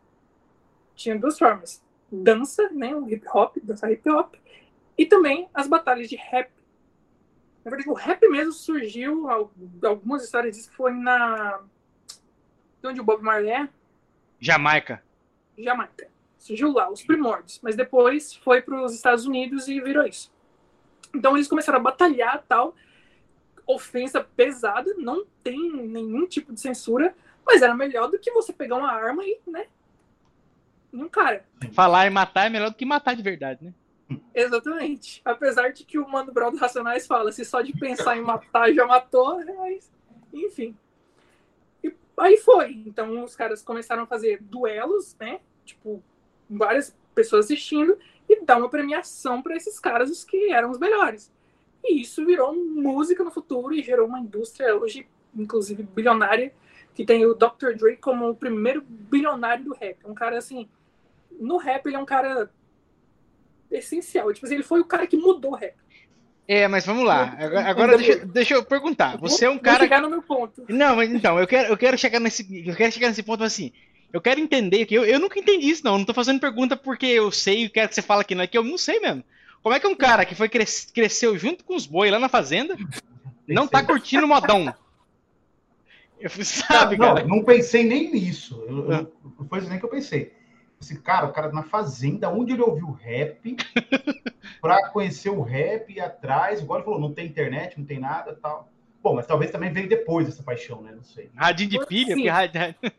Tinha 0.95 1.17
duas 1.17 1.37
formas. 1.37 1.83
Dança, 2.11 2.69
né, 2.69 2.95
o 2.95 3.09
hip 3.09 3.25
hop, 3.33 3.57
dança 3.63 3.91
hip 3.91 4.07
hop, 4.09 4.35
e 4.97 5.05
também 5.05 5.49
as 5.53 5.67
batalhas 5.67 6.07
de 6.07 6.15
rap. 6.15 6.51
Na 7.63 7.71
verdade, 7.71 7.89
o 7.89 7.93
rap 7.93 8.27
mesmo 8.27 8.51
surgiu, 8.51 9.29
algumas 9.29 10.23
histórias 10.23 10.55
dizem 10.55 10.69
que 10.69 10.75
foi 10.75 10.91
na... 10.91 11.61
De 12.81 12.87
onde 12.87 12.99
o 12.99 13.03
Bob 13.03 13.23
Marley 13.23 13.51
é? 13.51 13.69
Jamaica. 14.39 15.01
Jamaica. 15.57 16.09
Surgiu 16.37 16.73
lá, 16.73 16.91
os 16.91 17.01
primórdios. 17.01 17.61
Mas 17.63 17.77
depois 17.77 18.35
foi 18.35 18.61
para 18.61 18.83
os 18.83 18.93
Estados 18.93 19.25
Unidos 19.25 19.69
e 19.69 19.79
virou 19.79 20.05
isso. 20.05 20.32
Então 21.13 21.35
eles 21.35 21.47
começaram 21.47 21.79
a 21.79 21.83
batalhar 21.83 22.43
tal. 22.47 22.75
Ofensa 23.65 24.21
pesada, 24.21 24.93
não 24.97 25.25
tem 25.43 25.71
nenhum 25.71 26.27
tipo 26.27 26.51
de 26.51 26.59
censura, 26.59 27.15
mas 27.45 27.61
era 27.61 27.73
melhor 27.75 28.09
do 28.09 28.19
que 28.19 28.31
você 28.31 28.51
pegar 28.51 28.75
uma 28.75 28.91
arma 28.91 29.23
e, 29.23 29.39
né? 29.47 29.67
Um 30.91 31.07
cara. 31.07 31.45
Falar 31.71 32.07
e 32.07 32.09
matar 32.09 32.47
é 32.47 32.49
melhor 32.49 32.69
do 32.69 32.75
que 32.75 32.85
matar 32.85 33.15
de 33.15 33.23
verdade, 33.23 33.63
né? 33.65 33.73
Exatamente. 34.33 35.21
Apesar 35.23 35.69
de 35.71 35.83
que 35.83 35.97
o 35.97 36.07
Mano 36.07 36.31
Brown 36.31 36.51
do 36.51 36.57
Racionais 36.57 37.07
fala, 37.07 37.31
se 37.31 37.45
só 37.45 37.61
de 37.61 37.73
pensar 37.73 38.17
em 38.17 38.21
matar 38.21 38.71
já 38.73 38.85
matou, 38.85 39.43
mas, 39.57 39.91
enfim. 40.33 40.77
E 41.83 41.93
aí 42.17 42.37
foi. 42.37 42.83
Então 42.85 43.23
os 43.23 43.35
caras 43.35 43.61
começaram 43.61 44.03
a 44.03 44.07
fazer 44.07 44.41
duelos, 44.41 45.15
né? 45.19 45.39
Tipo, 45.65 46.03
várias 46.49 46.95
pessoas 47.15 47.45
assistindo 47.45 47.97
e 48.27 48.43
dar 48.43 48.57
uma 48.57 48.69
premiação 48.69 49.41
para 49.41 49.55
esses 49.55 49.79
caras, 49.79 50.09
os 50.09 50.23
que 50.23 50.51
eram 50.51 50.71
os 50.71 50.79
melhores. 50.79 51.31
E 51.83 52.01
isso 52.01 52.25
virou 52.25 52.55
música 52.55 53.23
no 53.23 53.31
futuro 53.31 53.73
e 53.73 53.83
gerou 53.83 54.07
uma 54.07 54.19
indústria 54.19 54.75
hoje, 54.75 55.07
inclusive 55.35 55.83
bilionária, 55.83 56.53
que 56.93 57.05
tem 57.05 57.25
o 57.25 57.33
Dr. 57.33 57.75
Dre 57.77 57.97
como 57.97 58.29
o 58.29 58.35
primeiro 58.35 58.81
bilionário 58.81 59.65
do 59.65 59.73
rap. 59.73 59.97
Um 60.05 60.13
cara 60.13 60.37
assim, 60.37 60.69
no 61.31 61.57
rap 61.57 61.85
ele 61.85 61.95
é 61.95 61.99
um 61.99 62.05
cara 62.05 62.49
essencial. 63.69 64.31
Tipo 64.33 64.45
assim, 64.45 64.55
ele 64.55 64.63
foi 64.63 64.79
o 64.79 64.85
cara 64.85 65.07
que 65.07 65.17
mudou 65.17 65.51
o 65.51 65.55
rap. 65.55 65.75
É, 66.47 66.67
mas 66.67 66.85
vamos 66.85 67.05
lá. 67.05 67.35
Agora, 67.39 67.69
agora 67.69 67.97
deixa, 67.97 68.25
deixa, 68.25 68.53
eu 68.53 68.63
perguntar. 68.63 69.17
Você 69.17 69.45
é 69.45 69.49
um 69.49 69.57
cara. 69.57 69.79
Vou 69.79 69.85
chegar 69.85 70.01
no 70.01 70.09
meu 70.09 70.21
ponto. 70.21 70.65
Não, 70.67 70.95
mas 70.97 71.09
então, 71.09 71.39
eu 71.39 71.47
quero, 71.47 71.69
eu 71.69 71.77
quero 71.77 71.97
chegar 71.97 72.19
nesse. 72.19 72.45
Eu 72.67 72.75
quero 72.75 72.91
chegar 72.91 73.07
nesse 73.07 73.23
ponto 73.23 73.43
assim. 73.43 73.71
Eu 74.13 74.21
quero 74.21 74.39
entender, 74.39 74.85
que 74.85 74.93
eu, 74.93 75.03
eu 75.03 75.19
nunca 75.19 75.39
entendi 75.39 75.67
isso, 75.67 75.83
não. 75.83 75.97
Não 75.97 76.05
tô 76.05 76.13
fazendo 76.13 76.39
pergunta 76.39 76.77
porque 76.77 77.07
eu 77.07 77.31
sei 77.31 77.63
e 77.63 77.69
quero 77.69 77.89
que 77.89 77.95
você 77.95 78.01
fale 78.03 78.21
aqui, 78.21 78.35
não 78.35 78.43
é 78.43 78.47
que 78.47 78.55
eu 78.55 78.63
não 78.63 78.77
sei 78.77 78.99
mesmo. 78.99 79.23
Como 79.63 79.73
é 79.73 79.79
que 79.79 79.87
um 79.87 79.95
cara 79.95 80.23
que 80.23 80.35
foi 80.35 80.47
cres, 80.47 80.91
cresceu 80.93 81.35
junto 81.35 81.63
com 81.63 81.75
os 81.75 81.87
boi 81.87 82.11
lá 82.11 82.19
na 82.19 82.29
fazenda 82.29 82.77
não 83.47 83.67
tá 83.67 83.83
curtindo 83.83 84.25
o 84.25 84.29
modão? 84.29 84.73
Eu, 86.19 86.29
sabe, 86.45 86.95
não, 86.95 87.07
cara? 87.07 87.27
Não, 87.27 87.37
não 87.37 87.43
pensei 87.43 87.83
nem 87.83 88.11
nisso. 88.11 88.63
Eu, 88.67 88.91
eu, 88.91 89.13
ah. 89.39 89.45
foi 89.49 89.61
nem 89.61 89.79
que 89.79 89.85
eu 89.85 89.89
pensei. 89.89 90.31
Esse 90.79 90.99
cara, 90.99 91.25
o 91.25 91.33
cara 91.33 91.51
na 91.51 91.63
fazenda, 91.63 92.29
onde 92.29 92.53
ele 92.53 92.61
ouviu 92.61 92.91
rap, 92.91 93.55
pra 94.61 94.89
conhecer 94.89 95.29
o 95.29 95.41
rap 95.41 95.91
e 95.91 95.99
atrás, 95.99 96.61
igual 96.61 96.79
ele 96.79 96.85
falou, 96.85 96.99
não 96.99 97.13
tem 97.13 97.25
internet, 97.25 97.79
não 97.79 97.85
tem 97.85 97.99
nada 97.99 98.37
tal. 98.41 98.69
Bom, 99.01 99.15
mas 99.15 99.25
talvez 99.25 99.49
também 99.49 99.71
veio 99.71 99.89
depois 99.89 100.27
essa 100.27 100.43
paixão, 100.43 100.81
né? 100.81 100.93
Não 100.95 101.03
sei. 101.03 101.29
Radinho 101.35 101.69
de 101.71 101.85
pilha, 101.87 102.15
porque. 102.15 102.93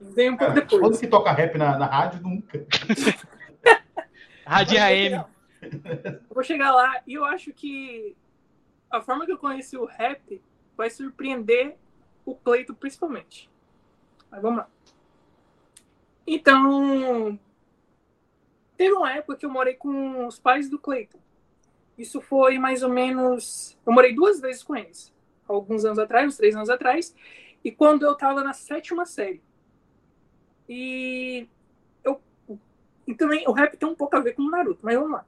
Vem 0.00 0.30
um 0.30 0.36
pouco 0.36 0.54
depois. 0.54 0.80
Quando 0.80 0.98
que 0.98 1.06
toca 1.06 1.32
rap 1.32 1.56
na, 1.56 1.78
na 1.78 1.86
rádio, 1.86 2.22
nunca. 2.22 2.66
rádio 4.46 4.82
AM. 4.82 5.24
Eu 5.62 6.34
vou 6.34 6.44
chegar 6.44 6.72
lá 6.72 7.00
e 7.06 7.14
eu 7.14 7.24
acho 7.24 7.52
que 7.52 8.14
a 8.90 9.00
forma 9.00 9.24
que 9.24 9.32
eu 9.32 9.38
conheci 9.38 9.76
o 9.76 9.84
rap 9.84 10.42
vai 10.76 10.90
surpreender 10.90 11.76
o 12.24 12.34
Cleito 12.34 12.74
principalmente. 12.74 13.50
Mas 14.30 14.42
vamos 14.42 14.58
lá. 14.58 14.68
Então, 16.26 17.38
teve 18.76 18.94
uma 18.94 19.12
época 19.12 19.36
que 19.36 19.46
eu 19.46 19.50
morei 19.50 19.74
com 19.74 20.26
os 20.26 20.38
pais 20.38 20.68
do 20.68 20.78
Cleiton. 20.78 21.18
Isso 21.96 22.20
foi 22.20 22.58
mais 22.58 22.82
ou 22.82 22.88
menos. 22.88 23.78
Eu 23.86 23.92
morei 23.92 24.14
duas 24.14 24.40
vezes 24.40 24.62
com 24.62 24.74
eles. 24.74 25.12
Alguns 25.46 25.84
anos 25.84 25.98
atrás, 25.98 26.26
uns 26.26 26.36
três 26.36 26.56
anos 26.56 26.70
atrás. 26.70 27.14
E 27.62 27.70
quando 27.70 28.04
eu 28.04 28.12
estava 28.12 28.42
na 28.42 28.52
sétima 28.52 29.06
série. 29.06 29.42
E 30.68 31.48
eu 32.02 32.20
e 33.06 33.14
também 33.14 33.46
o 33.46 33.52
rap 33.52 33.76
tem 33.76 33.88
um 33.88 33.94
pouco 33.94 34.16
a 34.16 34.20
ver 34.20 34.34
com 34.34 34.42
o 34.42 34.50
Naruto, 34.50 34.80
mas 34.82 34.94
vamos 34.94 35.12
lá. 35.12 35.24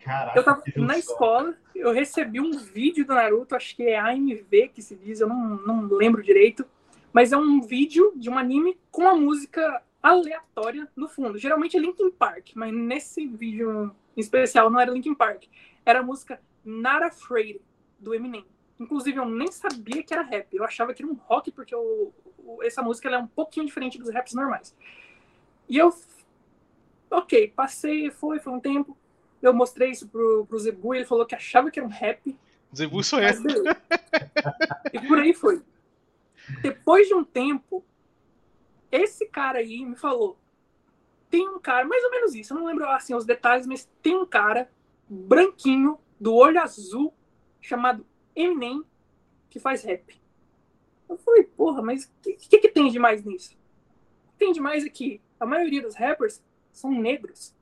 Caraca, 0.00 0.38
eu 0.38 0.42
tava 0.42 0.62
na 0.76 0.98
escola, 0.98 1.54
eu 1.74 1.92
recebi 1.92 2.40
um 2.40 2.56
vídeo 2.56 3.06
do 3.06 3.14
Naruto, 3.14 3.54
acho 3.54 3.76
que 3.76 3.82
é 3.82 3.98
AMV 3.98 4.68
que 4.74 4.80
se 4.82 4.96
diz, 4.96 5.20
eu 5.20 5.28
não, 5.28 5.56
não 5.58 5.88
lembro 5.88 6.22
direito, 6.22 6.64
mas 7.12 7.32
é 7.32 7.36
um 7.36 7.60
vídeo 7.60 8.12
de 8.16 8.30
um 8.30 8.38
anime 8.38 8.78
com 8.90 9.02
uma 9.02 9.14
música 9.14 9.82
aleatória 10.02 10.88
no 10.96 11.08
fundo. 11.08 11.38
Geralmente 11.38 11.76
é 11.76 11.80
Linkin 11.80 12.10
Park, 12.10 12.50
mas 12.54 12.72
nesse 12.72 13.26
vídeo 13.26 13.94
em 14.16 14.20
especial 14.20 14.70
não 14.70 14.80
era 14.80 14.90
Linkin 14.90 15.14
Park. 15.14 15.44
Era 15.84 16.00
a 16.00 16.02
música 16.02 16.40
Not 16.64 17.04
Afraid, 17.04 17.60
do 17.98 18.14
Eminem. 18.14 18.44
Inclusive, 18.78 19.18
eu 19.18 19.26
nem 19.26 19.52
sabia 19.52 20.02
que 20.02 20.12
era 20.12 20.22
rap. 20.22 20.48
Eu 20.54 20.64
achava 20.64 20.94
que 20.94 21.02
era 21.02 21.12
um 21.12 21.14
rock, 21.14 21.50
porque 21.50 21.74
o, 21.74 22.12
essa 22.62 22.82
música 22.82 23.08
é 23.08 23.18
um 23.18 23.26
pouquinho 23.26 23.66
diferente 23.66 23.98
dos 23.98 24.12
raps 24.12 24.34
normais. 24.34 24.74
E 25.68 25.76
eu. 25.76 25.94
Ok, 27.10 27.52
passei, 27.56 28.10
foi, 28.10 28.38
foi 28.38 28.52
um 28.52 28.60
tempo. 28.60 28.96
Eu 29.42 29.52
mostrei 29.54 29.90
isso 29.90 30.08
pro, 30.08 30.46
pro 30.46 30.58
Zebu 30.58 30.94
e 30.94 30.98
ele 30.98 31.06
falou 31.06 31.26
que 31.26 31.34
achava 31.34 31.70
que 31.70 31.80
era 31.80 31.86
um 31.88 31.90
rap. 31.90 32.38
Zebu 32.74 33.02
sou 33.02 33.20
eu. 33.20 33.28
e 34.92 35.00
por 35.06 35.18
aí 35.18 35.34
foi. 35.34 35.62
Depois 36.62 37.08
de 37.08 37.14
um 37.14 37.24
tempo, 37.24 37.84
esse 38.90 39.26
cara 39.26 39.58
aí 39.58 39.84
me 39.84 39.96
falou: 39.96 40.38
tem 41.30 41.48
um 41.48 41.58
cara, 41.58 41.86
mais 41.86 42.02
ou 42.04 42.10
menos 42.10 42.34
isso, 42.34 42.52
eu 42.52 42.58
não 42.58 42.66
lembro 42.66 42.88
assim 42.88 43.14
os 43.14 43.24
detalhes, 43.24 43.66
mas 43.66 43.88
tem 44.02 44.16
um 44.16 44.26
cara 44.26 44.70
branquinho, 45.08 45.98
do 46.18 46.34
olho 46.34 46.60
azul, 46.60 47.14
chamado 47.60 48.04
Eminem, 48.34 48.84
que 49.48 49.58
faz 49.58 49.82
rap. 49.82 50.20
Eu 51.10 51.18
falei, 51.18 51.42
porra, 51.42 51.82
mas 51.82 52.04
o 52.04 52.10
que, 52.22 52.32
que, 52.34 52.58
que, 52.58 52.68
tem 52.68 52.88
de 52.88 52.98
mais 52.98 53.24
nisso? 53.24 53.58
O 54.28 54.32
que 54.32 54.38
tem 54.38 54.52
de 54.52 54.60
mais 54.60 54.84
é 54.84 54.88
que 54.88 55.20
a 55.40 55.44
maioria 55.44 55.82
dos 55.82 55.96
rappers 55.96 56.40
são 56.72 56.92
negros. 56.92 57.52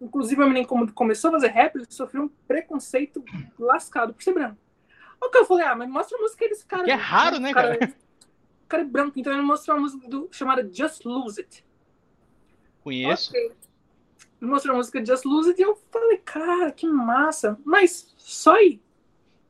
Inclusive, 0.00 0.40
o 0.40 0.44
Eminem, 0.44 0.64
como 0.64 0.90
começou 0.92 1.28
a 1.28 1.32
fazer 1.34 1.48
rap, 1.48 1.76
ele 1.76 1.86
sofreu 1.90 2.22
um 2.22 2.28
preconceito 2.48 3.22
lascado 3.58 4.14
por 4.14 4.22
ser 4.22 4.32
branco. 4.32 4.56
O 5.20 5.30
que 5.30 5.38
eu 5.38 5.44
falei, 5.44 5.66
ah, 5.66 5.74
mas 5.74 5.88
mostra 5.88 6.16
a 6.16 6.20
música 6.20 6.48
desse 6.48 6.64
cara. 6.66 6.84
Que 6.84 6.90
é 6.90 6.94
raro, 6.94 7.38
né, 7.38 7.52
cara? 7.52 7.76
cara? 7.76 7.94
O 8.64 8.66
cara 8.66 8.82
é 8.82 8.86
branco, 8.86 9.18
então 9.18 9.32
ele 9.32 9.42
mostrou 9.42 9.76
uma 9.76 9.82
música 9.82 10.08
do, 10.08 10.28
chamada 10.32 10.68
Just 10.72 11.04
Lose 11.04 11.40
It. 11.40 11.64
Conheço. 12.82 13.30
Okay. 13.30 13.52
Ele 14.40 14.50
mostrou 14.50 14.74
a 14.74 14.78
música 14.78 15.04
Just 15.04 15.24
Lose 15.26 15.50
It 15.50 15.60
e 15.60 15.64
eu 15.64 15.78
falei, 15.90 16.18
cara, 16.18 16.72
que 16.72 16.86
massa. 16.86 17.58
Mas 17.62 18.14
só 18.16 18.54
aí. 18.54 18.80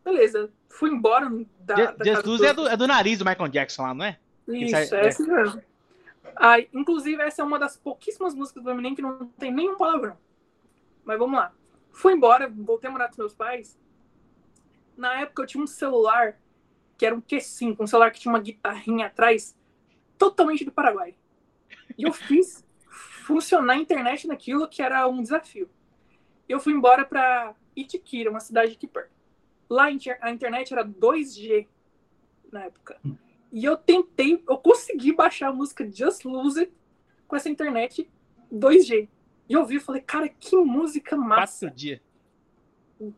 Beleza, 0.04 0.52
fui 0.74 0.90
embora 0.90 1.30
da. 1.60 1.92
Da 1.92 2.20
Lose 2.24 2.44
é 2.44 2.52
do, 2.52 2.68
é 2.68 2.76
do 2.76 2.86
nariz 2.86 3.18
do 3.18 3.24
Michael 3.24 3.48
Jackson 3.48 3.82
lá, 3.82 3.94
não 3.94 4.04
é? 4.04 4.18
Isso, 4.48 4.94
é, 4.94 5.08
é 5.08 5.18
mesmo. 5.18 5.62
Ah, 6.36 6.58
inclusive, 6.72 7.22
essa 7.22 7.42
é 7.42 7.44
uma 7.44 7.58
das 7.58 7.76
pouquíssimas 7.76 8.34
músicas 8.34 8.62
do 8.62 8.70
Eminem 8.70 8.94
que 8.94 9.02
não 9.02 9.26
tem 9.38 9.52
nenhum 9.52 9.76
palavrão. 9.76 10.18
Mas 11.04 11.18
vamos 11.18 11.38
lá. 11.38 11.52
Fui 11.92 12.12
embora, 12.12 12.48
voltei 12.48 12.90
a 12.90 12.92
morar 12.92 13.08
com 13.08 13.16
meus 13.18 13.34
pais. 13.34 13.78
Na 14.96 15.20
época 15.20 15.42
eu 15.42 15.46
tinha 15.46 15.62
um 15.62 15.66
celular 15.66 16.36
que 16.98 17.06
era 17.06 17.14
um 17.14 17.20
Q5, 17.20 17.76
um 17.78 17.86
celular 17.86 18.10
que 18.10 18.20
tinha 18.20 18.32
uma 18.32 18.40
guitarrinha 18.40 19.06
atrás, 19.06 19.56
totalmente 20.18 20.64
do 20.64 20.72
Paraguai. 20.72 21.14
E 21.96 22.02
eu 22.02 22.12
fiz 22.12 22.64
funcionar 23.24 23.74
a 23.74 23.76
internet 23.76 24.26
naquilo 24.26 24.68
que 24.68 24.82
era 24.82 25.06
um 25.06 25.22
desafio. 25.22 25.68
Eu 26.48 26.58
fui 26.58 26.72
embora 26.72 27.04
para 27.04 27.54
Itiquira, 27.76 28.30
uma 28.30 28.40
cidade 28.40 28.72
aqui 28.72 28.86
perto. 28.86 29.13
Lá 29.68 29.84
a 29.84 30.30
internet 30.30 30.72
era 30.72 30.84
2G 30.84 31.66
na 32.52 32.64
época. 32.64 33.00
E 33.52 33.64
eu 33.64 33.76
tentei, 33.76 34.42
eu 34.48 34.58
consegui 34.58 35.12
baixar 35.12 35.48
a 35.48 35.52
música 35.52 35.88
Just 35.90 36.24
Lose 36.24 36.60
It 36.60 36.72
com 37.26 37.36
essa 37.36 37.48
internet 37.48 38.08
2G. 38.52 39.08
E 39.48 39.52
eu 39.52 39.60
ouvi 39.60 39.76
e 39.76 39.80
falei, 39.80 40.00
cara, 40.00 40.28
que 40.28 40.56
música 40.56 41.16
massa. 41.16 41.66
Quatro 41.66 41.76
dias. 41.76 42.00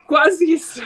Quase 0.06 0.52
isso. 0.52 0.80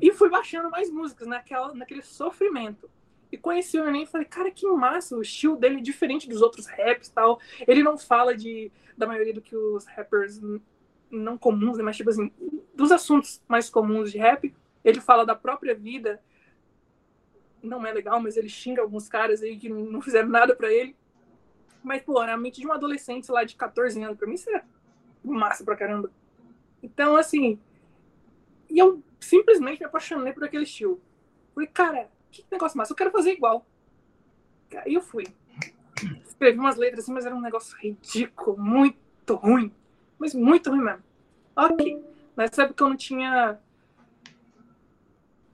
E 0.00 0.12
fui 0.12 0.28
baixando 0.28 0.70
mais 0.70 0.90
músicas 0.90 1.28
naquela, 1.28 1.74
naquele 1.74 2.02
sofrimento. 2.02 2.88
E 3.30 3.36
conheci 3.36 3.78
o 3.78 3.88
Enem 3.88 4.02
e 4.02 4.06
falei, 4.06 4.26
cara, 4.26 4.50
que 4.50 4.66
massa, 4.66 5.16
o 5.16 5.22
estilo 5.22 5.56
dele 5.56 5.78
é 5.78 5.80
diferente 5.80 6.28
dos 6.28 6.42
outros 6.42 6.66
raps 6.66 7.08
e 7.08 7.12
tal. 7.12 7.40
Ele 7.66 7.82
não 7.82 7.96
fala 7.96 8.36
de, 8.36 8.70
da 8.96 9.06
maioria 9.06 9.32
do 9.32 9.40
que 9.40 9.56
os 9.56 9.86
rappers 9.86 10.40
não 11.10 11.36
comuns, 11.36 11.78
né, 11.78 11.82
mas 11.82 11.96
tipo 11.96 12.10
assim, 12.10 12.30
dos 12.74 12.90
assuntos 12.92 13.42
mais 13.48 13.70
comuns 13.70 14.12
de 14.12 14.18
rap. 14.18 14.54
Ele 14.84 15.00
fala 15.00 15.24
da 15.24 15.34
própria 15.34 15.74
vida. 15.74 16.22
Não 17.62 17.86
é 17.86 17.92
legal, 17.92 18.20
mas 18.20 18.36
ele 18.36 18.48
xinga 18.48 18.82
alguns 18.82 19.08
caras 19.08 19.42
aí 19.42 19.56
que 19.56 19.68
não 19.68 20.00
fizeram 20.00 20.28
nada 20.28 20.54
para 20.56 20.72
ele. 20.72 20.96
Mas, 21.82 22.02
pô, 22.02 22.24
na 22.24 22.36
mente 22.36 22.60
de 22.60 22.66
um 22.66 22.72
adolescente, 22.72 23.30
lá, 23.30 23.44
de 23.44 23.56
14 23.56 24.02
anos, 24.02 24.16
pra 24.16 24.26
mim 24.26 24.34
isso 24.34 24.50
é 24.50 24.62
massa 25.24 25.64
pra 25.64 25.76
caramba. 25.76 26.10
Então, 26.82 27.16
assim, 27.16 27.58
e 28.68 28.78
eu 28.78 29.02
simplesmente 29.20 29.80
me 29.80 29.86
apaixonei 29.86 30.32
por 30.32 30.44
aquele 30.44 30.64
estilo. 30.64 31.00
Falei, 31.54 31.68
cara, 31.68 32.10
que 32.30 32.44
negócio 32.50 32.76
massa, 32.76 32.92
eu 32.92 32.96
quero 32.96 33.10
fazer 33.10 33.32
igual. 33.32 33.66
Aí 34.76 34.94
eu 34.94 35.02
fui. 35.02 35.26
Escrevi 36.24 36.58
umas 36.58 36.76
letras 36.76 37.04
assim, 37.04 37.12
mas 37.12 37.26
era 37.26 37.34
um 37.34 37.40
negócio 37.40 37.76
ridículo, 37.78 38.58
muito 38.58 39.34
ruim. 39.34 39.72
Mas 40.18 40.34
muito 40.34 40.70
ruim 40.70 40.82
mesmo. 40.82 41.02
Ok. 41.54 42.02
Nessa 42.36 42.62
época 42.62 42.82
eu 42.82 42.88
não 42.88 42.96
tinha. 42.96 43.60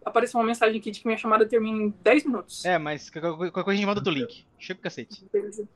Apareceu 0.08 0.40
uma 0.40 0.46
mensagem 0.46 0.78
aqui 0.78 0.90
de 0.90 1.00
que 1.00 1.06
minha 1.06 1.18
chamada 1.18 1.46
termina 1.46 1.82
em 1.82 1.94
10 2.02 2.24
minutos. 2.24 2.64
É, 2.64 2.78
mas 2.78 3.10
qualquer 3.10 3.50
coisa 3.52 3.70
a 3.70 3.74
gente 3.74 3.86
manda 3.86 4.00
do 4.00 4.10
link. 4.10 4.44
Chega 4.58 4.80
o 4.80 4.82
cacete. 4.82 5.24
Beleza. 5.32 5.68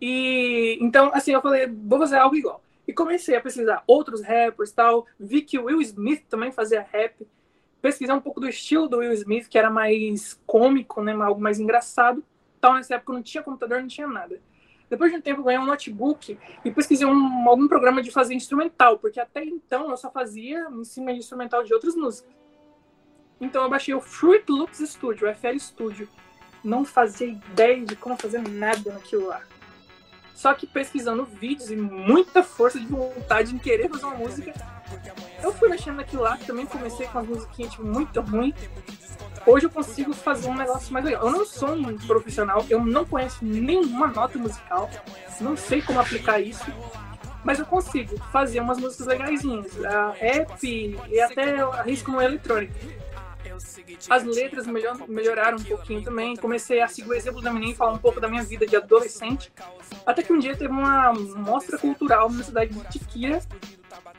E 0.00 0.78
então, 0.80 1.10
assim, 1.12 1.32
eu 1.32 1.42
falei, 1.42 1.66
vou 1.66 1.98
fazer 1.98 2.16
algo 2.16 2.36
igual. 2.36 2.62
E 2.86 2.92
comecei 2.92 3.36
a 3.36 3.40
pesquisar 3.40 3.82
outros 3.86 4.22
rappers 4.22 4.72
tal. 4.72 5.06
Vi 5.18 5.42
que 5.42 5.58
o 5.58 5.64
Will 5.64 5.80
Smith 5.82 6.24
também 6.28 6.52
fazia 6.52 6.86
rap. 6.90 7.26
Pesquisei 7.82 8.14
um 8.14 8.20
pouco 8.20 8.40
do 8.40 8.48
estilo 8.48 8.88
do 8.88 8.98
Will 8.98 9.12
Smith, 9.12 9.48
que 9.48 9.58
era 9.58 9.70
mais 9.70 10.40
cômico, 10.46 11.02
né? 11.02 11.12
Algo 11.12 11.40
mais 11.40 11.60
engraçado. 11.60 12.24
Tal, 12.60 12.74
nessa 12.74 12.94
época 12.94 13.12
não 13.12 13.22
tinha 13.22 13.42
computador, 13.42 13.80
não 13.80 13.88
tinha 13.88 14.06
nada. 14.06 14.40
Depois 14.90 15.12
de 15.12 15.18
um 15.18 15.20
tempo, 15.20 15.42
ganhei 15.42 15.60
um 15.60 15.66
notebook 15.66 16.38
e 16.64 16.70
pesquisei 16.70 17.06
um, 17.06 17.48
algum 17.48 17.68
programa 17.68 18.00
de 18.02 18.10
fazer 18.10 18.34
instrumental, 18.34 18.98
porque 18.98 19.20
até 19.20 19.44
então 19.44 19.90
eu 19.90 19.96
só 19.96 20.10
fazia 20.10 20.66
em 20.70 20.84
cima 20.84 21.12
de 21.12 21.18
instrumental 21.18 21.62
de 21.62 21.74
outras 21.74 21.94
músicas. 21.94 22.34
Então 23.40 23.62
eu 23.62 23.70
baixei 23.70 23.94
o 23.94 24.00
Fruit 24.00 24.44
Loops 24.48 24.78
Studio, 24.78 25.28
o 25.28 25.34
FL 25.34 25.58
Studio. 25.58 26.08
Não 26.62 26.84
fazia 26.84 27.28
ideia 27.28 27.84
de 27.84 27.94
como 27.94 28.16
fazer 28.16 28.40
nada 28.48 28.92
naquilo 28.92 29.28
lá. 29.28 29.42
Só 30.34 30.54
que 30.54 30.66
pesquisando 30.66 31.24
vídeos 31.24 31.70
e 31.70 31.76
muita 31.76 32.42
força 32.42 32.78
de 32.78 32.86
vontade 32.86 33.54
em 33.54 33.58
querer 33.58 33.88
fazer 33.88 34.04
uma 34.04 34.14
música, 34.14 34.52
eu 35.42 35.52
fui 35.52 35.68
mexendo 35.68 35.96
naquilo 35.96 36.22
lá, 36.22 36.36
também 36.36 36.66
comecei 36.66 37.06
com 37.06 37.18
as 37.18 37.26
musiquinhas 37.26 37.72
tipo, 37.72 37.84
muito 37.84 38.20
ruim. 38.20 38.54
Hoje 39.46 39.66
eu 39.66 39.70
consigo 39.70 40.12
fazer 40.12 40.48
um 40.48 40.54
negócio 40.54 40.92
mais 40.92 41.04
legal. 41.04 41.26
Eu 41.26 41.32
não 41.32 41.44
sou 41.44 41.70
um 41.70 41.96
profissional, 41.98 42.64
eu 42.68 42.84
não 42.84 43.04
conheço 43.04 43.44
nenhuma 43.44 44.08
nota 44.08 44.38
musical, 44.38 44.90
não 45.40 45.56
sei 45.56 45.80
como 45.82 46.00
aplicar 46.00 46.40
isso, 46.40 46.66
mas 47.44 47.58
eu 47.58 47.66
consigo 47.66 48.18
fazer 48.30 48.60
umas 48.60 48.78
músicas 48.78 49.06
legaisinhas, 49.06 49.72
rap 50.20 50.64
e 51.08 51.20
até 51.20 51.60
arrisco 51.60 52.12
no 52.12 52.20
eletrônico. 52.20 52.74
As 54.08 54.24
letras 54.24 54.66
melhor, 54.66 54.96
melhoraram 55.08 55.58
um 55.58 55.64
pouquinho 55.64 56.02
também. 56.02 56.36
Comecei 56.36 56.80
a 56.80 56.88
seguir 56.88 57.08
o 57.08 57.14
exemplo 57.14 57.40
da 57.40 57.52
menina 57.52 57.72
e 57.72 57.76
falar 57.76 57.92
um 57.92 57.98
pouco 57.98 58.20
da 58.20 58.28
minha 58.28 58.42
vida 58.42 58.66
de 58.66 58.76
adolescente. 58.76 59.52
Até 60.06 60.22
que 60.22 60.32
um 60.32 60.38
dia 60.38 60.56
teve 60.56 60.70
uma 60.70 61.12
mostra 61.12 61.78
cultural 61.78 62.30
na 62.30 62.42
cidade 62.42 62.72
de 62.72 62.98
Tiquira 62.98 63.40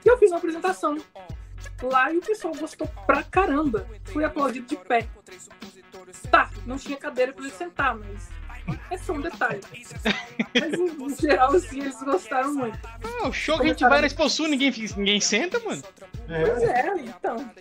e 0.05 0.07
eu 0.07 0.17
fiz 0.17 0.31
uma 0.31 0.37
apresentação 0.37 0.97
lá 1.83 2.11
e 2.11 2.17
o 2.17 2.21
pessoal 2.21 2.53
gostou 2.55 2.87
pra 3.05 3.23
caramba. 3.23 3.87
Fui 4.05 4.23
aplaudido 4.23 4.67
de 4.67 4.75
pé. 4.75 5.07
Tá, 6.29 6.49
não 6.65 6.77
tinha 6.77 6.97
cadeira 6.97 7.33
pra 7.33 7.43
ele 7.43 7.53
sentar, 7.53 7.95
mas 7.95 8.29
é 8.89 8.97
só 8.97 9.13
um 9.13 9.21
detalhe. 9.21 9.61
Mas 10.53 10.73
em 10.73 11.15
geral, 11.15 11.55
assim, 11.55 11.81
eles 11.81 12.01
gostaram 12.01 12.53
muito. 12.53 12.79
Ah, 12.83 13.27
o 13.27 13.33
show 13.33 13.57
que 13.57 13.63
a 13.63 13.67
gente 13.67 13.81
vai 13.81 14.01
na 14.01 14.07
Expo 14.07 14.25
ninguém, 14.47 14.73
ninguém 14.97 15.21
senta, 15.21 15.59
mano. 15.59 15.83
É. 16.27 16.45
Pois 16.45 16.63
é, 16.63 16.93
então. 16.97 17.51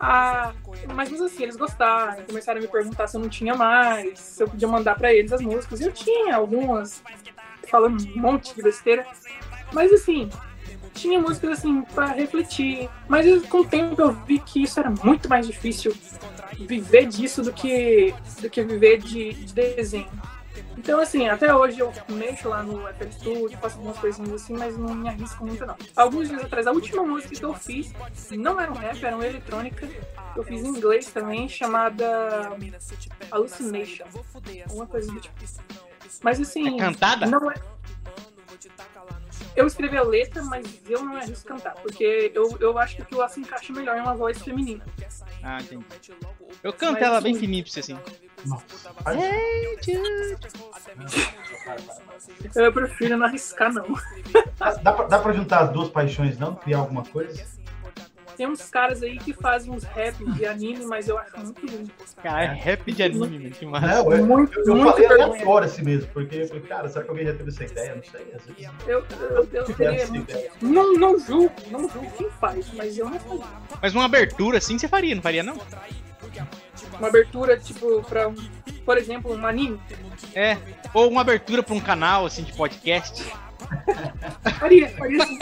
Ah, 0.00 0.52
mas, 0.94 1.10
mas 1.10 1.20
assim, 1.20 1.44
eles 1.44 1.56
gostaram, 1.56 2.22
começaram 2.24 2.58
a 2.58 2.62
me 2.62 2.68
perguntar 2.68 3.06
se 3.06 3.16
eu 3.16 3.20
não 3.20 3.28
tinha 3.28 3.54
mais, 3.54 4.18
se 4.18 4.42
eu 4.42 4.48
podia 4.48 4.68
mandar 4.68 4.96
para 4.96 5.12
eles 5.12 5.32
as 5.32 5.40
músicas. 5.40 5.80
E 5.80 5.84
eu 5.84 5.92
tinha 5.92 6.36
algumas, 6.36 7.02
falando 7.68 8.02
um 8.04 8.20
monte 8.20 8.54
de 8.54 8.62
besteira. 8.62 9.06
Mas 9.72 9.92
assim, 9.92 10.28
tinha 10.94 11.18
músicas 11.18 11.58
assim 11.58 11.82
para 11.82 12.06
refletir. 12.06 12.88
Mas 13.08 13.46
com 13.46 13.58
o 13.58 13.64
tempo 13.64 14.00
eu 14.00 14.12
vi 14.12 14.38
que 14.38 14.62
isso 14.62 14.78
era 14.78 14.90
muito 14.90 15.28
mais 15.28 15.46
difícil 15.46 15.94
viver 16.58 17.06
disso 17.06 17.42
do 17.42 17.52
que, 17.52 18.14
do 18.40 18.50
que 18.50 18.62
viver 18.62 18.98
de, 18.98 19.32
de 19.32 19.52
desenho. 19.52 20.08
Então, 20.82 20.98
assim, 20.98 21.28
até 21.28 21.54
hoje 21.54 21.78
eu 21.78 21.92
mexo 22.08 22.48
lá 22.48 22.60
no 22.60 22.88
FL 22.88 23.12
Studio, 23.12 23.58
faço 23.58 23.76
algumas 23.76 23.96
coisinhas 23.98 24.32
assim, 24.32 24.54
mas 24.54 24.76
não 24.76 24.92
me 24.92 25.08
arrisco 25.08 25.46
muito, 25.46 25.64
não. 25.64 25.76
Alguns 25.94 26.28
dias 26.28 26.42
atrás, 26.42 26.66
a 26.66 26.72
última 26.72 27.04
música 27.04 27.36
que 27.36 27.44
eu 27.44 27.54
fiz 27.54 27.92
não 28.32 28.60
era 28.60 28.70
um 28.70 28.74
rap, 28.74 29.00
era 29.04 29.14
uma 29.14 29.24
eletrônica. 29.24 29.88
Eu 30.34 30.42
fiz 30.42 30.64
em 30.64 30.68
inglês 30.68 31.06
também, 31.06 31.48
chamada 31.48 32.50
Hallucination. 33.30 34.04
Alguma 34.64 34.86
coisa 34.88 35.12
do 35.12 35.20
tipo. 35.20 35.34
Mas, 36.20 36.40
assim. 36.40 36.74
É 36.74 36.78
cantada? 36.78 37.26
Não 37.26 37.48
é. 37.48 37.54
Eu 39.54 39.66
escrevi 39.66 39.96
a 39.96 40.02
letra, 40.02 40.42
mas 40.42 40.66
eu 40.88 41.04
não 41.04 41.16
arrisco 41.16 41.46
cantar, 41.46 41.74
porque 41.74 42.32
eu, 42.34 42.56
eu 42.58 42.76
acho 42.78 42.96
que 42.96 43.02
aquilo 43.02 43.20
lá 43.20 43.28
se 43.28 43.38
encaixa 43.38 43.72
melhor 43.72 43.96
em 43.98 44.00
uma 44.00 44.14
voz 44.14 44.40
feminina. 44.42 44.84
Ah, 45.42 45.60
entendi. 45.60 45.84
Eu 46.62 46.72
canto 46.72 46.94
mas, 46.94 47.02
ela 47.02 47.20
bem 47.20 47.34
fininha 47.34 47.62
pra 47.62 47.70
você, 47.70 47.80
assim. 47.80 47.98
Hey, 49.06 49.78
Eu 52.54 52.72
prefiro 52.72 53.16
não 53.16 53.26
arriscar, 53.26 53.72
não. 53.72 53.84
Dá 54.82 54.92
pra, 54.92 55.06
dá 55.06 55.18
pra 55.18 55.32
juntar 55.32 55.60
as 55.60 55.70
duas 55.72 55.88
paixões, 55.88 56.38
não? 56.38 56.54
Criar 56.54 56.78
alguma 56.78 57.04
coisa? 57.04 57.44
Tem 58.36 58.46
uns 58.46 58.62
caras 58.70 59.02
aí 59.02 59.18
que 59.18 59.32
fazem 59.34 59.70
uns 59.70 59.84
rap 59.84 60.16
de 60.32 60.46
anime, 60.46 60.84
mas 60.86 61.06
eu 61.06 61.18
acho 61.18 61.38
muito 61.38 61.66
lindo. 61.66 61.90
Cara, 62.22 62.44
é 62.44 62.54
rap 62.54 62.90
de 62.90 63.02
anime, 63.02 63.50
que 63.50 63.66
massa. 63.66 63.86
Não, 63.86 64.12
eu, 64.12 64.26
Muito, 64.26 64.58
eu, 64.60 64.66
eu 64.68 64.74
muito 64.76 64.92
falei 64.92 65.06
aleatório 65.22 65.66
assim 65.66 65.82
mesmo, 65.82 66.08
porque 66.12 66.36
eu 66.36 66.48
falei, 66.48 66.62
cara, 66.62 66.88
será 66.88 67.04
que 67.04 67.10
alguém 67.10 67.26
já 67.26 67.34
teve 67.34 67.50
essa 67.50 67.64
ideia? 67.64 67.94
Não 67.94 68.02
sei. 68.02 68.32
Às 68.34 68.44
vezes 68.46 68.70
Eu, 68.86 69.04
eu, 69.20 69.48
eu 69.52 69.64
teria. 69.74 70.02
essa 70.02 70.16
ideia. 70.16 70.50
Não, 70.62 70.94
não 70.94 71.18
julgo, 71.18 71.52
não 71.70 71.88
julgo 71.88 72.10
quem 72.16 72.30
faz, 72.30 72.72
mas 72.72 72.96
eu 72.96 73.08
não 73.10 73.20
faria. 73.20 73.44
Mas 73.82 73.94
uma 73.94 74.06
abertura 74.06 74.58
assim 74.58 74.78
você 74.78 74.88
faria, 74.88 75.14
não 75.14 75.22
faria 75.22 75.42
não? 75.42 75.58
Uma 76.98 77.08
abertura, 77.08 77.56
tipo, 77.56 78.02
pra, 78.02 78.28
um, 78.28 78.34
por 78.84 78.96
exemplo, 78.98 79.34
um 79.34 79.46
anime. 79.46 79.80
É. 80.34 80.56
Ou 80.94 81.08
uma 81.10 81.20
abertura 81.22 81.62
pra 81.62 81.74
um 81.74 81.80
canal 81.80 82.26
assim 82.26 82.42
de 82.42 82.52
podcast. 82.52 83.24
Faria, 84.58 84.88
faria 84.90 85.26
sim. 85.26 85.38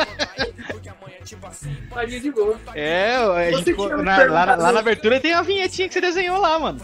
Faria 1.90 2.20
de 2.20 2.30
boa. 2.30 2.58
É, 2.74 3.16
a 3.16 3.50
gente, 3.50 3.72
Você 3.72 3.96
na- 3.96 4.24
lá, 4.24 4.44
lá 4.56 4.72
na 4.72 4.80
abertura 4.80 5.20
tem 5.20 5.32
a 5.32 5.42
vinhetinha 5.42 5.88
que 5.88 5.94
você 5.94 6.00
desenhou 6.00 6.38
lá, 6.38 6.58
mano. 6.58 6.80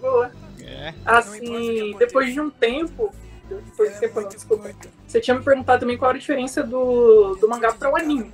Boa. 0.00 0.30
É. 0.62 0.94
Assim, 1.04 1.96
depois 1.98 2.32
de 2.32 2.40
um 2.40 2.50
tempo. 2.50 3.12
Depois 3.48 3.94
de 3.94 4.00
tempo, 4.00 4.20
não, 4.20 4.28
desculpa. 4.28 4.70
Você 5.06 5.20
tinha 5.20 5.36
me 5.36 5.44
perguntado 5.44 5.80
também 5.80 5.98
qual 5.98 6.10
era 6.10 6.18
a 6.18 6.20
diferença 6.20 6.62
do, 6.62 7.34
do 7.36 7.48
mangá 7.48 7.72
para 7.72 7.90
o 7.90 7.96
anime. 7.96 8.32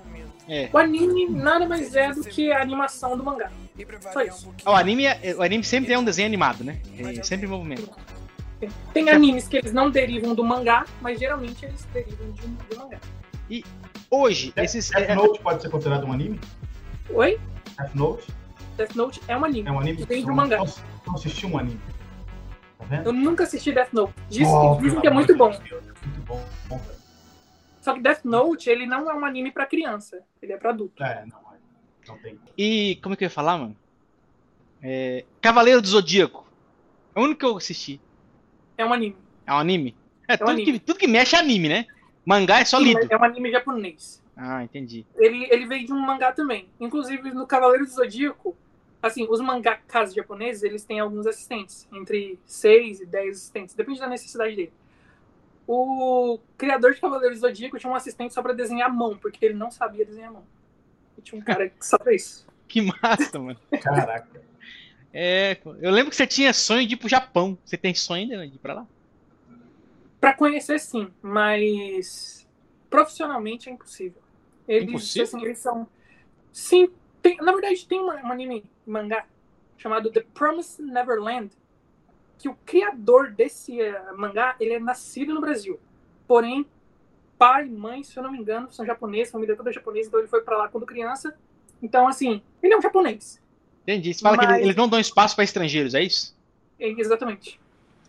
É. 0.49 0.69
O 0.73 0.79
anime 0.79 1.29
nada 1.31 1.67
mais 1.67 1.95
é 1.97 2.13
do 2.13 2.23
que 2.23 2.53
a 2.53 2.61
animação 2.61 3.17
do 3.17 3.25
mangá. 3.25 3.51
Só 4.13 4.23
isso. 4.23 4.55
O 4.65 4.71
anime, 4.71 5.05
é- 5.07 5.35
o 5.37 5.43
anime 5.43 5.63
sempre 5.65 5.93
é 5.93 5.99
um 5.99 6.05
desenho 6.05 6.27
animado, 6.27 6.65
né? 6.65 6.81
É 6.99 7.23
sempre 7.23 7.47
em 7.47 7.51
movimento. 7.51 7.91
Tem 8.95 9.11
animes 9.11 9.47
que 9.49 9.57
eles 9.59 9.73
não 9.73 9.91
derivam 9.91 10.35
do 10.35 10.43
mangá, 10.43 10.87
mas 11.03 11.19
geralmente 11.19 11.65
eles 11.65 11.85
derivam 11.93 12.31
de 12.33 12.47
um, 12.47 12.55
do 12.55 12.77
mangá. 12.79 12.99
Hoje, 14.11 14.53
esses. 14.57 14.89
Death 14.91 15.11
é- 15.11 15.15
Note 15.15 15.41
pode 15.41 15.61
ser 15.63 15.69
considerado 15.69 16.05
um 16.07 16.13
anime? 16.13 16.41
Oi? 17.11 17.39
Death 17.77 17.95
Note 17.95 18.25
Death 18.77 18.95
Note 18.95 19.21
é 19.29 19.37
um 19.37 19.45
anime. 19.45 19.69
é 19.69 19.73
um 19.73 19.81
anime? 19.81 20.05
Vem 20.05 20.23
do 20.25 20.31
Eu 20.31 20.35
mangá. 20.35 20.59
Não, 20.59 20.67
não 21.07 21.15
assisti 21.15 21.45
um 21.47 21.59
anime. 21.59 21.81
Tá 22.79 22.85
vendo? 22.85 23.07
Eu 23.07 23.13
nunca 23.13 23.43
assisti 23.45 23.73
Death 23.73 23.93
Note. 23.93 24.13
Diz, 24.29 24.47
Oh, 24.49 24.79
dizem 24.81 25.01
que 25.01 25.07
é 25.07 25.11
muito 25.11 25.33
de 25.33 25.39
bom. 25.39 25.51
Deus, 25.51 25.85
Muito 26.05 26.21
bom. 26.27 26.43
bom. 26.69 26.81
Só 27.81 27.95
que 27.95 28.01
Death 28.01 28.25
Note, 28.25 28.69
ele 28.71 28.87
não 28.87 29.11
é 29.11 29.15
um 29.15 29.25
anime 29.25 29.51
pra 29.51 29.67
criança. 29.67 30.21
Ele 30.41 30.53
é 30.53 30.57
pra 30.57 30.71
adulto. 30.71 31.03
É, 31.03 31.25
não, 31.27 31.39
é. 31.39 31.46
Não 32.09 32.19
tem. 32.19 32.39
E 32.57 32.99
como 33.03 33.15
é 33.15 33.17
que 33.17 33.25
eu 33.25 33.27
ia 33.27 33.31
falar, 33.31 33.59
mano? 33.59 33.77
É, 34.83 35.25
Cavaleiro 35.41 35.81
do 35.81 35.89
Zodíaco. 35.89 36.47
É 37.15 37.21
o 37.21 37.23
único 37.23 37.41
que 37.41 37.47
eu 37.47 37.57
assisti. 37.57 38.01
É 38.77 38.85
um 38.85 38.93
anime. 38.93 39.17
É 39.47 39.53
um 39.53 39.59
anime? 39.59 39.97
É, 40.29 40.37
tudo, 40.37 40.51
anime. 40.51 40.73
Que, 40.73 40.79
tudo 40.79 40.99
que 40.99 41.07
mexe 41.07 41.35
é 41.35 41.39
anime, 41.39 41.69
né? 41.69 41.87
Mangá 42.25 42.61
é 42.61 42.65
só 42.65 42.79
Sim, 42.79 42.85
lido. 42.85 43.07
É 43.09 43.17
um 43.17 43.25
anime 43.25 43.51
japonês. 43.51 44.23
Ah, 44.37 44.63
entendi. 44.63 45.07
Ele, 45.17 45.49
ele 45.51 45.67
veio 45.67 45.87
de 45.87 45.93
um 45.93 45.99
mangá 45.99 46.33
também. 46.33 46.69
Inclusive, 46.79 47.31
no 47.31 47.47
Cavaleiro 47.47 47.87
do 47.87 47.91
Zodíaco, 47.91 48.55
assim, 49.03 49.27
os 49.31 49.41
mangakas 49.41 50.13
japoneses, 50.13 50.63
eles 50.63 50.85
têm 50.85 51.01
alguns 51.01 51.27
assistentes. 51.27 51.89
Entre 51.93 52.39
6 52.45 53.01
e 53.01 53.07
10 53.07 53.37
assistentes. 53.37 53.75
Depende 53.75 54.01
da 54.01 54.09
necessidade 54.09 54.55
dele. 54.55 54.73
O 55.67 56.39
criador 56.59 56.95
de 56.95 57.01
Cavaleiro 57.01 57.35
do 57.35 57.41
Zodíaco 57.41 57.79
tinha 57.79 57.91
um 57.91 57.97
assistente 57.97 58.35
só 58.35 58.43
pra 58.43 58.53
desenhar 58.53 58.91
a 58.91 58.93
mão, 58.93 59.17
porque 59.17 59.45
ele 59.45 59.55
não 59.55 59.71
sabia 59.71 60.05
desenhar 60.05 60.31
a 60.31 60.33
mão. 60.35 60.45
E 61.19 61.23
tinha 61.23 61.41
um 61.41 61.45
cara 61.45 61.69
que 61.69 61.77
fez 62.05 62.23
isso. 62.23 62.47
Que 62.69 62.83
massa, 62.83 63.39
mano. 63.39 63.59
Caraca. 63.81 64.43
É, 65.15 65.57
eu 65.81 65.91
lembro 65.93 66.11
que 66.11 66.17
você 66.17 66.27
tinha 66.27 66.53
sonho 66.53 66.85
de 66.87 66.95
ir 66.95 66.97
pro 66.97 67.09
Japão. 67.09 67.57
Você 67.65 67.77
tem 67.77 67.95
sonho 67.95 68.23
ainda 68.23 68.47
de 68.47 68.57
ir 68.57 68.59
pra 68.59 68.75
lá? 68.75 68.87
Pra 70.21 70.35
conhecer, 70.35 70.81
sim, 70.81 71.09
mas 71.23 72.45
profissionalmente 72.91 73.69
é 73.69 73.73
impossível. 73.73 74.21
Eles, 74.67 74.89
Impossível? 74.89 75.23
assim, 75.23 75.45
eles 75.45 75.59
são. 75.61 75.87
Sim, 76.53 76.89
tem- 77.23 77.37
na 77.37 77.53
verdade 77.53 77.87
tem 77.87 78.01
um 78.01 78.11
anime 78.11 78.65
mangá 78.85 79.25
chamado 79.79 80.11
The 80.11 80.23
Promised 80.35 80.85
Neverland, 80.85 81.51
que 82.37 82.49
o 82.49 82.57
criador 82.67 83.31
desse 83.31 83.81
eh, 83.81 84.13
mangá 84.17 84.57
ele 84.59 84.73
é 84.75 84.81
nascido 84.81 85.33
no 85.33 85.41
Brasil. 85.41 85.79
Porém, 86.27 86.67
pai 87.39 87.67
e 87.67 87.71
mãe, 87.71 88.03
se 88.03 88.17
eu 88.17 88.23
não 88.23 88.33
me 88.33 88.39
engano, 88.39 88.71
são 88.71 88.85
japoneses, 88.87 89.33
família 89.33 89.57
toda 89.57 89.73
japonesa, 89.73 90.09
então 90.09 90.21
ele 90.21 90.29
foi 90.29 90.41
pra 90.43 90.57
lá 90.57 90.69
quando 90.69 90.87
criança. 90.87 91.37
Então, 91.83 92.09
assim, 92.09 92.41
ele 92.63 92.73
é 92.75 92.79
um 92.79 92.83
japonês. 92.83 93.41
Entendi. 93.83 94.13
Você 94.15 94.21
fala 94.21 94.37
que 94.39 94.45
Mas- 94.45 94.55
eles, 94.55 94.65
eles 94.65 94.77
não 94.77 94.89
dão 94.89 94.99
espaço 94.99 95.35
pra 95.35 95.45
estrangeiros, 95.45 95.95
é 95.95 96.03
isso? 96.03 96.37
É, 96.81 96.89
Exatamente. 96.89 97.61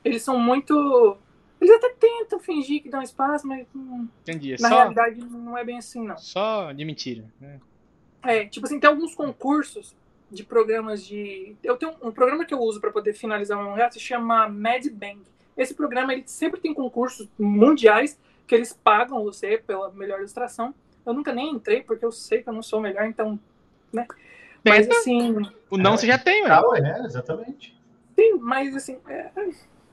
Eles 0.04 0.22
são 0.24 0.40
muito. 0.40 1.18
Eles 1.60 1.74
até 1.76 1.90
tentam 2.00 2.40
fingir 2.40 2.82
que 2.82 2.90
dão 2.90 3.02
espaço, 3.02 3.46
mas 3.48 3.66
hum, 3.76 4.08
Entendi. 4.22 4.54
É 4.54 4.58
na 4.62 4.70
só, 4.70 4.76
realidade 4.78 5.20
não 5.20 5.58
é 5.58 5.64
bem 5.66 5.78
assim, 5.80 6.04
não. 6.06 6.18
só 6.18 6.72
de 6.72 6.86
mentira. 6.86 7.26
né? 7.42 7.60
É, 8.24 8.46
tipo 8.46 8.66
assim, 8.66 8.80
tem 8.80 8.90
alguns 8.90 9.14
concursos 9.16 9.96
de 10.32 10.44
programas 10.44 11.06
de. 11.06 11.56
Eu 11.64 11.76
tenho 11.78 11.94
um 12.02 12.12
programa 12.12 12.46
que 12.46 12.54
eu 12.54 12.60
uso 12.60 12.80
para 12.80 12.92
poder 12.92 13.14
finalizar 13.14 13.58
um 13.60 13.72
mangá, 13.72 13.90
se 13.92 14.00
chama 14.00 14.48
Mad 14.48 14.86
Bang. 14.92 15.22
Esse 15.58 15.74
programa 15.74 16.14
ele 16.14 16.24
sempre 16.28 16.60
tem 16.62 16.74
concursos 16.74 17.28
mundiais 17.38 18.18
que 18.48 18.56
eles 18.56 18.74
pagam 18.74 19.24
você 19.24 19.58
pela 19.58 19.92
melhor 19.92 20.20
ilustração. 20.20 20.74
Eu 21.06 21.14
nunca 21.14 21.34
nem 21.34 21.52
entrei 21.54 21.82
porque 21.84 22.06
eu 22.06 22.12
sei 22.12 22.42
que 22.42 22.50
eu 22.50 22.54
não 22.54 22.64
sou 22.64 22.80
o 22.80 22.82
melhor, 22.82 23.06
então, 23.06 23.40
né? 23.92 24.08
Mas 24.66 24.90
assim, 24.90 25.36
O 25.70 25.78
não 25.78 25.98
você 25.98 26.08
já 26.08 26.18
tem, 26.18 26.44
ué. 26.44 26.50
Ah, 26.52 26.64
é, 26.76 27.06
exatamente. 27.06 27.78
sim, 28.16 28.34
mas 28.40 28.76
assim, 28.76 28.98
é, 29.08 29.32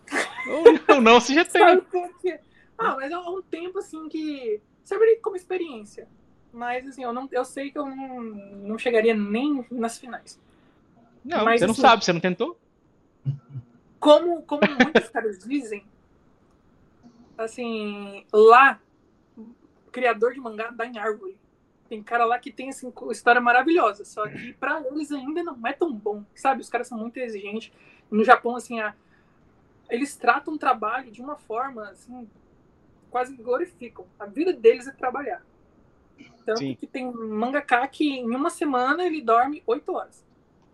O 0.89 1.01
não 1.01 1.21
você 1.21 1.35
já 1.35 1.45
tem. 1.45 1.63
sabe 1.63 1.83
como 1.91 2.15
que 2.19 2.31
é? 2.31 2.41
Ah, 2.79 2.97
mas 2.97 3.11
é 3.13 3.19
um 3.19 3.43
tempo 3.43 3.79
assim 3.79 4.09
que 4.09 4.61
serve 4.85 5.17
como 5.17 5.37
experiência. 5.37 6.09
Mas 6.53 6.87
assim, 6.87 7.03
eu 7.03 7.13
não, 7.13 7.29
eu 7.33 7.45
sei 7.45 7.71
que 7.71 7.79
eu 7.79 7.87
não, 7.87 8.23
não 8.23 8.79
chegaria 8.79 9.15
nem 9.15 9.65
nas 9.71 9.99
finais. 9.99 10.41
Não, 11.25 11.45
Mas, 11.45 11.61
você 11.61 11.67
não 11.67 11.73
assim, 11.73 11.81
sabe, 11.81 12.05
você 12.05 12.13
não 12.13 12.21
tentou? 12.21 12.59
como, 13.99 14.43
como 14.43 14.61
muitos 14.83 15.09
caras 15.09 15.39
dizem, 15.39 15.83
assim, 17.37 18.25
lá, 18.33 18.81
criador 19.93 20.33
de 20.33 20.41
mangá 20.41 20.71
dá 20.71 20.87
em 20.87 20.99
árvore. 20.99 21.37
Tem 21.89 22.03
cara 22.03 22.25
lá 22.25 22.39
que 22.39 22.51
tem 22.51 22.71
assim, 22.71 22.93
história 23.11 23.41
maravilhosa, 23.41 24.05
só 24.05 24.27
que 24.27 24.55
pra 24.55 24.83
eles 24.91 25.13
ainda 25.13 25.43
não 25.43 25.67
é 25.67 25.73
tão 25.73 25.93
bom, 25.93 26.25
sabe? 26.35 26.61
Os 26.63 26.69
caras 26.71 26.89
são 26.89 26.99
muito 26.99 27.19
exigentes. 27.19 27.71
No 28.11 28.25
Japão, 28.25 28.57
assim, 28.57 28.81
a- 28.81 28.95
eles 29.91 30.17
tratam 30.17 30.55
o 30.55 30.59
trabalho 30.59 31.11
de 31.11 31.21
uma 31.21 31.37
forma, 31.37 31.91
assim, 31.91 32.29
quase 33.11 33.37
glorificam. 33.37 34.07
A 34.19 34.25
vida 34.27 34.53
deles 34.53 34.89
é 34.89 34.93
trabalhar. 34.93 35.43
Tanto 36.45 36.59
Sim. 36.61 36.75
que 36.75 36.87
tem 36.87 37.11
mangaka 37.13 37.87
que 37.89 38.19
em 38.19 38.35
uma 38.35 38.51
semana 38.51 39.05
ele 39.05 39.21
dorme 39.21 39.63
oito 39.67 39.93
horas. 39.93 40.25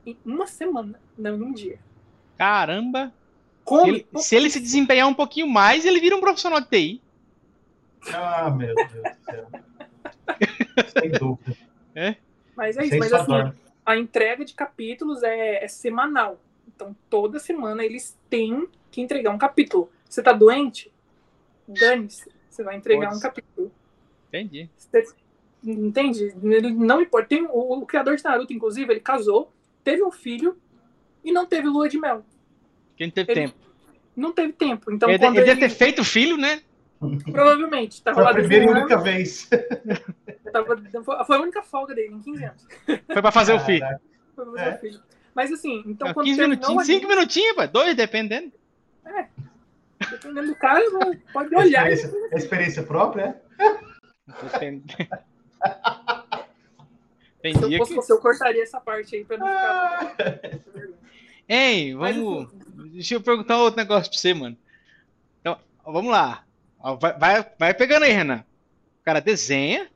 Em 0.07 0.17
uma 0.25 0.47
semana, 0.47 1.01
não 1.19 1.37
em 1.37 1.43
um 1.43 1.53
dia. 1.53 1.79
Caramba. 2.39 3.13
Se 3.61 3.65
Come 3.65 3.89
ele, 3.91 4.07
se 4.17 4.37
ele 4.37 4.51
se 4.51 4.61
desempenhar 4.61 5.07
um 5.07 5.15
pouquinho 5.15 5.47
mais, 5.47 5.85
ele 5.85 6.01
vira 6.01 6.17
um 6.17 6.21
profissional 6.21 6.61
de 6.61 6.69
TI. 6.69 7.03
Ah, 8.13 8.51
meu 8.51 8.75
Deus 8.75 8.91
do 8.91 9.25
céu. 9.25 9.47
Sem 11.01 11.11
dúvida. 11.13 11.57
Mas 12.57 12.77
é 12.77 12.85
isso, 12.87 12.99
mas 12.99 13.13
assim, 13.13 13.53
a 13.85 13.97
entrega 13.97 14.45
de 14.45 14.55
capítulos 14.55 15.23
é, 15.23 15.65
é 15.65 15.69
semanal. 15.69 16.41
Então, 16.67 16.97
toda 17.09 17.39
semana 17.39 17.85
eles 17.85 18.19
têm 18.29 18.69
que 18.91 19.01
entregar 19.01 19.31
um 19.31 19.39
capítulo. 19.39 19.91
Você 20.09 20.23
tá 20.23 20.33
doente? 20.33 20.93
Dane-se. 21.69 22.31
Você 22.49 22.65
vai 22.65 22.77
entregar 22.77 23.09
Putz. 23.09 23.19
um 23.19 23.21
capítulo. 23.21 23.73
Entendi. 24.29 24.69
Você- 24.77 25.15
entende? 25.65 26.35
Ele 26.43 26.73
não 26.73 27.01
importa. 27.01 27.29
Tem, 27.29 27.47
o, 27.47 27.81
o 27.81 27.87
criador 27.87 28.17
de 28.17 28.25
Naruto, 28.25 28.53
inclusive, 28.53 28.93
ele 28.93 29.01
casou, 29.01 29.53
teve 29.85 30.03
um 30.03 30.11
filho 30.11 30.59
e 31.23 31.31
não 31.33 31.47
teve 31.47 31.69
lua 31.69 31.89
de 31.89 31.99
mel. 31.99 32.25
Porque 33.01 33.07
não 33.07 33.11
teve 33.13 33.33
Ele- 33.33 33.41
tempo. 33.41 33.55
Não 34.17 34.33
teve 34.33 34.53
tempo. 34.53 34.93
Então, 34.93 35.09
ele, 35.09 35.19
quando 35.19 35.37
ele 35.37 35.41
ele, 35.51 35.55
deve 35.55 35.61
ter 35.61 35.71
feito 35.75 36.05
filho, 36.05 36.37
né? 36.37 36.61
provavelmente, 37.33 38.01
tava 38.05 38.17
Foi 38.17 38.25
lá 38.25 38.31
a 38.31 38.35
primeira 38.35 38.65
e 38.67 38.69
única 38.69 38.99
vez. 38.99 39.49
tava- 40.53 40.77
foi- 41.25 41.37
a 41.37 41.41
única 41.41 41.63
folga 41.63 41.95
dele 41.95 42.15
em 42.15 42.21
15 42.21 42.45
anos. 42.45 42.67
Foi 42.85 43.23
pra 43.23 43.33
fazer 43.33 43.55
o 43.55 43.61
filho. 43.61 43.87
Foi 44.37 44.45
fazer 44.45 44.69
É. 44.69 44.75
o 44.75 44.79
filho. 44.79 45.01
Mas 45.35 45.51
assim, 45.53 45.83
então 45.87 46.13
quando 46.13 46.27
15 46.27 46.39
terminou 46.39 46.59
minutinhos, 46.69 46.83
o 46.83 46.87
5 47.01 47.09
minutinhos, 47.09 47.57
pô. 47.57 47.67
Dois, 47.69 47.97
dependendo. 47.97 48.53
Dependendo 50.11 50.49
do 50.49 50.55
cara, 50.57 50.83
pode 51.33 51.55
É 51.55 51.59
olhar. 51.59 51.91
e- 51.91 51.95
experiência, 51.95 52.29
é 52.33 52.37
experiência 52.37 52.83
própria, 52.83 53.41
Depende. 54.43 54.95
Tem 57.43 57.55
Se 57.55 57.63
eu 57.73 57.79
fosse 57.79 57.95
que... 57.95 57.97
você, 57.97 58.13
eu 58.13 58.19
cortaria 58.19 58.63
essa 58.63 58.79
parte 58.79 59.17
aí 59.17 59.25
pra 59.25 59.39
não 59.39 59.49
é? 59.49 59.99
ficar. 60.11 60.41
Ei, 61.49 61.95
Mas, 61.95 62.15
vamos. 62.17 62.53
Deixa 62.93 63.14
eu 63.14 63.20
perguntar 63.20 63.59
outro 63.59 63.78
negócio 63.80 64.11
pra 64.11 64.18
você, 64.18 64.34
mano. 64.34 64.57
Então, 65.41 65.59
ó, 65.84 65.93
vamos 65.93 66.11
lá. 66.11 66.45
Ó, 66.78 66.97
Vai, 66.97 67.18
vai, 67.18 67.47
vai 67.59 67.74
pegando 67.74 68.05
aí, 68.05 68.12
Renan. 68.12 68.45
O 69.01 69.05
cara 69.05 69.20
desenha, 69.20 69.88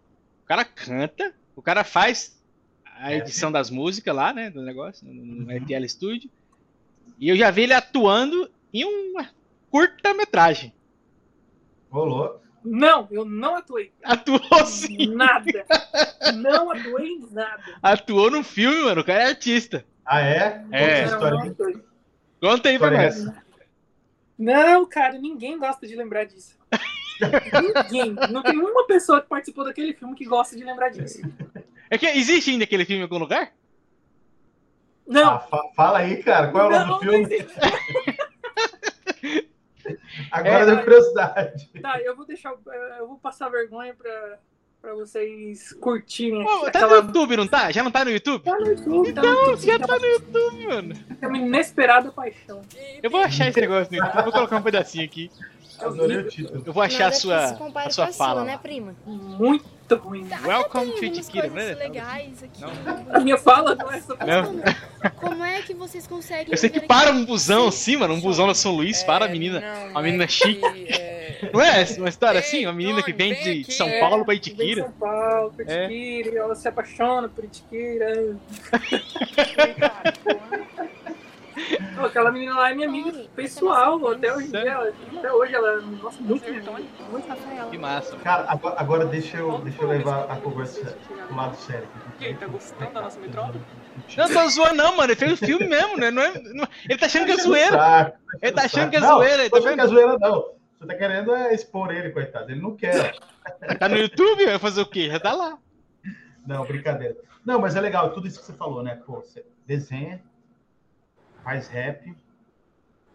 o 0.42 0.46
cara 0.46 0.64
canta, 0.64 1.34
o 1.56 1.62
cara 1.62 1.84
faz 1.84 2.40
a 2.84 3.12
É, 3.12 3.18
edição 3.18 3.50
das 3.50 3.70
músicas 3.70 4.14
lá, 4.14 4.32
né? 4.32 4.50
Do 4.50 4.62
negócio, 4.62 5.06
no, 5.06 5.12
no 5.46 5.66
FL 5.66 5.84
Studio. 5.88 6.30
E 7.18 7.28
eu 7.28 7.36
já 7.36 7.50
vi 7.50 7.62
ele 7.62 7.74
atuando 7.74 8.50
em 8.72 8.84
uma 8.84 9.28
curta-metragem. 9.70 10.72
Rolou. 11.90 12.42
Não, 12.64 13.06
eu 13.10 13.24
não 13.26 13.56
atuei. 13.56 13.92
Atuou 14.02 14.64
sim. 14.66 15.14
Nada. 15.14 15.66
Não 16.34 16.70
atuei 16.70 17.08
em 17.08 17.26
nada. 17.30 17.62
Atuou 17.82 18.30
no 18.30 18.42
filme, 18.42 18.82
mano. 18.84 19.02
O 19.02 19.04
cara 19.04 19.22
é 19.24 19.26
artista. 19.28 19.84
Ah, 20.04 20.20
é? 20.22 20.64
É. 20.72 21.08
Conta 21.08 21.84
Conta 22.44 22.68
aí 22.68 22.78
pra 22.78 22.90
nós. 22.90 23.26
Não, 24.38 24.86
cara, 24.86 25.18
ninguém 25.18 25.58
gosta 25.58 25.86
de 25.86 25.96
lembrar 25.96 26.24
disso. 26.24 26.58
ninguém. 27.90 28.14
Não 28.30 28.42
tem 28.42 28.58
uma 28.58 28.86
pessoa 28.86 29.20
que 29.22 29.28
participou 29.28 29.64
daquele 29.64 29.94
filme 29.94 30.14
que 30.14 30.24
gosta 30.24 30.56
de 30.56 30.64
lembrar 30.64 30.90
disso. 30.90 31.20
É 31.88 31.96
que 31.96 32.06
existe 32.06 32.50
ainda 32.50 32.64
aquele 32.64 32.84
filme 32.84 33.00
em 33.00 33.04
algum 33.04 33.18
lugar? 33.18 33.52
Não. 35.06 35.34
Ah, 35.34 35.38
fa- 35.40 35.68
fala 35.76 35.98
aí, 36.00 36.22
cara. 36.22 36.50
Qual 36.50 36.70
é 36.72 36.82
o 36.82 36.86
nome 36.86 37.06
do 37.06 37.28
filme? 37.28 37.28
Agora 40.30 40.62
É, 40.62 40.66
deu 40.66 40.82
curiosidade. 40.82 41.70
Tá, 41.80 42.00
eu 42.00 42.16
vou 42.16 42.26
deixar. 42.26 42.54
eh, 42.70 42.96
Eu 42.98 43.06
vou 43.08 43.18
passar 43.18 43.48
vergonha 43.50 43.94
pra, 43.94 44.38
pra 44.84 44.94
vocês 44.94 45.72
curtirem 45.80 46.44
Pô, 46.44 46.50
aqui. 46.66 46.72
tá 46.72 46.86
no. 46.86 46.96
YouTube, 46.96 47.36
não 47.38 47.46
tá? 47.46 47.70
Já 47.72 47.82
não 47.82 47.90
tá 47.90 48.04
no 48.04 48.10
YouTube? 48.10 48.42
Tá 48.42 48.58
no 48.58 48.66
YouTube, 48.66 49.12
tá 49.14 49.22
no 49.22 49.28
Então, 49.28 49.44
YouTube. 49.46 49.66
já 49.66 49.78
tá 49.78 49.86
tá 49.86 49.98
no 49.98 50.04
YouTube, 50.06 50.66
mano. 50.66 50.94
É 51.22 51.26
uma 51.26 51.38
inesperada 51.38 52.12
paixão. 52.12 52.60
Eu 53.02 53.10
vou 53.10 53.20
achar 53.20 53.48
esse 53.48 53.58
negócio 53.62 53.90
no 53.90 54.04
YouTube, 54.04 54.22
vou 54.24 54.32
colocar 54.32 54.56
um 54.58 54.62
pedacinho 54.62 55.04
aqui. 55.06 55.30
Adorei 55.84 56.16
o 56.18 56.28
título. 56.28 56.62
Eu 56.64 56.72
vou 56.72 56.82
achar 56.82 57.08
a 57.08 57.12
sua, 57.12 57.56
a 57.74 57.90
sua 57.90 58.06
fala. 58.08 58.44
né, 58.44 58.52
lá. 58.52 58.58
prima? 58.58 58.94
Muito 59.06 59.96
ruim. 59.96 60.26
Welcome 60.44 60.92
to 60.92 61.00
coisas 61.30 61.52
né? 61.52 61.74
legais 61.74 62.42
aqui. 62.42 62.64
A 63.10 63.20
minha 63.20 63.36
fala 63.36 63.74
não 63.74 63.92
é 63.92 63.98
essa. 63.98 64.16
Não. 64.16 64.62
Como 65.20 65.44
é 65.44 65.60
que 65.62 65.74
vocês 65.74 66.06
conseguem... 66.06 66.48
Eu 66.50 66.56
sei 66.56 66.70
que 66.70 66.80
para 66.80 67.10
aqui? 67.10 67.18
um 67.18 67.24
busão 67.24 67.68
assim, 67.68 67.96
mano, 67.96 68.14
um 68.14 68.20
busão 68.20 68.46
da 68.46 68.54
São 68.54 68.72
Luís, 68.72 69.02
para 69.02 69.26
a 69.26 69.28
menina. 69.28 69.62
Uma 69.90 70.02
menina 70.02 70.26
chique. 70.26 70.60
Não 71.52 71.60
é 71.60 71.84
uma 71.98 72.08
história 72.08 72.40
assim? 72.40 72.64
Uma 72.64 72.72
menina 72.72 73.02
que 73.02 73.12
vem 73.12 73.34
de 73.34 73.72
São 73.72 73.88
É, 73.88 74.00
Paulo 74.00 74.24
pra 74.24 74.32
Vem 74.32 74.40
de 74.40 74.50
Itiquira? 74.50 74.82
São 74.82 74.92
Paulo, 74.92 75.52
por 75.52 75.68
É. 75.68 75.84
Itiquira, 75.84 76.34
e 76.34 76.36
ela 76.38 76.54
se 76.54 76.68
apaixona 76.68 77.28
por 77.28 77.44
Itiquira. 77.44 78.36
Pô, 81.96 82.06
Aquela 82.06 82.32
menina 82.32 82.54
lá 82.54 82.70
é 82.70 82.74
minha 82.74 82.88
amiga 82.88 83.12
pessoal, 83.36 84.06
até 84.08 84.34
hoje 84.34 84.54
ela- 84.54 84.92
até 85.16 85.32
hoje 85.32 85.54
ela 85.54 85.80
nossa, 85.80 86.20
muito 86.20 86.44
minha 86.50 86.60
amiga, 86.60 86.82
muito 87.10 87.28
Rafaela. 87.28 87.70
Que 87.70 87.78
massa. 87.78 88.16
Cara, 88.16 88.44
agora, 88.48 88.74
agora 88.78 89.06
deixa, 89.06 89.36
eu, 89.36 89.58
deixa 89.60 89.80
eu 89.82 89.88
levar 89.88 90.24
a 90.30 90.36
conversa 90.36 90.96
pro 91.28 91.36
lado 91.36 91.56
sério. 91.56 91.86
E 92.20 92.26
aí, 92.26 92.34
tá 92.34 92.46
gostando 92.46 92.92
da 92.92 93.02
nossa 93.02 93.20
metrópole? 93.20 93.60
Não, 94.16 94.28
tô 94.28 94.48
zoando 94.48 94.74
não, 94.74 94.96
mano. 94.96 95.12
Ele 95.12 95.16
fez 95.16 95.32
o 95.32 95.36
filme 95.36 95.66
mesmo, 95.68 95.96
né? 95.96 96.10
Não 96.10 96.22
é, 96.22 96.38
não- 96.52 96.68
Ele 96.88 96.98
tá 96.98 97.06
achando 97.06 97.26
que 97.26 97.32
é 97.32 97.36
zoeira. 97.36 97.76
Saco, 97.78 98.18
Ele 98.42 98.52
tá 98.52 98.62
achando 98.64 98.90
que 98.90 98.96
é 98.96 99.00
não, 99.00 99.08
zoeira, 99.16 99.42
Não, 99.44 99.50
tá 99.50 99.58
achando 99.58 99.74
que 99.74 99.80
é 99.80 99.86
zoeira, 99.86 100.18
não. 100.18 100.54
Você 100.78 100.86
tá 100.86 100.94
querendo 100.96 101.34
é 101.34 101.54
expor 101.54 101.90
ele, 101.94 102.10
coitado. 102.10 102.50
Ele 102.50 102.60
não 102.60 102.76
quer. 102.76 103.14
Tá 103.78 103.88
no 103.88 103.96
YouTube, 103.96 104.44
vai 104.46 104.58
fazer 104.58 104.80
o 104.82 104.86
quê? 104.86 105.08
Já 105.08 105.20
tá 105.20 105.32
lá. 105.32 105.56
Não, 106.46 106.64
brincadeira. 106.64 107.16
Não, 107.44 107.58
mas 107.60 107.76
é 107.76 107.80
legal, 107.80 108.10
tudo 108.12 108.26
isso 108.26 108.40
que 108.40 108.46
você 108.46 108.52
falou, 108.52 108.82
né? 108.82 108.98
Pô, 109.06 109.14
você 109.20 109.44
desenha, 109.66 110.20
faz 111.44 111.68
rap, 111.68 112.16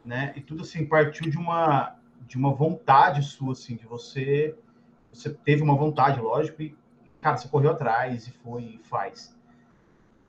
né? 0.04 0.34
E 0.36 0.42
tudo 0.42 0.64
assim 0.64 0.86
partiu 0.86 1.30
de 1.30 1.38
uma 1.38 1.96
de 2.28 2.38
uma 2.38 2.54
vontade 2.54 3.24
sua, 3.24 3.54
assim, 3.54 3.76
de 3.76 3.86
você 3.88 4.56
você 5.12 5.34
teve 5.34 5.64
uma 5.64 5.76
vontade, 5.76 6.20
lógico, 6.22 6.62
e 6.62 6.76
cara, 7.22 7.38
você 7.38 7.48
correu 7.48 7.72
atrás 7.72 8.28
e 8.28 8.32
foi 8.32 8.64
e 8.64 8.80
faz. 8.84 9.36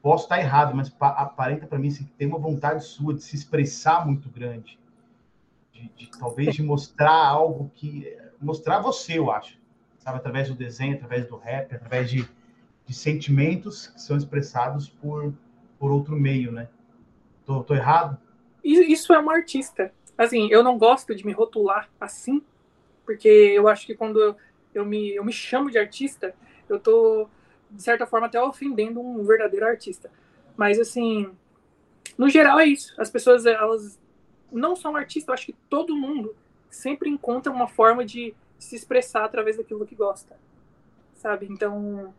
Posso 0.03 0.25
estar 0.25 0.39
errado, 0.41 0.75
mas 0.75 0.89
pa- 0.91 1.11
aparenta 1.11 1.67
para 1.67 1.79
mim 1.79 1.89
assim, 1.89 2.05
que 2.05 2.13
tem 2.13 2.29
uma 2.29 2.39
vontade 2.39 2.85
sua 2.85 3.15
de 3.15 3.23
se 3.23 3.37
expressar 3.37 4.07
muito 4.07 4.31
grande, 4.31 4.79
de, 5.73 5.89
de 5.97 6.11
talvez 6.19 6.55
de 6.55 6.63
mostrar 6.63 7.27
algo 7.27 7.71
que 7.75 8.17
mostrar 8.41 8.81
você, 8.81 9.19
eu 9.19 9.31
acho, 9.31 9.59
sabe, 9.99 10.19
através 10.19 10.49
do 10.49 10.55
desenho, 10.55 10.97
através 10.97 11.27
do 11.29 11.37
rap, 11.37 11.75
através 11.75 12.11
de 12.11 12.29
de 12.87 12.95
sentimentos 12.95 13.87
que 13.89 14.01
são 14.03 14.17
expressados 14.17 14.89
por, 14.89 15.33
por 15.79 15.93
outro 15.93 16.17
meio, 16.17 16.53
né? 16.53 16.69
Tô, 17.51 17.65
tô 17.65 17.75
errado? 17.75 18.17
Isso 18.63 19.13
é 19.13 19.19
uma 19.19 19.35
artista. 19.35 19.93
Assim, 20.17 20.47
eu 20.53 20.63
não 20.63 20.79
gosto 20.79 21.17
de 21.17 21.27
me 21.27 21.33
rotular 21.33 21.91
assim, 22.01 22.41
porque 23.05 23.27
eu 23.27 23.67
acho 23.67 23.85
que 23.85 23.97
quando 23.97 24.21
eu, 24.21 24.37
eu 24.73 24.85
me, 24.85 25.17
eu 25.17 25.25
me 25.25 25.33
chamo 25.33 25.69
de 25.69 25.77
artista, 25.77 26.33
eu 26.69 26.79
tô, 26.79 27.29
de 27.69 27.83
certa 27.83 28.07
forma, 28.07 28.29
até 28.29 28.41
ofendendo 28.41 29.01
um 29.01 29.25
verdadeiro 29.25 29.67
artista. 29.67 30.13
Mas, 30.57 30.79
assim, 30.79 31.29
no 32.17 32.29
geral 32.29 32.61
é 32.61 32.67
isso. 32.67 32.95
As 32.97 33.11
pessoas, 33.11 33.45
elas 33.45 33.99
não 34.53 34.77
são 34.77 34.95
artistas, 34.95 35.27
eu 35.27 35.35
acho 35.35 35.47
que 35.47 35.57
todo 35.69 35.97
mundo 35.97 36.37
sempre 36.69 37.11
encontra 37.11 37.53
uma 37.53 37.67
forma 37.67 38.05
de 38.05 38.33
se 38.61 38.77
expressar 38.77 39.25
através 39.25 39.57
daquilo 39.57 39.85
que 39.85 39.97
gosta, 39.97 40.39
sabe? 41.17 41.49
Então, 41.51 42.15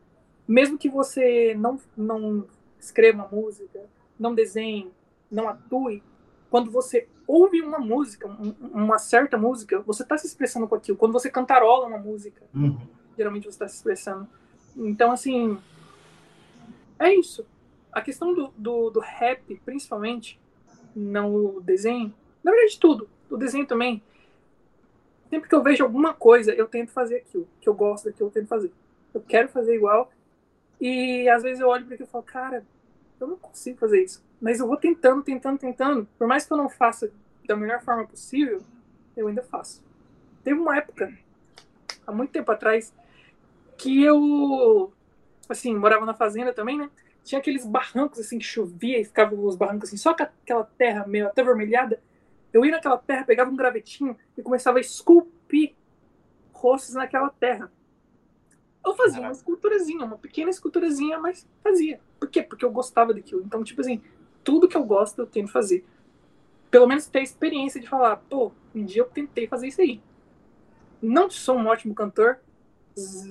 mesmo 0.45 0.77
que 0.77 0.89
você 0.89 1.55
não, 1.55 1.79
não 1.95 2.45
escreva 2.77 3.29
música, 3.31 3.79
não 4.19 4.35
desenhe, 4.35 4.91
não 5.31 5.47
atue, 5.47 6.03
quando 6.49 6.69
você 6.69 7.07
ouve 7.25 7.61
uma 7.61 7.79
música, 7.79 8.27
um- 8.27 8.53
uma 8.73 8.99
certa 8.99 9.37
música, 9.37 9.79
você 9.79 10.03
está 10.03 10.17
se 10.17 10.27
expressando 10.27 10.67
com 10.67 10.75
aquilo. 10.75 10.97
Quando 10.97 11.13
você 11.13 11.29
cantarola 11.29 11.87
uma 11.87 11.97
música, 11.97 12.43
Uhum. 12.53 12.77
geralmente 13.17 13.43
você 13.45 13.49
está 13.51 13.67
se 13.67 13.75
expressando. 13.77 14.27
Então, 14.75 15.11
assim, 15.11 15.57
é 16.99 17.13
isso. 17.13 17.45
A 17.91 18.01
questão 18.01 18.33
do, 18.33 18.53
do, 18.57 18.89
do 18.89 18.99
rap, 18.99 19.55
principalmente, 19.65 20.39
não 20.95 21.33
o 21.33 21.61
desenho, 21.61 22.13
na 22.43 22.51
verdade, 22.51 22.79
tudo. 22.79 23.09
O 23.29 23.37
desenho 23.37 23.65
também. 23.65 24.01
Sempre 25.29 25.47
que 25.47 25.55
eu 25.55 25.63
vejo 25.63 25.83
alguma 25.83 26.13
coisa, 26.13 26.53
eu 26.53 26.67
tento 26.67 26.91
fazer 26.91 27.17
aquilo. 27.17 27.47
Que 27.61 27.69
eu 27.69 27.73
gosto 27.73 28.05
daquilo, 28.05 28.27
eu 28.27 28.33
tento 28.33 28.47
fazer. 28.47 28.71
Eu 29.13 29.21
quero 29.21 29.47
fazer 29.47 29.75
igual. 29.75 30.11
E 30.79 31.29
às 31.29 31.43
vezes 31.43 31.61
eu 31.61 31.69
olho 31.69 31.85
para 31.85 31.93
aquilo 31.93 32.09
e 32.09 32.11
falo, 32.11 32.23
cara, 32.23 32.65
eu 33.23 33.27
não 33.27 33.37
consigo 33.37 33.77
fazer 33.77 34.03
isso. 34.03 34.23
Mas 34.41 34.59
eu 34.59 34.67
vou 34.67 34.77
tentando, 34.77 35.23
tentando, 35.23 35.57
tentando. 35.57 36.07
Por 36.17 36.27
mais 36.27 36.45
que 36.45 36.53
eu 36.53 36.57
não 36.57 36.69
faça 36.69 37.11
da 37.45 37.55
melhor 37.55 37.81
forma 37.81 38.05
possível, 38.05 38.61
eu 39.15 39.27
ainda 39.27 39.43
faço. 39.43 39.83
Teve 40.43 40.59
uma 40.59 40.77
época, 40.77 41.13
há 42.05 42.11
muito 42.11 42.31
tempo 42.31 42.51
atrás, 42.51 42.93
que 43.77 44.03
eu, 44.03 44.91
assim, 45.47 45.75
morava 45.75 46.05
na 46.05 46.13
fazenda 46.13 46.53
também, 46.53 46.77
né? 46.77 46.89
Tinha 47.23 47.39
aqueles 47.39 47.65
barrancos, 47.65 48.19
assim, 48.19 48.39
que 48.39 48.45
chovia 48.45 48.99
e 48.99 49.05
ficava 49.05 49.35
os 49.35 49.55
barrancos, 49.55 49.89
assim, 49.89 49.97
só 49.97 50.13
com 50.13 50.23
aquela 50.23 50.63
terra 50.63 51.05
meio 51.05 51.27
até 51.27 51.43
vermelhada. 51.43 52.01
Eu 52.51 52.65
ia 52.65 52.71
naquela 52.71 52.97
terra, 52.97 53.23
pegava 53.23 53.51
um 53.51 53.55
gravetinho 53.55 54.17
e 54.37 54.41
começava 54.41 54.79
a 54.79 54.81
esculpir 54.81 55.73
rostos 56.51 56.95
naquela 56.95 57.29
terra. 57.29 57.71
Eu 58.85 58.95
fazia 58.95 59.17
uma 59.19 59.23
Caraca. 59.27 59.37
esculturazinha, 59.37 60.05
uma 60.05 60.17
pequena 60.17 60.49
esculturazinha, 60.49 61.19
mas 61.19 61.47
fazia. 61.63 61.99
Por 62.19 62.29
quê? 62.29 62.41
Porque 62.41 62.65
eu 62.65 62.71
gostava 62.71 63.13
daquilo. 63.13 63.41
Então, 63.45 63.63
tipo 63.63 63.81
assim, 63.81 64.01
tudo 64.43 64.67
que 64.67 64.75
eu 64.75 64.83
gosto 64.83 65.19
eu 65.19 65.27
tento 65.27 65.51
fazer. 65.51 65.85
Pelo 66.71 66.87
menos 66.87 67.05
ter 67.05 67.19
a 67.19 67.23
experiência 67.23 67.79
de 67.79 67.87
falar, 67.87 68.15
pô, 68.17 68.51
um 68.73 68.83
dia 68.83 69.01
eu 69.01 69.05
tentei 69.05 69.47
fazer 69.47 69.67
isso 69.67 69.81
aí. 69.81 70.01
Não 71.01 71.29
sou 71.29 71.57
um 71.57 71.67
ótimo 71.67 71.93
cantor, 71.93 72.39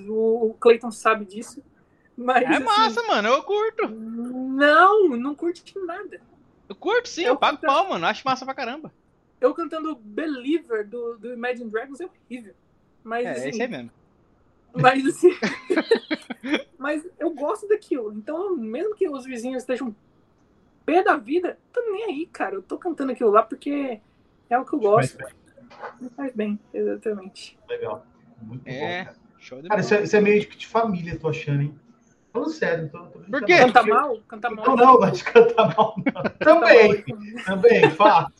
o 0.08 0.54
Clayton 0.60 0.90
sabe 0.90 1.24
disso, 1.24 1.62
mas 2.16 2.42
É 2.42 2.46
assim, 2.48 2.64
massa, 2.64 3.02
mano. 3.04 3.28
Eu 3.28 3.42
curto. 3.42 3.88
não, 3.88 5.08
não 5.10 5.34
curti 5.34 5.78
nada. 5.80 6.20
Eu 6.68 6.74
curto 6.76 7.08
sim, 7.08 7.22
Eu 7.22 7.28
eu 7.34 7.36
pago 7.36 7.58
curto- 7.58 7.72
pau, 7.72 7.88
mano. 7.88 8.06
Acho 8.06 8.22
massa 8.24 8.44
pra 8.44 8.54
caramba. 8.54 8.92
Eu 9.40 9.54
cantando 9.54 9.94
Believer 9.96 10.86
do, 10.86 11.16
do 11.18 11.32
Imagine 11.32 11.70
Dragons 11.70 12.00
é 12.00 12.06
horrível. 12.06 12.54
Mas, 13.02 13.26
É, 13.26 13.48
assim, 13.48 13.62
aí 13.62 13.68
mesmo. 13.68 13.90
Mas 14.74 15.06
assim. 15.06 15.30
mas 16.78 17.06
eu 17.18 17.30
gosto 17.34 17.68
daquilo. 17.68 18.12
Então, 18.12 18.56
mesmo 18.56 18.94
que 18.94 19.08
os 19.08 19.24
vizinhos 19.24 19.62
estejam 19.62 19.94
pé 20.84 21.02
da 21.02 21.16
vida, 21.16 21.58
tô 21.72 21.80
nem 21.90 22.04
aí, 22.04 22.26
cara. 22.26 22.54
Eu 22.54 22.62
tô 22.62 22.78
cantando 22.78 23.12
aquilo 23.12 23.30
lá 23.30 23.42
porque 23.42 24.00
é 24.48 24.58
o 24.58 24.64
que 24.64 24.74
eu 24.74 24.78
gosto. 24.78 25.18
Me 26.00 26.08
faz 26.10 26.34
bem, 26.34 26.58
exatamente. 26.72 27.58
legal. 27.68 28.04
Muito 28.42 28.66
É. 28.66 29.04
bom, 29.04 29.10
cara. 29.10 29.20
Cara, 29.68 29.80
isso 29.80 29.94
é, 29.94 30.02
isso 30.02 30.16
é 30.16 30.20
meio 30.20 30.40
de 30.48 30.66
família, 30.66 31.18
tô 31.18 31.28
achando, 31.28 31.62
hein? 31.62 31.74
Falando 32.32 32.50
sério, 32.50 32.88
tô, 32.90 32.98
tô 33.06 33.18
Por 33.20 33.44
quê? 33.44 33.58
não. 33.58 33.66
Cantar 33.66 33.86
mal? 33.86 34.20
Cantar 34.28 34.50
mal. 34.50 34.64
Não, 34.66 34.76
não, 34.76 35.00
mas 35.00 35.18
de 35.18 35.24
cantar 35.24 35.76
mal, 35.76 35.96
não. 35.96 36.22
Também, 36.38 37.04
mal. 37.08 37.44
também, 37.44 37.90
fato. 37.90 38.32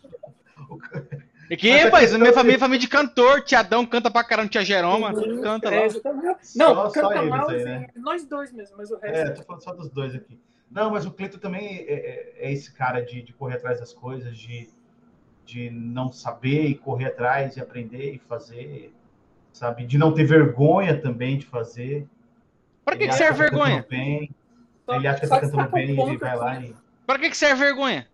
É 1.51 1.57
que, 1.57 1.69
Mas 1.91 2.01
questão 2.03 2.19
minha 2.21 2.31
é- 2.31 2.33
família 2.33 2.57
é 2.57 2.59
família 2.61 2.79
de 2.81 2.87
cantor. 2.89 3.43
Tiadão 3.43 3.85
canta 3.85 4.09
pra 4.09 4.23
caramba, 4.23 4.49
tia 4.49 4.65
Jeroma. 4.65 5.13
Canta 5.43 5.69
É, 5.75 5.81
lá. 5.81 5.87
exatamente. 5.87 6.39
Não, 6.57 6.75
Só- 6.75 6.89
só 6.89 6.91
cantar 6.93 7.17
eles 7.19 7.31
mal, 7.31 7.49
aí, 7.51 7.57
assim, 7.57 7.65
né? 7.65 7.87
nós 7.97 8.25
dois 8.25 8.53
mesmo, 8.53 8.77
mas 8.79 8.91
o 8.93 8.97
resto. 8.99 9.17
É, 9.19 9.31
tô 9.31 9.43
falando 9.43 9.63
só 9.65 9.73
dos 9.75 9.89
dois 9.91 10.15
aqui. 10.15 10.39
Não, 10.71 10.93
mas 10.93 11.05
o 11.05 11.11
Cleiton 11.11 11.39
também 11.39 11.79
é, 11.79 11.93
é- 11.93 12.35
é 12.39 12.53
esse 12.53 12.73
cara 12.73 13.01
de, 13.05 13.21
de 13.23 13.33
correr 13.33 13.57
atrás 13.57 13.81
das 13.81 13.93
coisas, 13.93 14.39
de, 14.39 14.71
de 15.45 15.69
não 15.71 16.13
saber 16.13 16.67
e 16.67 16.75
correr 16.77 17.07
atrás 17.07 17.57
e 17.57 17.61
aprender 17.61 18.15
e 18.15 18.19
fazer, 18.19 18.95
sabe? 19.53 19.85
De 19.85 19.99
não 19.99 20.15
ter 20.15 20.23
vergonha 20.23 21.01
também 21.01 21.37
de 21.37 21.47
fazer. 21.47 22.07
Pra 22.85 22.97
que, 22.97 23.09
que 23.09 23.15
serve 23.15 23.39
tá 23.39 23.51
vergonha? 23.51 23.85
Bem, 23.91 24.31
Só- 24.87 24.95
ele 24.95 25.09
acha 25.09 25.19
que 25.21 25.27
só 25.27 25.35
tá 25.35 25.41
cantando 25.41 25.71
bem 25.73 25.97
e 25.97 26.01
ele 26.01 26.17
vai 26.19 26.31
aqui. 26.31 26.39
lá 26.39 26.61
e. 26.61 26.75
Pra 27.05 27.19
que, 27.19 27.29
que 27.29 27.37
serve 27.37 27.65
vergonha? 27.65 28.07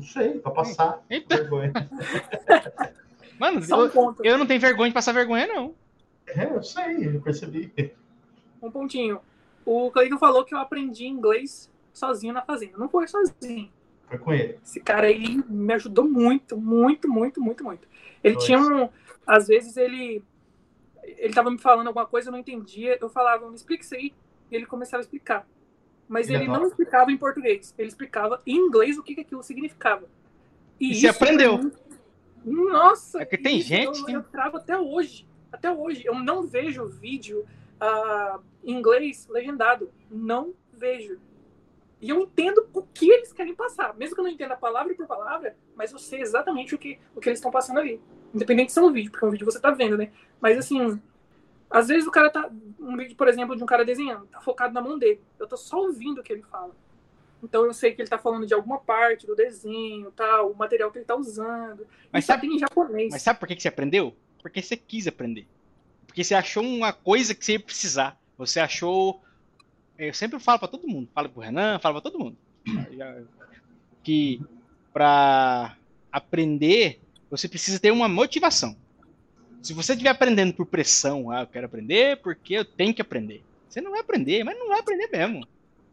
Não 0.00 0.06
sei, 0.06 0.38
pra 0.38 0.50
passar 0.50 1.04
Então, 1.10 1.36
vergonha. 1.36 1.72
mano, 3.38 3.60
um 3.60 3.82
eu, 3.82 3.90
ponto. 3.90 4.24
eu 4.24 4.38
não 4.38 4.46
tenho 4.46 4.58
vergonha 4.60 4.88
de 4.88 4.94
passar 4.94 5.12
vergonha, 5.12 5.46
não. 5.46 5.74
É, 6.26 6.44
eu 6.44 6.62
sei, 6.62 7.06
eu 7.06 7.20
percebi. 7.20 7.92
Um 8.62 8.70
pontinho. 8.70 9.20
O 9.64 9.90
Cleiton 9.90 10.16
falou 10.18 10.42
que 10.44 10.54
eu 10.54 10.58
aprendi 10.58 11.06
inglês 11.06 11.70
sozinho 11.92 12.32
na 12.32 12.40
fazenda. 12.40 12.78
Não 12.78 12.88
foi 12.88 13.06
sozinho. 13.08 13.70
Foi 14.08 14.18
com 14.18 14.32
ele. 14.32 14.58
Esse 14.64 14.80
cara 14.80 15.06
aí 15.06 15.44
me 15.46 15.74
ajudou 15.74 16.08
muito, 16.08 16.56
muito, 16.56 17.08
muito, 17.10 17.42
muito, 17.42 17.62
muito. 17.62 17.86
Ele 18.24 18.36
tinha 18.38 18.58
um. 18.58 18.88
Às 19.26 19.48
vezes 19.48 19.76
ele. 19.76 20.24
Ele 21.02 21.34
tava 21.34 21.50
me 21.50 21.58
falando 21.58 21.88
alguma 21.88 22.06
coisa, 22.06 22.28
eu 22.28 22.32
não 22.32 22.38
entendia. 22.38 22.96
Eu 22.98 23.10
falava, 23.10 23.48
me 23.48 23.54
explica 23.54 23.84
isso 23.84 23.94
aí. 23.94 24.14
E 24.50 24.56
ele 24.56 24.64
começava 24.64 25.02
a 25.02 25.04
explicar. 25.04 25.46
Mas 26.10 26.26
Ele 26.28 26.38
ele 26.38 26.44
é 26.44 26.48
não 26.48 26.54
top. 26.56 26.66
explicava 26.66 27.12
em 27.12 27.16
português. 27.16 27.72
Ele 27.78 27.86
explicava 27.88 28.42
em 28.44 28.56
inglês 28.56 28.98
o 28.98 29.02
que, 29.04 29.14
que 29.14 29.20
aquilo 29.20 29.44
significava. 29.44 30.08
E 30.80 30.92
você 30.92 31.06
isso 31.06 31.18
pra 31.18 31.26
aprendeu. 31.28 31.58
mim- 31.58 31.72
Nossa! 32.44 33.22
É 33.22 33.24
que 33.24 33.38
tem 33.38 33.60
gente 33.60 33.98
Eu, 34.00 34.04
que- 34.04 34.12
eu 34.12 34.22
travo 34.24 34.56
até 34.56 34.76
hoje. 34.76 35.24
Até 35.52 35.70
hoje. 35.70 36.02
Eu 36.04 36.14
não 36.16 36.42
vejo 36.42 36.86
vídeo 36.88 37.46
ah, 37.78 38.40
em 38.64 38.72
inglês 38.76 39.28
legendado. 39.30 39.88
Não 40.10 40.52
vejo. 40.72 41.20
E 42.00 42.08
eu 42.10 42.18
entendo 42.20 42.66
o 42.72 42.82
que 42.82 43.08
eles 43.08 43.32
querem 43.32 43.54
passar. 43.54 43.94
Mesmo 43.96 44.14
que 44.16 44.20
eu 44.20 44.24
não 44.24 44.30
entenda 44.32 44.56
palavra 44.56 44.92
por 44.94 45.06
palavra, 45.06 45.54
mas 45.76 45.92
eu 45.92 45.98
sei 45.98 46.22
exatamente 46.22 46.74
o 46.74 46.78
que, 46.78 46.98
o 47.14 47.20
que 47.20 47.28
eles 47.28 47.38
estão 47.38 47.52
passando 47.52 47.78
ali. 47.78 48.00
Independente 48.34 48.68
de 48.68 48.72
ser 48.72 48.80
um 48.80 48.90
vídeo, 48.90 49.12
porque 49.12 49.26
um 49.26 49.30
vídeo 49.30 49.44
você 49.44 49.60
tá 49.60 49.70
vendo, 49.70 49.96
né? 49.98 50.10
Mas 50.40 50.56
assim, 50.58 51.00
às 51.70 51.88
vezes 51.88 52.06
o 52.06 52.10
cara 52.10 52.28
tá. 52.30 52.50
Um 52.78 52.96
vídeo, 52.96 53.16
por 53.16 53.28
exemplo, 53.28 53.56
de 53.56 53.62
um 53.62 53.66
cara 53.66 53.84
desenhando, 53.84 54.26
tá 54.26 54.40
focado 54.40 54.74
na 54.74 54.80
mão 54.80 54.98
dele. 54.98 55.20
Eu 55.38 55.46
tô 55.46 55.56
só 55.56 55.78
ouvindo 55.78 56.20
o 56.20 56.22
que 56.24 56.32
ele 56.32 56.42
fala. 56.42 56.74
Então 57.42 57.64
eu 57.64 57.72
sei 57.72 57.92
que 57.92 58.02
ele 58.02 58.08
tá 58.08 58.18
falando 58.18 58.46
de 58.46 58.52
alguma 58.52 58.78
parte 58.78 59.26
do 59.26 59.34
desenho, 59.34 60.10
tal, 60.12 60.50
o 60.50 60.56
material 60.56 60.90
que 60.90 60.98
ele 60.98 61.04
tá 61.06 61.14
usando. 61.16 61.86
Mas 62.12 62.24
só 62.26 62.34
sabe- 62.34 62.46
tem 62.48 62.56
em 62.56 62.58
japonês. 62.58 63.10
Mas 63.12 63.22
sabe 63.22 63.38
por 63.40 63.48
que 63.48 63.58
você 63.58 63.68
aprendeu? 63.68 64.14
Porque 64.42 64.60
você 64.60 64.76
quis 64.76 65.06
aprender. 65.06 65.46
Porque 66.06 66.22
você 66.24 66.34
achou 66.34 66.62
uma 66.62 66.92
coisa 66.92 67.34
que 67.34 67.44
você 67.44 67.52
ia 67.52 67.60
precisar. 67.60 68.18
Você 68.36 68.58
achou. 68.60 69.22
Eu 69.98 70.12
sempre 70.12 70.38
falo 70.40 70.58
pra 70.58 70.68
todo 70.68 70.88
mundo. 70.88 71.08
Falo 71.14 71.28
pro 71.28 71.40
Renan, 71.42 71.78
falo 71.78 72.00
pra 72.00 72.10
todo 72.10 72.18
mundo. 72.18 72.36
Que 74.02 74.40
pra 74.92 75.76
aprender, 76.10 77.00
você 77.30 77.48
precisa 77.48 77.78
ter 77.78 77.90
uma 77.90 78.08
motivação. 78.08 78.74
Se 79.62 79.74
você 79.74 79.92
estiver 79.92 80.10
aprendendo 80.10 80.54
por 80.54 80.66
pressão, 80.66 81.30
ah, 81.30 81.42
eu 81.42 81.46
quero 81.46 81.66
aprender 81.66 82.16
porque 82.18 82.54
eu 82.54 82.64
tenho 82.64 82.94
que 82.94 83.02
aprender. 83.02 83.42
Você 83.68 83.80
não 83.80 83.90
vai 83.90 84.00
aprender, 84.00 84.42
mas 84.42 84.58
não 84.58 84.68
vai 84.68 84.80
aprender 84.80 85.08
mesmo. 85.08 85.46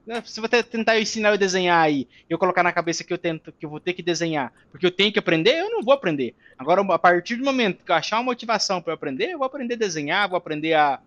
Né? 0.05 0.23
Se 0.25 0.39
você 0.39 0.63
tentar 0.63 0.99
ensinar 0.99 1.31
eu 1.31 1.37
desenhar 1.37 1.83
aí, 1.83 2.07
eu 2.29 2.37
colocar 2.37 2.63
na 2.63 2.71
cabeça 2.71 3.03
que 3.03 3.11
eu 3.11 3.17
tento, 3.17 3.51
que 3.51 3.65
eu 3.65 3.69
vou 3.69 3.79
ter 3.79 3.91
que 3.93 4.01
desenhar, 4.01 4.53
porque 4.71 4.85
eu 4.85 4.91
tenho 4.91 5.11
que 5.11 5.19
aprender, 5.19 5.59
eu 5.59 5.69
não 5.69 5.83
vou 5.83 5.93
aprender. 5.93 6.33
Agora, 6.57 6.81
a 6.81 6.97
partir 6.99 7.35
do 7.35 7.43
momento 7.43 7.83
que 7.83 7.91
eu 7.91 7.95
achar 7.95 8.17
uma 8.17 8.23
motivação 8.23 8.81
para 8.81 8.93
aprender, 8.93 9.31
eu 9.31 9.37
vou 9.37 9.45
aprender 9.45 9.73
a 9.73 9.77
desenhar, 9.77 10.29
vou 10.29 10.37
aprender 10.37 10.73
a, 10.73 10.99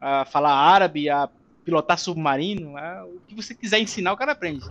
a 0.00 0.24
falar 0.24 0.52
árabe, 0.52 1.08
a 1.08 1.28
pilotar 1.64 1.96
submarino, 1.96 2.76
a- 2.76 3.04
o 3.06 3.20
que 3.28 3.36
você 3.36 3.54
quiser 3.54 3.78
ensinar, 3.78 4.12
o 4.12 4.16
cara 4.16 4.32
aprende. 4.32 4.66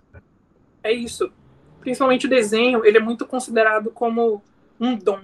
É 0.84 0.92
isso. 0.92 1.32
Principalmente 1.80 2.26
o 2.26 2.30
desenho, 2.30 2.86
ele 2.86 2.98
é 2.98 3.02
muito 3.02 3.26
considerado 3.26 3.92
como 3.92 4.44
um 4.78 4.96
dom. 4.98 5.22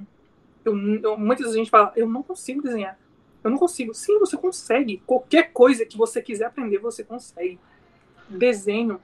Eu, 0.65 0.75
eu, 0.75 1.17
muitas 1.17 1.45
vezes 1.45 1.55
a 1.55 1.59
gente 1.59 1.69
fala, 1.69 1.93
eu 1.95 2.09
não 2.09 2.23
consigo 2.23 2.61
desenhar. 2.61 2.99
Eu 3.43 3.51
não 3.51 3.57
consigo. 3.57 3.93
Sim, 3.93 4.19
você 4.19 4.35
consegue. 4.35 4.97
Qualquer 5.05 5.53
coisa 5.53 5.85
que 5.85 5.95
você 5.95 6.21
quiser 6.21 6.45
aprender, 6.45 6.79
você 6.79 7.03
consegue. 7.03 7.59
Desenho. 8.27 8.99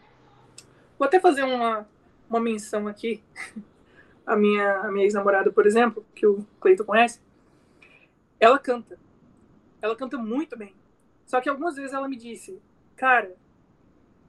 Vou 0.98 1.06
até 1.06 1.20
fazer 1.20 1.44
uma, 1.44 1.88
uma 2.28 2.40
menção 2.40 2.88
aqui. 2.88 3.24
A 4.24 4.36
minha, 4.36 4.82
a 4.82 4.92
minha 4.92 5.04
ex-namorada, 5.04 5.52
por 5.52 5.66
exemplo, 5.66 6.06
que 6.14 6.28
o 6.28 6.46
Cleiton 6.62 6.86
conhece, 6.86 7.20
ela 8.40 8.60
canta. 8.60 8.98
Ela 9.82 9.96
canta 9.96 10.16
muito 10.16 10.56
bem. 10.56 10.76
Só 11.26 11.42
que 11.42 11.50
algumas 11.50 11.76
vezes 11.76 11.92
ela 11.92 12.08
me 12.08 12.16
disse, 12.16 12.62
cara, 12.96 13.36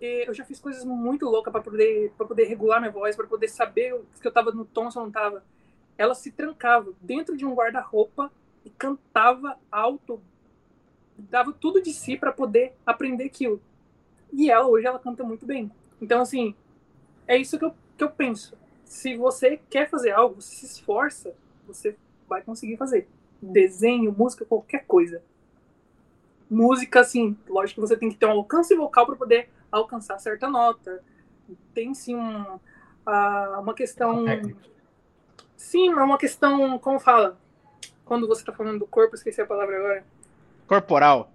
eu 0.00 0.34
já 0.34 0.44
fiz 0.44 0.58
coisas 0.58 0.84
muito 0.84 1.26
loucas 1.26 1.52
para 1.52 1.62
poder 1.62 2.10
poder 2.16 2.44
regular 2.44 2.80
minha 2.80 2.90
voz, 2.90 3.14
para 3.14 3.26
poder 3.26 3.48
saber 3.48 4.00
se 4.14 4.26
eu 4.26 4.32
tava 4.32 4.50
no 4.50 4.64
tom, 4.64 4.90
se 4.90 4.98
eu 4.98 5.02
não 5.04 5.10
tava. 5.12 5.44
Ela 5.96 6.14
se 6.14 6.32
trancava 6.32 6.92
dentro 7.00 7.36
de 7.36 7.44
um 7.44 7.54
guarda-roupa 7.54 8.30
e 8.64 8.70
cantava 8.70 9.58
alto, 9.70 10.20
dava 11.18 11.52
tudo 11.52 11.82
de 11.82 11.92
si 11.92 12.16
para 12.16 12.32
poder 12.32 12.74
aprender 12.86 13.24
aquilo. 13.24 13.60
E 14.32 14.50
ela 14.50 14.66
hoje 14.66 14.86
ela 14.86 14.98
canta 14.98 15.22
muito 15.22 15.44
bem. 15.44 15.70
Então 16.00 16.20
assim, 16.20 16.54
é 17.26 17.36
isso 17.36 17.58
que 17.58 17.64
eu, 17.64 17.74
que 17.96 18.04
eu 18.04 18.10
penso. 18.10 18.56
Se 18.84 19.16
você 19.16 19.58
quer 19.70 19.88
fazer 19.88 20.10
algo, 20.10 20.40
você 20.40 20.54
se 20.54 20.66
esforça, 20.66 21.34
você 21.66 21.96
vai 22.28 22.42
conseguir 22.42 22.76
fazer. 22.76 23.08
Desenho, 23.40 24.14
música, 24.16 24.44
qualquer 24.44 24.84
coisa. 24.86 25.22
Música, 26.48 27.00
assim, 27.00 27.36
lógico 27.48 27.80
que 27.80 27.88
você 27.88 27.96
tem 27.96 28.10
que 28.10 28.16
ter 28.16 28.26
um 28.26 28.32
alcance 28.32 28.74
vocal 28.74 29.06
para 29.06 29.16
poder 29.16 29.48
alcançar 29.70 30.18
certa 30.18 30.48
nota. 30.48 31.02
Tem 31.72 31.94
sim 31.94 32.14
um, 32.14 32.60
ah, 33.06 33.58
uma 33.60 33.74
questão. 33.74 34.24
Sim, 35.56 35.90
é 35.90 36.02
uma 36.02 36.18
questão, 36.18 36.78
como 36.78 36.98
fala? 36.98 37.38
Quando 38.04 38.26
você 38.26 38.42
está 38.42 38.52
falando 38.52 38.80
do 38.80 38.86
corpo, 38.86 39.14
esqueci 39.14 39.40
a 39.40 39.46
palavra 39.46 39.76
agora. 39.76 40.04
Corporal. 40.66 41.32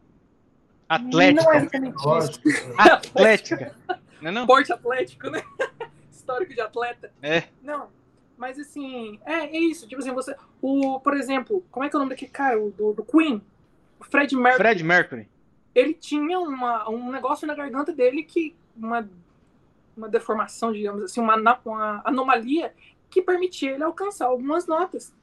Atlética. 0.88 1.44
Não 1.44 1.54
é 1.54 1.58
exatamente 1.58 1.96
isso. 1.98 2.42
Atlética. 2.78 3.76
Não 4.22 4.30
é 4.30 4.32
não? 4.32 4.48
Porte 4.48 4.74
atlético, 4.74 5.30
né? 5.30 5.44
Histórico 6.12 6.54
de 6.54 6.60
atleta. 6.60 7.12
É. 7.22 7.44
Não, 7.62 7.88
mas 8.36 8.58
assim, 8.60 9.20
é, 9.26 9.46
é 9.46 9.60
isso. 9.60 9.88
Tipo 9.88 10.02
assim, 10.02 10.12
você. 10.12 10.36
O, 10.62 11.00
por 11.00 11.16
exemplo, 11.16 11.64
como 11.72 11.86
é 11.86 11.90
que 11.90 11.96
é 11.96 11.98
o 11.98 12.00
nome 12.00 12.10
daquele 12.10 12.32
cara? 12.32 12.60
O 12.60 12.72
do, 12.72 12.94
do 12.94 13.04
Queen? 13.04 13.42
O 14.00 14.04
Fred 14.04 14.36
Mercury. 14.36 14.58
Fred 14.58 14.84
Mercury. 14.84 15.30
Ele 15.74 15.94
tinha 15.94 16.40
uma, 16.40 16.90
um 16.90 17.12
negócio 17.12 17.48
na 17.48 17.54
garganta 17.54 17.94
dele 17.94 18.24
que. 18.24 18.56
Uma, 18.76 19.08
uma 19.96 20.08
deformação, 20.08 20.72
digamos 20.72 21.04
assim, 21.04 21.20
uma, 21.20 21.36
uma 21.66 22.02
anomalia 22.06 22.74
que 23.10 23.22
permitia 23.22 23.72
ele 23.72 23.84
alcançar 23.84 24.26
algumas 24.26 24.68
notas. 24.68 25.14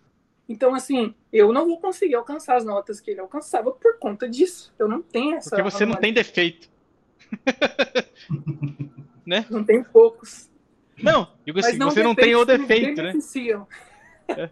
Então, 0.49 0.75
assim, 0.75 1.15
eu 1.33 1.53
não 1.53 1.67
vou 1.67 1.81
conseguir 1.81 2.15
alcançar 2.15 2.57
as 2.57 2.65
notas 2.65 3.01
que 3.01 3.11
ele 3.11 3.21
alcançava 3.21 3.73
por 3.73 3.99
conta 3.99 4.29
disso. 4.29 4.75
Eu 4.79 4.87
não 4.89 5.01
tenho 5.01 5.37
essa. 5.37 5.51
Porque 5.51 5.63
você 5.63 5.87
não 5.87 5.97
tem 5.97 6.13
defeito. 6.13 6.69
Não 9.51 9.65
tem 9.65 9.83
poucos. 9.83 10.51
Não, 11.03 11.33
digo 11.47 11.59
assim, 11.59 11.79
você 11.79 12.03
não 12.03 12.15
tem 12.15 12.37
o 12.37 12.45
defeito, 12.45 13.03
né? 13.03 13.13
beneficiam. 13.13 13.67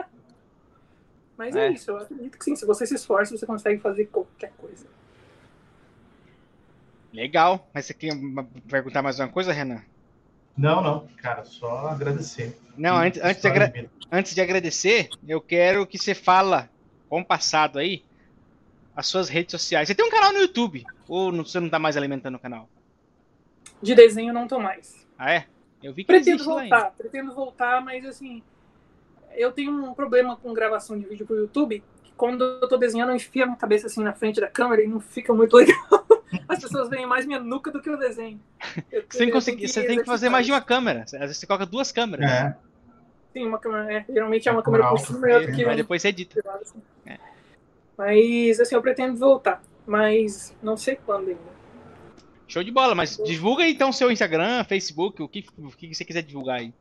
Mas 1.37 1.55
é. 1.55 1.69
É. 1.69 1.73
isso, 1.73 1.91
eu 1.91 1.99
acredito 1.99 2.39
que 2.39 2.45
sim. 2.45 2.57
Se 2.57 2.65
você 2.65 2.87
se 2.87 2.95
esforça, 2.95 3.37
você 3.37 3.45
consegue 3.45 3.81
fazer 3.81 4.07
qualquer 4.07 4.53
coisa. 4.57 4.87
Legal. 7.13 7.69
Mas 7.75 7.87
você 7.87 7.95
quer 7.95 8.13
perguntar 8.69 9.03
mais 9.03 9.19
uma 9.19 9.29
coisa, 9.29 9.53
Renan? 9.53 9.83
Não, 10.57 10.83
não, 10.83 11.09
cara, 11.17 11.45
só 11.45 11.89
agradecer. 11.89 12.57
Não, 12.77 12.97
antes, 12.97 13.23
antes, 13.23 13.41
de 13.43 13.49
agra- 13.49 13.73
antes 14.11 14.35
de 14.35 14.41
agradecer, 14.41 15.09
eu 15.27 15.41
quero 15.41 15.87
que 15.87 15.99
você 15.99 16.15
fala, 16.15 16.69
com 17.09 17.21
o 17.21 17.25
passado 17.25 17.79
aí, 17.79 18.05
as 18.95 19.07
suas 19.07 19.29
redes 19.29 19.53
sociais. 19.53 19.89
Você 19.89 19.95
tem 19.95 20.05
um 20.05 20.11
canal 20.11 20.33
no 20.33 20.39
YouTube? 20.41 20.85
Ou 21.09 21.33
não- 21.33 21.45
você 21.45 21.59
não 21.61 21.69
tá 21.69 21.79
mais 21.79 21.97
alimentando 21.97 22.35
o 22.37 22.39
canal? 22.39 22.69
De 23.83 23.95
desenho 23.95 24.33
não 24.33 24.47
tô 24.47 24.59
mais. 24.59 25.07
Ah, 25.19 25.33
é? 25.33 25.47
Eu 25.83 25.93
vi 25.93 26.05
que 26.05 26.09
Pretendo 26.09 26.45
voltar, 26.45 26.91
pretendo 26.97 27.35
voltar, 27.35 27.81
mas 27.83 28.05
assim, 28.07 28.43
eu 29.35 29.51
tenho 29.51 29.73
um 29.73 29.95
problema 29.95 30.37
com 30.37 30.53
gravação 30.55 30.99
de 30.99 31.05
vídeo 31.07 31.27
pro 31.27 31.37
YouTube, 31.37 31.83
quando 32.17 32.45
eu 32.45 32.69
tô 32.69 32.77
desenhando, 32.77 33.11
eu 33.11 33.17
enfio 33.17 33.43
a 33.43 33.47
minha 33.47 33.59
cabeça 33.59 33.87
assim 33.87 34.03
na 34.03 34.13
frente 34.13 34.41
da 34.41 34.49
câmera 34.49 34.83
e 34.83 34.87
não 34.89 35.01
fica 35.01 35.33
muito 35.35 35.57
legal. 35.57 35.77
As 36.49 36.61
pessoas 36.61 36.89
veem 36.89 37.07
mais 37.07 37.27
minha 37.27 37.39
nuca 37.41 37.71
do 37.71 37.81
que 37.83 37.91
o 37.91 37.97
desenho. 37.97 38.41
Eu- 38.91 39.03
Você 39.09 39.19
tem, 39.19 39.27
que 39.27 39.31
eu 39.31 39.35
conseguir- 39.35 39.69
você 39.69 39.85
tem 39.87 39.99
que 39.99 40.05
fazer 40.05 40.29
mais 40.29 40.47
de 40.47 40.53
uma 40.53 40.61
câmera. 40.61 41.03
Às 41.03 41.11
vezes 41.13 41.37
você 41.39 41.47
coloca 41.47 41.67
duas 41.67 41.93
câmeras. 41.93 42.31
É, 42.31 42.57
Sim, 43.33 43.47
uma 43.47 43.59
câmera, 43.59 43.93
é, 43.93 44.05
geralmente 44.09 44.47
é 44.49 44.53
uma 44.53 44.59
Uma 44.59 44.63
câmera 44.63 44.89
por 44.89 44.99
cima 44.99 45.19
e 45.19 45.33
outra 45.33 45.35
alta, 45.51 45.53
que 45.53 45.65
Aí 45.65 45.77
depois 45.77 46.03
você 46.03 46.09
edita. 46.09 46.41
de 46.41 46.47
lado, 46.47 46.61
assim. 46.63 46.83
É. 47.07 47.19
Mas 47.97 48.61
assim, 48.61 48.75
eu 48.75 48.83
pretendo 48.83 49.17
voltar. 49.17 49.63
Mas 49.87 50.55
não 50.63 50.77
sei 50.77 50.97
quando 50.97 51.29
ainda. 51.29 51.41
Show 52.47 52.63
de 52.63 52.71
bola, 52.71 52.95
mas 52.95 53.17
divulga 53.17 53.67
então 53.67 53.91
seu 53.93 54.11
Instagram, 54.11 54.63
Facebook, 54.65 55.23
o 55.23 55.29
que, 55.29 55.47
o 55.59 55.71
que 55.71 55.95
você 55.95 56.05
quiser 56.05 56.23
divulgar 56.23 56.61
aí. 56.61 56.73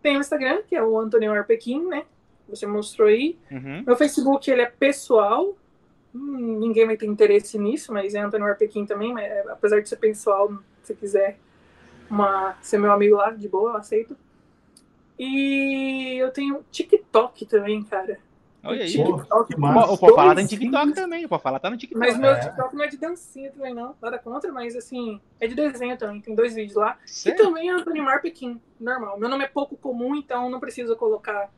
Tem 0.00 0.16
o 0.16 0.20
Instagram, 0.20 0.62
que 0.68 0.74
é 0.76 0.82
o 0.82 0.98
Antônio 0.98 1.32
Arpequim, 1.32 1.84
né? 1.88 2.04
Você 2.50 2.66
mostrou 2.66 3.08
aí. 3.08 3.38
Uhum. 3.50 3.84
Meu 3.86 3.96
Facebook, 3.96 4.50
ele 4.50 4.62
é 4.62 4.66
pessoal. 4.66 5.56
Hum, 6.14 6.58
ninguém 6.58 6.86
vai 6.86 6.96
ter 6.96 7.06
interesse 7.06 7.58
nisso, 7.58 7.92
mas 7.92 8.14
é 8.14 8.20
Antônio 8.20 8.46
Arpequim 8.46 8.84
também. 8.84 9.12
Mas, 9.14 9.24
é, 9.24 9.44
apesar 9.48 9.80
de 9.80 9.88
ser 9.88 9.96
pessoal, 9.96 10.48
se 10.82 10.88
você 10.88 10.94
quiser 10.94 11.38
uma, 12.10 12.56
ser 12.60 12.78
meu 12.78 12.92
amigo 12.92 13.16
lá, 13.16 13.30
de 13.30 13.48
boa, 13.48 13.70
eu 13.70 13.76
aceito. 13.76 14.16
E 15.18 16.16
eu 16.18 16.30
tenho 16.30 16.64
TikTok 16.70 17.46
também, 17.46 17.82
cara. 17.84 18.18
Olha 18.62 18.84
aí. 18.84 18.94
Pô, 18.96 19.44
que 19.44 19.54
O 19.54 19.96
Popala 19.98 20.34
tá 20.34 20.42
no 20.42 20.48
TikTok 20.48 20.92
também. 20.92 21.24
O 21.24 21.28
Popala 21.28 21.60
tá 21.60 21.70
no 21.70 21.76
TikTok. 21.76 21.98
Mas 21.98 22.18
meu 22.18 22.30
É. 22.30 22.40
TikTok 22.40 22.74
não 22.76 22.84
é 22.84 22.88
de 22.88 22.96
dancinha 22.98 23.50
também, 23.50 23.74
não. 23.74 23.94
Nada 24.02 24.18
contra, 24.18 24.52
mas 24.52 24.76
assim, 24.76 25.20
é 25.38 25.46
de 25.46 25.54
desenho 25.54 25.96
também. 25.96 26.20
Tem 26.20 26.34
dois 26.34 26.54
vídeos 26.54 26.76
lá. 26.76 26.98
E 27.04 27.10
Sério? 27.10 27.42
também 27.42 27.68
é 27.68 27.72
Antônio 27.72 28.02
Mar 28.02 28.20
Pequim, 28.20 28.60
normal. 28.78 29.18
Meu 29.18 29.28
nome 29.28 29.44
é 29.44 29.48
pouco 29.48 29.76
comum, 29.76 30.14
então 30.14 30.50
não 30.50 30.60
precisa 30.60 30.94
colocar, 30.94 31.50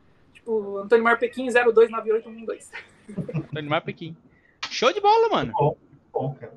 tipo, 0.43 0.77
Antônio 0.77 1.03
Mar 1.03 1.17
Pequim 1.17 1.47
029812. 1.49 2.69
Antônio 3.35 3.69
Mar 3.69 3.81
Pequim. 3.81 4.15
show 4.69 4.91
de 4.91 4.99
bola, 4.99 5.29
mano. 5.29 5.53
Bom, 5.53 5.77
bom, 6.11 6.35
cara. 6.35 6.53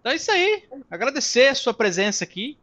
Então 0.00 0.12
é 0.12 0.16
isso 0.16 0.30
aí. 0.30 0.64
Agradecer 0.90 1.48
a 1.48 1.54
sua 1.54 1.72
presença 1.72 2.24
aqui. 2.24 2.58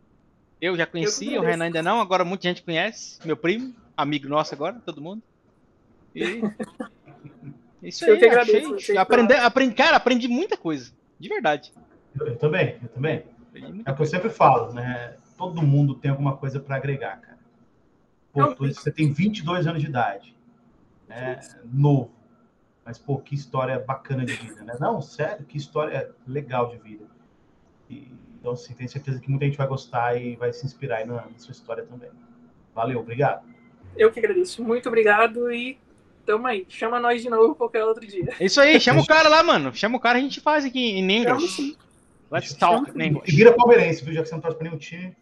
Eu 0.59 0.75
já 0.75 0.85
conhecia, 0.85 1.37
Eu 1.37 1.41
o 1.41 1.45
Renan 1.45 1.65
ainda 1.65 1.83
não, 1.83 2.01
agora 2.01 2.25
muita 2.25 2.47
gente 2.47 2.63
conhece. 2.63 3.19
Meu 3.25 3.37
primo, 3.37 3.75
amigo 3.95 4.27
nosso 4.27 4.53
agora, 4.53 4.81
todo 4.85 5.01
mundo. 5.01 5.21
E... 6.15 6.41
Isso 7.81 8.05
Eu 8.05 8.15
aí, 8.15 8.19
que 8.19 8.25
agradeço 8.25 8.73
achei. 8.73 8.97
Aprender, 8.97 9.35
aprendi, 9.35 9.75
cara, 9.75 9.97
aprendi 9.97 10.27
muita 10.27 10.57
coisa. 10.57 10.91
De 11.19 11.29
verdade. 11.29 11.71
Eu, 12.19 12.27
eu 12.27 12.35
também, 12.35 12.77
eu 12.81 12.89
também. 12.89 13.23
É 13.85 13.91
o 13.91 13.95
que 13.95 14.01
eu 14.01 14.05
sempre 14.05 14.29
falo, 14.31 14.73
né? 14.73 15.15
Todo 15.37 15.61
mundo 15.61 15.93
tem 15.93 16.09
alguma 16.09 16.35
coisa 16.35 16.59
para 16.59 16.75
agregar, 16.75 17.21
cara. 17.21 17.36
Pô, 18.37 18.49
Não, 18.49 18.55
tu- 18.55 18.67
você 18.73 18.91
tem 18.91 19.11
22 19.11 19.65
anos 19.65 19.81
de 19.81 19.87
idade. 19.89 20.35
É 21.09 21.39
novo. 21.71 22.11
Mas, 22.85 22.97
pô, 22.99 23.17
que 23.17 23.33
história 23.33 23.79
bacana 23.79 24.23
de 24.25 24.33
vida, 24.33 24.61
né? 24.63 24.75
Não, 24.79 25.01
sério, 25.01 25.45
que 25.45 25.57
história 25.57 26.11
legal 26.27 26.69
de 26.69 26.77
vida. 26.77 27.05
E, 27.89 28.11
então, 28.39 28.51
assim, 28.51 28.73
tenho 28.73 28.89
certeza 28.89 29.19
que 29.19 29.29
muita 29.29 29.45
gente 29.45 29.57
vai 29.57 29.67
gostar 29.67 30.15
e 30.21 30.35
vai 30.35 30.53
se 30.53 30.65
inspirar 30.65 30.97
aí 30.97 31.05
na, 31.05 31.15
na 31.15 31.37
sua 31.37 31.51
história 31.51 31.83
também. 31.83 32.09
Valeu, 32.75 32.99
obrigado. 32.99 33.43
Eu 33.97 34.11
que 34.11 34.19
agradeço. 34.19 34.63
Muito 34.63 34.87
obrigado 34.87 35.51
e 35.51 35.79
tamo 36.25 36.45
aí. 36.47 36.65
Chama 36.69 36.99
nós 36.99 37.21
de 37.21 37.29
novo 37.29 37.55
qualquer 37.55 37.83
outro 37.83 38.05
dia. 38.05 38.33
Isso 38.39 38.61
aí, 38.61 38.79
chama 38.79 39.01
o 39.01 39.05
cara 39.07 39.27
lá, 39.27 39.41
mano. 39.41 39.73
Chama 39.73 39.97
o 39.97 39.99
cara, 39.99 40.19
a 40.19 40.21
gente 40.21 40.39
faz 40.39 40.63
aqui 40.63 40.79
em 40.99 41.11
English. 41.11 41.75
Let's 42.29 42.53
talk 42.53 42.91
in 42.91 43.01
E 43.01 43.07
English. 43.07 43.35
vira 43.35 43.53
palmeirense, 43.53 44.03
viu? 44.05 44.13
Já 44.13 44.21
que 44.21 44.29
você 44.29 44.35
não 44.35 44.41
torce 44.41 44.57
pra 44.57 44.67
nenhum 44.67 44.77
time, 44.77 45.15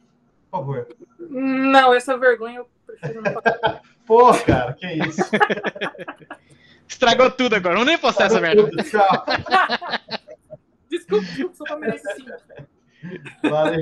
por 0.51 0.59
favor. 0.59 0.87
Não, 1.19 1.93
essa 1.93 2.17
vergonha 2.17 2.57
eu. 2.59 2.69
Pô, 4.05 4.33
cara, 4.33 4.73
que 4.73 4.87
isso. 4.87 5.21
Estragou 6.87 7.31
tudo 7.31 7.55
agora. 7.55 7.75
Não 7.75 7.85
nem 7.85 7.97
postar 7.97 8.25
essa 8.25 8.39
merda. 8.39 8.69
Tchau. 8.83 9.25
Desculpa, 10.89 11.25
desculpa, 11.25 11.55
sou 11.55 11.67
palmeirense 11.67 12.03
sim. 12.15 12.25
Valeu. 13.49 13.81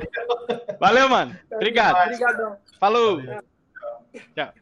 Valeu, 0.80 1.10
mano. 1.10 1.38
Obrigado. 1.52 2.06
Obrigadão. 2.06 2.58
Falou. 2.80 3.18
Valeu. 3.18 3.44
Tchau. 4.36 4.54